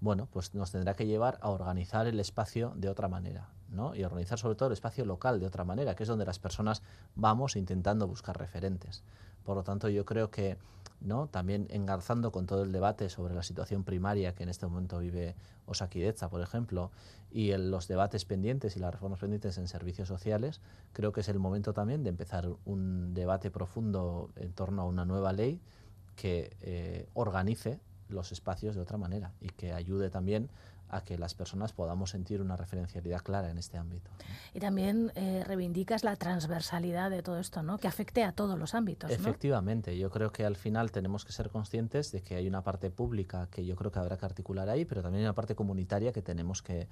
bueno, 0.03 0.27
pues 0.29 0.53
nos 0.53 0.69
tendrá 0.71 0.95
que 0.95 1.05
llevar 1.05 1.37
a 1.41 1.49
organizar 1.49 2.07
el 2.07 2.19
espacio 2.19 2.73
de 2.75 2.89
otra 2.89 3.07
manera, 3.07 3.47
¿no? 3.69 3.95
Y 3.95 4.03
organizar 4.03 4.37
sobre 4.37 4.55
todo 4.55 4.67
el 4.67 4.73
espacio 4.73 5.05
local 5.05 5.39
de 5.39 5.45
otra 5.45 5.63
manera, 5.63 5.95
que 5.95 6.03
es 6.03 6.09
donde 6.09 6.25
las 6.25 6.39
personas 6.39 6.83
vamos 7.15 7.55
intentando 7.55 8.05
buscar 8.05 8.37
referentes. 8.37 9.01
Por 9.45 9.55
lo 9.55 9.63
tanto, 9.63 9.87
yo 9.87 10.05
creo 10.05 10.29
que 10.29 10.57
¿no? 10.99 11.27
también 11.27 11.67
engarzando 11.69 12.33
con 12.33 12.45
todo 12.45 12.63
el 12.63 12.73
debate 12.73 13.07
sobre 13.07 13.33
la 13.33 13.43
situación 13.43 13.85
primaria 13.85 14.35
que 14.35 14.43
en 14.43 14.49
este 14.49 14.67
momento 14.67 14.99
vive 14.99 15.37
Osakidecha, 15.67 16.29
por 16.29 16.41
ejemplo, 16.41 16.91
y 17.31 17.55
los 17.55 17.87
debates 17.87 18.25
pendientes 18.25 18.75
y 18.75 18.81
las 18.81 18.93
reformas 18.93 19.21
pendientes 19.21 19.57
en 19.57 19.69
servicios 19.69 20.09
sociales, 20.09 20.59
creo 20.91 21.13
que 21.13 21.21
es 21.21 21.29
el 21.29 21.39
momento 21.39 21.71
también 21.71 22.03
de 22.03 22.09
empezar 22.09 22.49
un 22.65 23.13
debate 23.13 23.51
profundo 23.51 24.31
en 24.35 24.51
torno 24.51 24.81
a 24.81 24.85
una 24.85 25.05
nueva 25.05 25.31
ley 25.31 25.61
que 26.17 26.57
eh, 26.59 27.07
organice 27.13 27.79
los 28.13 28.31
espacios 28.31 28.75
de 28.75 28.81
otra 28.81 28.97
manera 28.97 29.31
y 29.41 29.49
que 29.49 29.73
ayude 29.73 30.09
también 30.09 30.49
a 30.93 31.01
que 31.01 31.17
las 31.17 31.33
personas 31.33 31.73
podamos 31.73 32.11
sentir 32.11 32.41
una 32.41 32.55
referencialidad 32.55 33.21
clara 33.21 33.49
en 33.49 33.57
este 33.57 33.77
ámbito. 33.77 34.11
Y 34.53 34.59
también 34.59 35.11
eh, 35.15 35.43
reivindicas 35.45 36.03
la 36.03 36.15
transversalidad 36.15 37.09
de 37.09 37.23
todo 37.23 37.39
esto, 37.39 37.63
¿no? 37.63 37.79
que 37.79 37.87
afecte 37.87 38.23
a 38.23 38.31
todos 38.31 38.57
los 38.59 38.75
ámbitos. 38.75 39.09
Efectivamente, 39.09 39.97
yo 39.97 40.09
creo 40.11 40.31
que 40.31 40.45
al 40.45 40.55
final 40.55 40.91
tenemos 40.91 41.25
que 41.25 41.31
ser 41.31 41.49
conscientes 41.49 42.11
de 42.11 42.21
que 42.21 42.35
hay 42.35 42.47
una 42.47 42.63
parte 42.63 42.91
pública 42.91 43.47
que 43.49 43.65
yo 43.65 43.75
creo 43.75 43.91
que 43.91 43.99
habrá 43.99 44.17
que 44.17 44.25
articular 44.25 44.69
ahí, 44.69 44.85
pero 44.85 45.01
también 45.01 45.21
hay 45.21 45.25
una 45.25 45.35
parte 45.35 45.55
comunitaria 45.55 46.13
que 46.13 46.21
tenemos 46.21 46.61
que, 46.61 46.87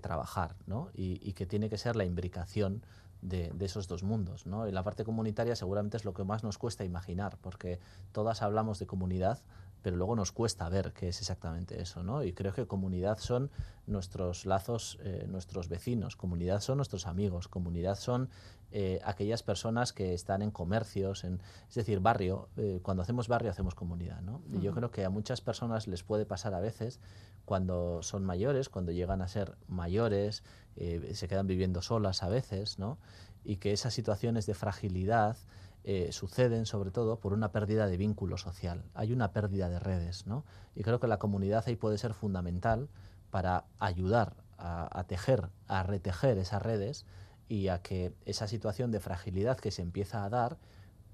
trabajar 0.00 0.54
¿no? 0.66 0.88
y, 0.94 1.32
que 1.32 1.46
tiene 1.46 1.68
que 1.68 1.76
ser 1.76 1.96
la 1.96 2.04
imbricación 2.04 2.84
de, 3.22 3.50
de, 3.52 3.64
esos 3.64 3.88
dos 3.88 4.04
mundos. 4.04 4.46
¿no? 4.46 4.68
Y 4.68 4.72
la 4.72 4.84
parte 4.84 5.02
comunitaria 5.02 5.56
seguramente 5.56 5.96
es 5.96 6.04
lo 6.04 6.14
que 6.14 6.22
más 6.22 6.44
nos 6.44 6.58
cuesta 6.58 6.84
imaginar, 6.84 7.36
porque 7.40 7.80
todas 8.12 8.40
hablamos 8.40 8.78
de 8.78 8.86
comunidad, 8.86 9.40
pero 9.82 9.96
luego 9.96 10.16
nos 10.16 10.32
cuesta 10.32 10.68
ver 10.68 10.92
qué 10.92 11.08
es 11.08 11.20
exactamente 11.20 11.80
eso, 11.80 12.02
¿no? 12.02 12.22
Y 12.22 12.32
creo 12.32 12.52
que 12.52 12.66
comunidad 12.66 13.18
son 13.18 13.50
nuestros 13.86 14.46
lazos, 14.46 14.98
eh, 15.02 15.26
nuestros 15.28 15.68
vecinos, 15.68 16.16
comunidad 16.16 16.60
son 16.60 16.76
nuestros 16.76 17.06
amigos, 17.06 17.48
comunidad 17.48 17.96
son 17.96 18.28
eh, 18.72 19.00
aquellas 19.04 19.42
personas 19.42 19.92
que 19.92 20.14
están 20.14 20.42
en 20.42 20.50
comercios, 20.50 21.24
en, 21.24 21.40
es 21.68 21.74
decir, 21.74 22.00
barrio, 22.00 22.48
eh, 22.56 22.80
cuando 22.82 23.02
hacemos 23.02 23.28
barrio 23.28 23.50
hacemos 23.50 23.74
comunidad, 23.74 24.20
¿no? 24.22 24.42
Y 24.52 24.60
yo 24.60 24.72
creo 24.72 24.90
que 24.90 25.04
a 25.04 25.10
muchas 25.10 25.40
personas 25.40 25.88
les 25.88 26.02
puede 26.02 26.26
pasar 26.26 26.54
a 26.54 26.60
veces 26.60 27.00
cuando 27.44 28.02
son 28.02 28.24
mayores, 28.24 28.68
cuando 28.68 28.92
llegan 28.92 29.22
a 29.22 29.28
ser 29.28 29.56
mayores, 29.66 30.44
se 30.76 31.28
quedan 31.28 31.46
viviendo 31.46 31.82
solas 31.82 32.22
a 32.22 32.28
veces, 32.28 32.78
¿no? 32.78 32.98
Y 33.44 33.56
que 33.56 33.72
esas 33.72 33.92
situaciones 33.92 34.46
de 34.46 34.54
fragilidad, 34.54 35.36
eh, 35.84 36.12
suceden 36.12 36.66
sobre 36.66 36.90
todo 36.90 37.20
por 37.20 37.32
una 37.32 37.52
pérdida 37.52 37.86
de 37.86 37.96
vínculo 37.96 38.36
social. 38.36 38.84
Hay 38.94 39.12
una 39.12 39.32
pérdida 39.32 39.68
de 39.68 39.78
redes, 39.78 40.26
¿no? 40.26 40.44
Y 40.74 40.82
creo 40.82 41.00
que 41.00 41.06
la 41.06 41.18
comunidad 41.18 41.64
ahí 41.66 41.76
puede 41.76 41.96
ser 41.98 42.12
fundamental 42.12 42.88
para 43.30 43.64
ayudar 43.78 44.36
a, 44.58 45.04
tejer, 45.04 45.48
a 45.68 45.82
retejer 45.82 46.36
esas 46.36 46.60
redes 46.60 47.06
y 47.48 47.68
a 47.68 47.80
que 47.80 48.14
esa 48.26 48.46
situación 48.46 48.90
de 48.90 49.00
fragilidad 49.00 49.58
que 49.58 49.70
se 49.70 49.80
empieza 49.80 50.22
a 50.22 50.28
dar 50.28 50.58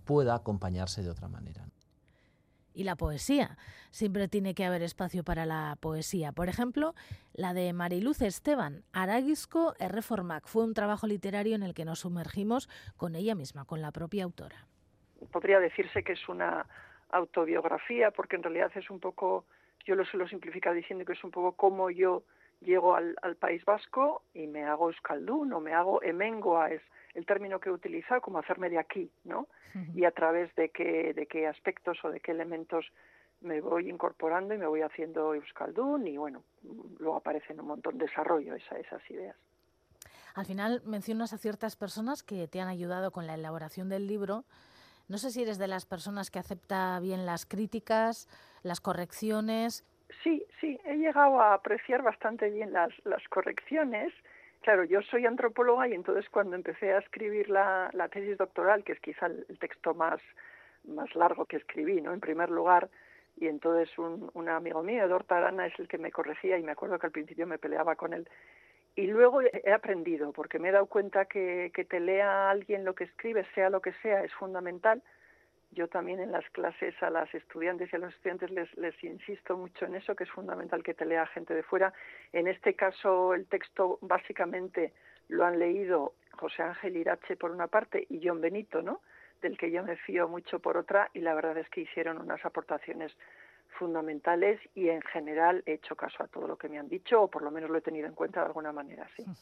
pueda 0.05 0.35
acompañarse 0.35 1.03
de 1.03 1.11
otra 1.11 1.29
manera. 1.29 1.69
Y 2.77 2.85
la 2.85 2.95
poesía. 2.95 3.57
Siempre 3.91 4.29
tiene 4.29 4.55
que 4.55 4.67
haber 4.67 4.83
espacio 4.83 5.25
para 5.25 5.47
la 5.47 5.79
poesía. 5.81 6.33
Por 6.33 6.51
ejemplo, 6.51 6.95
la 7.33 7.55
de 7.55 7.73
Mariluz 7.73 8.21
Esteban, 8.21 8.85
Aragisco 8.93 9.75
e 9.81 9.89
Reformac. 9.89 10.47
Fue 10.47 10.63
un 10.63 10.75
trabajo 10.75 11.07
literario 11.07 11.57
en 11.57 11.63
el 11.63 11.73
que 11.73 11.87
nos 11.87 12.01
sumergimos 12.01 12.69
con 12.99 13.17
ella 13.17 13.35
misma, 13.35 13.65
con 13.65 13.81
la 13.81 13.93
propia 13.93 14.25
autora. 14.25 14.67
Podría 15.33 15.59
decirse 15.59 16.03
que 16.03 16.13
es 16.13 16.29
una 16.29 16.67
autobiografía, 17.09 18.11
porque 18.11 18.37
en 18.37 18.43
realidad 18.43 18.71
es 18.75 18.91
un 18.91 19.01
poco, 19.01 19.47
yo 19.87 19.95
lo 19.95 20.05
suelo 20.05 20.29
simplificar 20.29 20.75
diciendo 20.75 21.07
que 21.07 21.15
es 21.15 21.25
un 21.25 21.31
poco 21.31 21.53
como 21.53 21.91
yo 21.91 22.25
llego 22.61 22.95
al, 22.95 23.17
País 23.39 23.65
Vasco 23.65 24.23
y 24.35 24.47
me 24.47 24.65
hago 24.65 24.89
euskaldún 24.89 25.53
o 25.53 25.61
me 25.61 25.73
hago 25.73 26.03
emengoa, 26.03 26.71
es 26.71 26.83
el 27.17 27.25
término 27.25 27.59
que 27.59 27.71
he 27.71 27.73
utilizado, 27.73 28.21
como 28.21 28.39
hacerme 28.39 28.69
de 28.69 28.79
aquí, 28.79 29.11
¿no? 29.25 29.49
Y 29.95 30.05
a 30.05 30.11
través 30.11 30.55
de 30.55 30.71
qué, 30.71 31.13
de 31.13 31.27
qué 31.27 31.47
aspectos 31.47 31.99
o 32.05 32.11
de 32.11 32.21
qué 32.21 32.33
elementos 32.33 32.87
me 33.41 33.61
voy 33.61 33.91
incorporando 33.91 34.55
y 34.55 34.59
me 34.59 34.67
voy 34.67 34.81
haciendo 34.81 35.35
euskaldún 35.35 36.07
y 36.07 36.17
bueno, 36.17 36.45
luego 36.99 37.17
aparecen 37.17 37.61
un 37.61 37.67
montón 37.67 37.99
de 37.99 38.07
desarrollo 38.07 38.55
esa, 38.55 38.79
esas 38.79 39.03
ideas. 39.11 39.37
Al 40.35 40.47
final 40.47 40.83
mencionas 40.85 41.33
a 41.33 41.39
ciertas 41.39 41.77
personas 41.77 42.23
que 42.23 42.49
te 42.49 42.61
han 42.61 42.69
ayudado 42.69 43.11
con 43.11 43.27
la 43.27 43.35
elaboración 43.35 43.89
del 43.89 44.07
libro. 44.07 44.45
No 45.09 45.19
sé 45.19 45.31
si 45.31 45.43
eres 45.43 45.59
de 45.59 45.69
las 45.69 45.87
personas 45.87 46.31
que 46.31 46.39
acepta 46.39 46.99
bien 47.01 47.27
las 47.27 47.47
críticas, 47.47 48.29
las 48.63 48.81
correcciones. 48.81 49.85
Sí, 50.23 50.45
sí, 50.61 50.79
he 50.85 50.97
llegado 50.97 51.41
a 51.41 51.55
apreciar 51.55 52.03
bastante 52.03 52.51
bien 52.51 52.73
las, 52.73 52.93
las 53.05 53.27
correcciones 53.29 54.13
Claro, 54.67 54.83
yo 54.83 55.01
soy 55.03 55.25
antropóloga 55.27 55.87
y 55.87 55.93
entonces 55.93 56.29
cuando 56.29 56.57
empecé 56.57 56.93
a 56.93 56.99
escribir 56.99 57.49
la, 57.49 57.89
tesis 58.11 58.37
doctoral, 58.37 58.83
que 58.83 58.95
es 58.95 58.99
quizá 58.99 59.27
el, 59.27 59.47
texto 59.61 59.95
más, 59.95 60.21
largo 61.15 61.45
que 61.45 61.59
escribí, 61.59 62.01
¿no? 62.01 62.13
En 62.13 62.19
primer 62.19 62.51
lugar, 62.51 62.89
y 63.37 63.47
entonces 63.47 63.97
un, 63.97 64.49
amigo 64.49 64.83
mío, 64.83 65.05
Eduardo 65.05 65.37
Arana, 65.37 65.69
es 65.69 65.79
el 65.79 65.87
que 65.87 65.99
me 65.99 66.11
corregía 66.11 66.59
y 66.59 66.65
me 66.65 66.73
acuerdo 66.73 66.99
que 66.99 67.07
al 67.07 67.13
principio 67.13 67.47
me 67.47 67.59
peleaba 67.59 67.95
con 67.95 68.13
él. 68.13 68.29
Y 68.97 69.07
luego 69.07 69.41
he 69.41 69.73
aprendido, 69.73 70.33
porque 70.33 70.59
me 70.59 70.71
he 70.71 70.73
dado 70.73 70.87
cuenta 70.87 71.27
que, 71.27 71.71
que 71.73 71.85
te 71.85 72.01
lea 72.01 72.51
alguien 72.51 72.85
lo 72.85 72.97
que 72.97 73.05
escribe, 73.05 73.47
sea 73.55 73.71
lo 73.71 73.81
que 73.81 73.93
sea, 74.03 74.25
es 74.25 74.35
fundamental 74.35 75.01
yo 75.71 75.89
también 75.89 76.21
en 76.21 76.33
las 76.33 76.49
clases 76.51 76.95
a 77.03 77.11
las 77.11 77.33
estudiantes 77.35 77.93
y 77.93 77.97
a 77.97 77.99
los 77.99 78.15
estudiantes 78.15 78.51
les, 78.51 79.05
insisto 79.05 79.57
mucho 79.57 79.85
en 79.85 79.97
eso, 79.97 80.15
que 80.15 80.25
es 80.25 80.31
fundamental 80.31 80.83
que 80.83 80.95
te 80.95 81.05
lea 81.05 81.27
gente 81.27 81.55
de 81.55 81.63
fuera. 81.63 81.93
En 82.33 82.47
este 82.47 82.75
caso, 82.75 83.35
el 83.35 83.47
texto 83.47 83.99
básicamente 84.01 84.93
lo 85.29 85.45
han 85.45 85.59
leído 85.59 86.15
José 86.33 86.63
Ángel 86.63 86.97
Irache 86.97 87.37
por 87.37 87.51
una 87.51 87.67
parte 87.67 88.07
y 88.09 88.21
John 88.27 88.41
Benito, 88.41 88.83
¿no? 88.83 89.01
del 89.43 89.59
que 89.59 89.71
yo 89.71 89.83
me 89.83 89.97
fío 89.97 90.29
mucho 90.29 90.59
por 90.59 90.77
otra, 90.77 91.11
y 91.13 91.21
la 91.21 91.35
verdad 91.35 91.59
es 91.59 91.69
que 91.69 91.83
hicieron 91.83 92.19
unas 92.19 92.45
aportaciones 92.45 93.13
fundamentales 93.79 94.59
y 94.75 94.89
en 94.89 95.03
general 95.03 95.63
he 95.67 95.75
hecho 95.75 95.95
caso 95.97 96.23
a 96.23 96.29
todo 96.29 96.47
lo 96.47 96.57
que 96.57 96.69
me 96.69 96.79
han 96.79 96.89
dicho, 96.89 97.23
o 97.23 97.29
por 97.29 97.43
lo 97.43 97.51
menos 97.51 97.71
lo 97.71 97.79
he 97.79 97.83
tenido 97.83 98.07
en 98.07 98.15
cuenta 98.15 98.41
de 98.41 98.47
alguna 98.47 98.73
manera, 98.73 99.09
sí. 99.17 99.25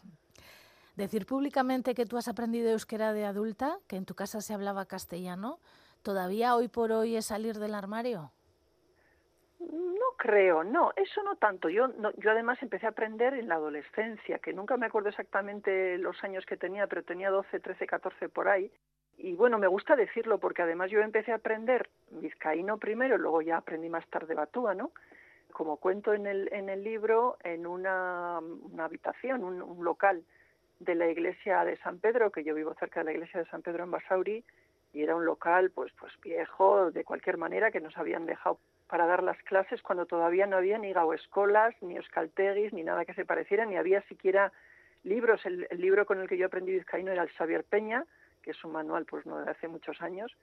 Decir 0.96 1.26
públicamente 1.26 1.92
que 1.92 2.06
tú 2.06 2.16
has 2.16 2.28
aprendido 2.28 2.70
euskera 2.70 3.12
de 3.12 3.24
adulta, 3.24 3.78
que 3.88 3.96
en 3.96 4.04
tu 4.04 4.14
casa 4.14 4.40
se 4.40 4.54
hablaba 4.54 4.86
castellano, 4.86 5.58
¿todavía 6.04 6.54
hoy 6.54 6.68
por 6.68 6.92
hoy 6.92 7.16
es 7.16 7.26
salir 7.26 7.56
del 7.56 7.74
armario? 7.74 8.30
No 9.58 10.16
creo, 10.18 10.62
no, 10.62 10.92
eso 10.94 11.22
no 11.24 11.36
tanto. 11.36 11.68
Yo, 11.68 11.88
no, 11.88 12.12
yo 12.18 12.30
además 12.30 12.62
empecé 12.62 12.86
a 12.86 12.90
aprender 12.90 13.34
en 13.34 13.48
la 13.48 13.56
adolescencia, 13.56 14.38
que 14.38 14.52
nunca 14.52 14.76
me 14.76 14.86
acuerdo 14.86 15.08
exactamente 15.08 15.98
los 15.98 16.22
años 16.22 16.44
que 16.46 16.58
tenía, 16.58 16.86
pero 16.86 17.02
tenía 17.02 17.30
12, 17.30 17.58
13, 17.58 17.86
14 17.86 18.28
por 18.28 18.48
ahí. 18.48 18.70
Y 19.16 19.34
bueno, 19.34 19.58
me 19.58 19.66
gusta 19.66 19.96
decirlo 19.96 20.38
porque 20.38 20.62
además 20.62 20.90
yo 20.90 21.00
empecé 21.00 21.32
a 21.32 21.36
aprender 21.36 21.88
vizcaíno 22.10 22.78
primero, 22.78 23.16
luego 23.16 23.40
ya 23.42 23.56
aprendí 23.56 23.88
más 23.88 24.06
tarde 24.08 24.34
batúa, 24.34 24.74
¿no? 24.74 24.92
Como 25.52 25.78
cuento 25.78 26.12
en 26.12 26.26
el, 26.26 26.52
en 26.52 26.68
el 26.68 26.84
libro, 26.84 27.38
en 27.42 27.66
una, 27.66 28.40
una 28.40 28.84
habitación, 28.84 29.42
un, 29.42 29.62
un 29.62 29.84
local 29.84 30.24
de 30.80 30.94
la 30.96 31.08
iglesia 31.08 31.64
de 31.64 31.78
San 31.78 31.98
Pedro, 31.98 32.30
que 32.30 32.44
yo 32.44 32.54
vivo 32.54 32.74
cerca 32.74 33.00
de 33.00 33.04
la 33.04 33.12
iglesia 33.12 33.40
de 33.40 33.46
San 33.46 33.62
Pedro 33.62 33.84
en 33.84 33.90
Basauri, 33.92 34.44
y 34.94 35.02
era 35.02 35.16
un 35.16 35.24
local 35.24 35.70
pues 35.70 35.92
pues 35.98 36.12
viejo 36.22 36.90
de 36.92 37.04
cualquier 37.04 37.36
manera 37.36 37.70
que 37.70 37.80
nos 37.80 37.96
habían 37.98 38.26
dejado 38.26 38.58
para 38.86 39.06
dar 39.06 39.22
las 39.22 39.36
clases 39.42 39.82
cuando 39.82 40.06
todavía 40.06 40.46
no 40.46 40.56
había 40.56 40.78
ni 40.78 40.94
escolas 41.14 41.74
ni 41.82 41.96
euskalteguis 41.96 42.72
ni 42.72 42.84
nada 42.84 43.04
que 43.04 43.14
se 43.14 43.24
pareciera 43.24 43.66
ni 43.66 43.76
había 43.76 44.02
siquiera 44.02 44.52
libros. 45.02 45.44
El, 45.44 45.66
el, 45.68 45.80
libro 45.80 46.06
con 46.06 46.20
el 46.20 46.28
que 46.28 46.38
yo 46.38 46.46
aprendí 46.46 46.72
vizcaíno 46.72 47.10
era 47.10 47.24
el 47.24 47.30
Xavier 47.30 47.64
Peña 47.64 48.04
que 48.40 48.52
es 48.52 48.64
un 48.64 48.72
manual 48.72 49.04
pues 49.04 49.26
no 49.26 49.44
de 49.44 49.50
hace 49.50 49.66
muchos 49.66 50.00
años. 50.00 50.36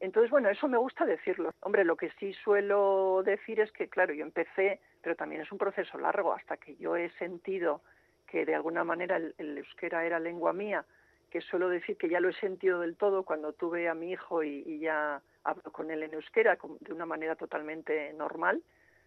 Entonces 0.00 0.30
bueno 0.30 0.50
eso 0.50 0.66
me 0.66 0.78
gusta 0.78 1.06
decirlo. 1.06 1.52
Hombre 1.60 1.84
lo 1.84 1.96
que 1.96 2.10
sí 2.18 2.32
suelo 2.32 3.22
decir 3.24 3.60
es 3.60 3.70
que 3.70 3.88
claro 3.88 4.12
yo 4.12 4.24
empecé 4.24 4.80
pero 5.00 5.14
también 5.14 5.42
es 5.42 5.52
un 5.52 5.58
proceso 5.58 5.96
largo 5.96 6.32
hasta 6.32 6.56
que 6.56 6.74
yo 6.74 6.96
he 6.96 7.10
sentido 7.18 7.82
que 8.26 8.44
de 8.44 8.56
alguna 8.56 8.82
manera 8.82 9.16
el, 9.16 9.34
el 9.38 9.58
euskera 9.58 10.04
era 10.04 10.18
lengua 10.18 10.52
mía 10.52 10.84
que 11.32 11.40
suelo 11.40 11.70
decir 11.70 11.96
que 11.96 12.10
ya 12.10 12.20
lo 12.20 12.28
he 12.28 12.34
sentido 12.34 12.80
del 12.80 12.94
todo 12.94 13.22
cuando 13.24 13.54
tuve 13.54 13.88
a 13.88 13.94
mi 13.94 14.12
hijo 14.12 14.42
y, 14.42 14.62
y 14.66 14.80
ya 14.80 15.22
hablo 15.44 15.72
con 15.72 15.90
él 15.90 16.02
en 16.02 16.12
euskera 16.12 16.58
de 16.80 16.92
una 16.92 17.06
manera 17.06 17.36
totalmente 17.36 18.12
normal, 18.12 18.62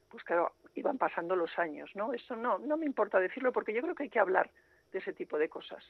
pues 0.09 0.23
claro, 0.23 0.53
iban 0.73 0.97
pasando 0.97 1.35
los 1.35 1.51
años, 1.59 1.91
¿no? 1.93 2.13
Eso 2.13 2.35
no, 2.35 2.57
no 2.57 2.77
me 2.77 2.87
importa 2.87 3.19
decirlo 3.19 3.51
porque 3.51 3.73
yo 3.73 3.81
creo 3.83 3.93
que 3.93 4.03
hay 4.03 4.09
que 4.09 4.19
hablar 4.19 4.49
de 4.91 4.97
ese 4.97 5.13
tipo 5.13 5.37
de 5.37 5.49
cosas. 5.49 5.83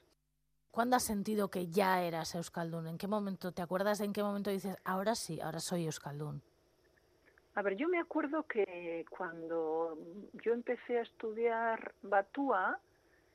¿Cuándo 0.71 0.97
has 0.97 1.03
sentido 1.03 1.49
que 1.49 1.67
ya 1.67 2.03
eras 2.03 2.35
Euskaldun? 2.35 2.87
¿En 2.87 2.97
qué 2.97 3.07
momento? 3.07 3.53
¿Te 3.53 3.61
acuerdas 3.61 4.01
en 4.01 4.11
qué 4.11 4.21
momento 4.21 4.49
dices, 4.49 4.75
ahora 4.83 5.15
sí, 5.15 5.39
ahora 5.39 5.61
soy 5.61 5.85
Euskaldun? 5.85 6.41
A 7.53 7.61
ver, 7.61 7.77
yo 7.77 7.87
me 7.87 7.97
acuerdo 7.97 8.43
que 8.43 9.05
cuando 9.09 9.97
yo 10.43 10.51
empecé 10.51 10.99
a 10.99 11.03
estudiar 11.03 11.93
Batúa, 12.01 12.77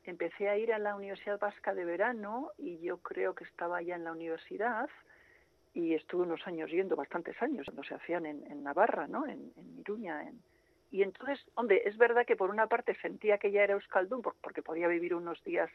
empecé 0.04 0.48
a 0.48 0.56
ir 0.56 0.72
a 0.72 0.78
la 0.78 0.94
Universidad 0.94 1.38
Vasca 1.38 1.74
de 1.74 1.84
verano 1.84 2.52
y 2.58 2.78
yo 2.80 2.98
creo 2.98 3.34
que 3.34 3.44
estaba 3.44 3.82
ya 3.82 3.96
en 3.96 4.04
la 4.04 4.12
universidad 4.12 4.88
y 5.72 5.94
estuve 5.94 6.22
unos 6.22 6.46
años 6.46 6.70
yendo, 6.70 6.96
bastantes 6.96 7.40
años, 7.42 7.66
cuando 7.66 7.84
se 7.84 7.94
hacían 7.94 8.26
en, 8.26 8.62
Navarra, 8.62 9.06
¿no? 9.06 9.26
En, 9.26 9.52
en 9.56 9.78
Iruña. 9.78 10.22
En... 10.22 10.42
Y 10.90 11.02
entonces, 11.02 11.38
hombre, 11.54 11.82
es 11.84 11.96
verdad 11.96 12.26
que 12.26 12.36
por 12.36 12.50
una 12.50 12.66
parte 12.66 12.96
sentía 13.00 13.38
que 13.38 13.52
ya 13.52 13.62
era 13.62 13.74
Euskaldun 13.74 14.22
porque 14.22 14.62
podía 14.62 14.88
vivir 14.88 15.14
unos 15.14 15.42
días 15.44 15.70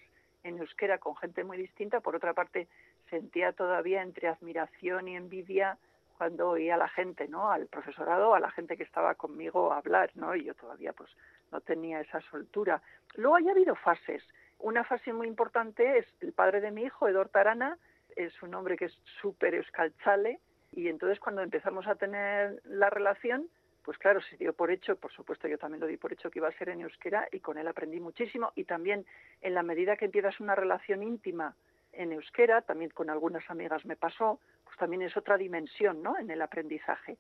en 0.46 0.60
euskera 0.60 1.00
con 1.00 1.16
gente 1.16 1.44
muy 1.44 1.58
distinta, 1.58 2.02
por 2.02 2.16
otra 2.16 2.34
parte 2.34 2.68
sentía 3.10 3.52
todavía 3.52 4.04
entre 4.04 4.28
admiración 4.28 5.08
y 5.08 5.16
envidia 5.16 5.78
cuando 6.18 6.50
oía 6.50 6.76
a 6.76 6.78
la 6.78 6.88
gente, 6.88 7.28
¿no? 7.28 7.52
Al 7.52 7.68
profesorado, 7.68 8.36
a 8.36 8.40
la 8.40 8.52
gente 8.52 8.78
que 8.78 8.84
estaba 8.84 9.16
conmigo 9.16 9.74
a 9.74 9.78
hablar, 9.78 10.12
¿no? 10.16 10.36
Y 10.36 10.46
yo 10.46 10.54
todavía 10.54 10.94
pues 10.94 11.10
no 11.52 11.62
tenía 11.62 12.02
esa 12.02 12.22
soltura. 12.22 12.82
Luego 13.16 13.38
ha 13.38 13.52
habido 13.52 13.76
fases. 13.76 14.24
Una 14.60 14.84
fase 14.84 15.14
muy 15.14 15.28
importante 15.28 15.98
es 15.98 16.06
el 16.22 16.34
padre 16.34 16.62
de 16.62 16.72
mi 16.72 16.84
hijo, 16.84 17.08
Edor 17.08 17.30
Tarana, 17.30 17.78
es 18.16 18.42
un 18.42 18.54
hombre 18.56 18.78
que 18.78 18.86
es 18.86 18.98
súper 19.22 19.56
euskalchale, 19.56 20.40
y 20.72 20.88
entonces 20.88 21.20
cuando 21.20 21.42
empezamos 21.42 21.88
a 21.88 21.96
tener 21.96 22.62
la 22.66 22.90
relación, 22.90 23.50
pues 23.84 23.98
claro, 23.98 24.20
se 24.22 24.38
dio 24.38 24.54
por 24.54 24.72
hecho, 24.72 24.96
por 24.96 25.12
supuesto 25.12 25.48
yo 25.48 25.58
también 25.58 25.80
lo 25.80 25.88
di 25.88 25.98
por 25.98 26.12
hecho 26.12 26.32
que 26.32 26.40
iba 26.40 26.48
a 26.48 26.58
ser 26.58 26.70
en 26.70 26.82
euskera 26.82 27.28
y 27.32 27.40
con 27.40 27.58
él 27.58 27.68
aprendí 27.68 28.00
muchísimo 28.00 28.52
y 28.56 28.64
también 28.64 29.06
en 29.42 29.54
la 29.54 29.64
medida 29.64 29.96
que 29.96 30.06
empiezas 30.06 30.40
una 30.40 30.56
relación 30.56 31.04
íntima 31.04 31.56
en 31.94 32.12
euskera, 32.12 32.62
también 32.62 32.90
con 32.90 33.10
algunas 33.10 33.50
amigas 33.50 33.86
me 33.86 33.96
pasó, 33.96 34.40
pues 34.64 34.76
también 34.78 35.04
es 35.04 35.16
otra 35.16 35.38
dimensión, 35.38 36.02
¿no? 36.02 36.18
En 36.18 36.30
el 36.30 36.42
aprendizaje. 36.42 37.18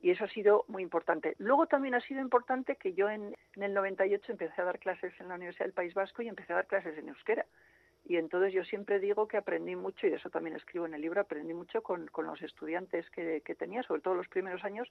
Y 0.00 0.10
eso 0.10 0.24
ha 0.24 0.28
sido 0.28 0.64
muy 0.68 0.82
importante. 0.82 1.34
Luego 1.38 1.66
también 1.66 1.94
ha 1.94 2.00
sido 2.00 2.20
importante 2.20 2.76
que 2.76 2.94
yo 2.94 3.10
en, 3.10 3.34
en 3.54 3.62
el 3.62 3.74
98 3.74 4.32
empecé 4.32 4.60
a 4.60 4.64
dar 4.64 4.78
clases 4.78 5.12
en 5.20 5.28
la 5.28 5.34
Universidad 5.34 5.66
del 5.66 5.74
País 5.74 5.94
Vasco 5.94 6.22
y 6.22 6.28
empecé 6.28 6.52
a 6.52 6.56
dar 6.56 6.66
clases 6.66 6.96
en 6.98 7.08
euskera. 7.08 7.46
Y 8.04 8.16
entonces 8.16 8.52
yo 8.52 8.64
siempre 8.64 9.00
digo 9.00 9.28
que 9.28 9.36
aprendí 9.36 9.76
mucho, 9.76 10.06
y 10.06 10.12
eso 10.12 10.30
también 10.30 10.56
escribo 10.56 10.86
en 10.86 10.94
el 10.94 11.02
libro, 11.02 11.20
aprendí 11.20 11.52
mucho 11.52 11.82
con, 11.82 12.06
con 12.06 12.26
los 12.26 12.40
estudiantes 12.40 13.10
que 13.10 13.56
tenía, 13.58 13.82
sobre 13.82 14.00
todo 14.00 14.14
los 14.14 14.28
primeros 14.28 14.64
años. 14.64 14.88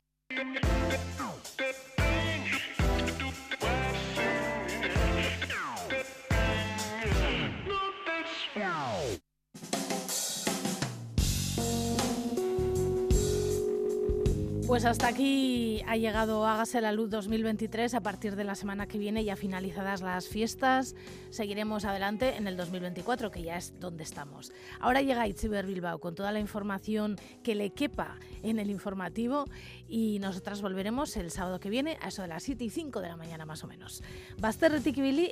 Pues 14.67 14.83
hasta 14.83 15.07
aquí 15.07 15.81
ha 15.87 15.95
llegado 15.95 16.45
Hágase 16.45 16.81
la 16.81 16.91
Luz 16.91 17.09
2023. 17.09 17.93
A 17.93 18.01
partir 18.01 18.35
de 18.35 18.43
la 18.43 18.53
semana 18.53 18.85
que 18.85 18.97
viene, 18.97 19.23
ya 19.23 19.37
finalizadas 19.37 20.01
las 20.01 20.27
fiestas, 20.27 20.93
seguiremos 21.29 21.85
adelante 21.85 22.35
en 22.35 22.47
el 22.47 22.57
2024, 22.57 23.31
que 23.31 23.43
ya 23.43 23.55
es 23.55 23.79
donde 23.79 24.03
estamos. 24.03 24.51
Ahora 24.81 25.01
llega 25.01 25.25
Itziber 25.25 25.65
Bilbao 25.65 25.99
con 25.99 26.15
toda 26.15 26.33
la 26.33 26.41
información 26.41 27.15
que 27.43 27.55
le 27.55 27.69
quepa 27.69 28.17
en 28.43 28.59
el 28.59 28.69
informativo 28.69 29.45
y 29.87 30.19
nosotras 30.19 30.61
volveremos 30.61 31.15
el 31.15 31.31
sábado 31.31 31.61
que 31.61 31.69
viene 31.69 31.97
a 32.01 32.09
eso 32.09 32.23
de 32.23 32.27
las 32.27 32.43
7 32.43 32.65
y 32.65 32.69
5 32.69 32.99
de 32.99 33.07
la 33.07 33.15
mañana 33.15 33.45
más 33.45 33.63
o 33.63 33.67
menos. 33.67 34.03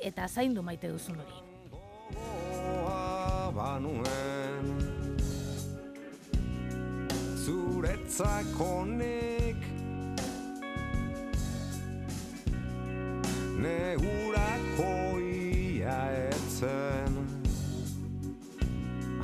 Eta. 0.02 0.28
Zuretzakonik 7.46 9.60
Neurako 13.62 14.94
ia 15.22 16.00
etzen. 16.30 17.12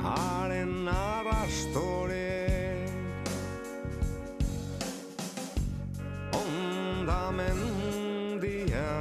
Haren 0.03 0.87
arrastore. 0.87 2.39
Ondamendia 6.43 8.91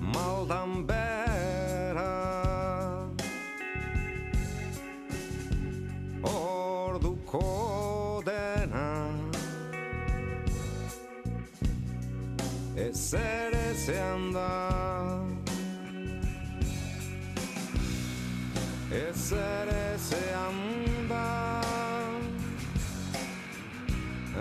Maldan 0.00 0.72
bera 0.90 1.25
zer 13.10 13.52
ezean 13.70 14.32
da 14.32 15.22
Ez 18.90 19.32
ere 19.32 19.84
zean 20.08 20.58
da 21.08 21.60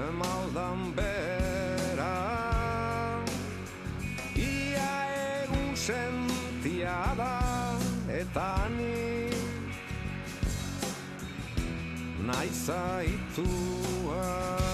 e 0.02 0.06
Maldan 0.22 0.82
bera 0.98 2.18
Ia 4.36 4.92
egun 5.44 5.76
sentia 5.76 7.00
da 7.22 7.38
Eta 8.22 8.50
ni 8.78 9.30
Naiza 12.26 13.04
itua 13.16 14.65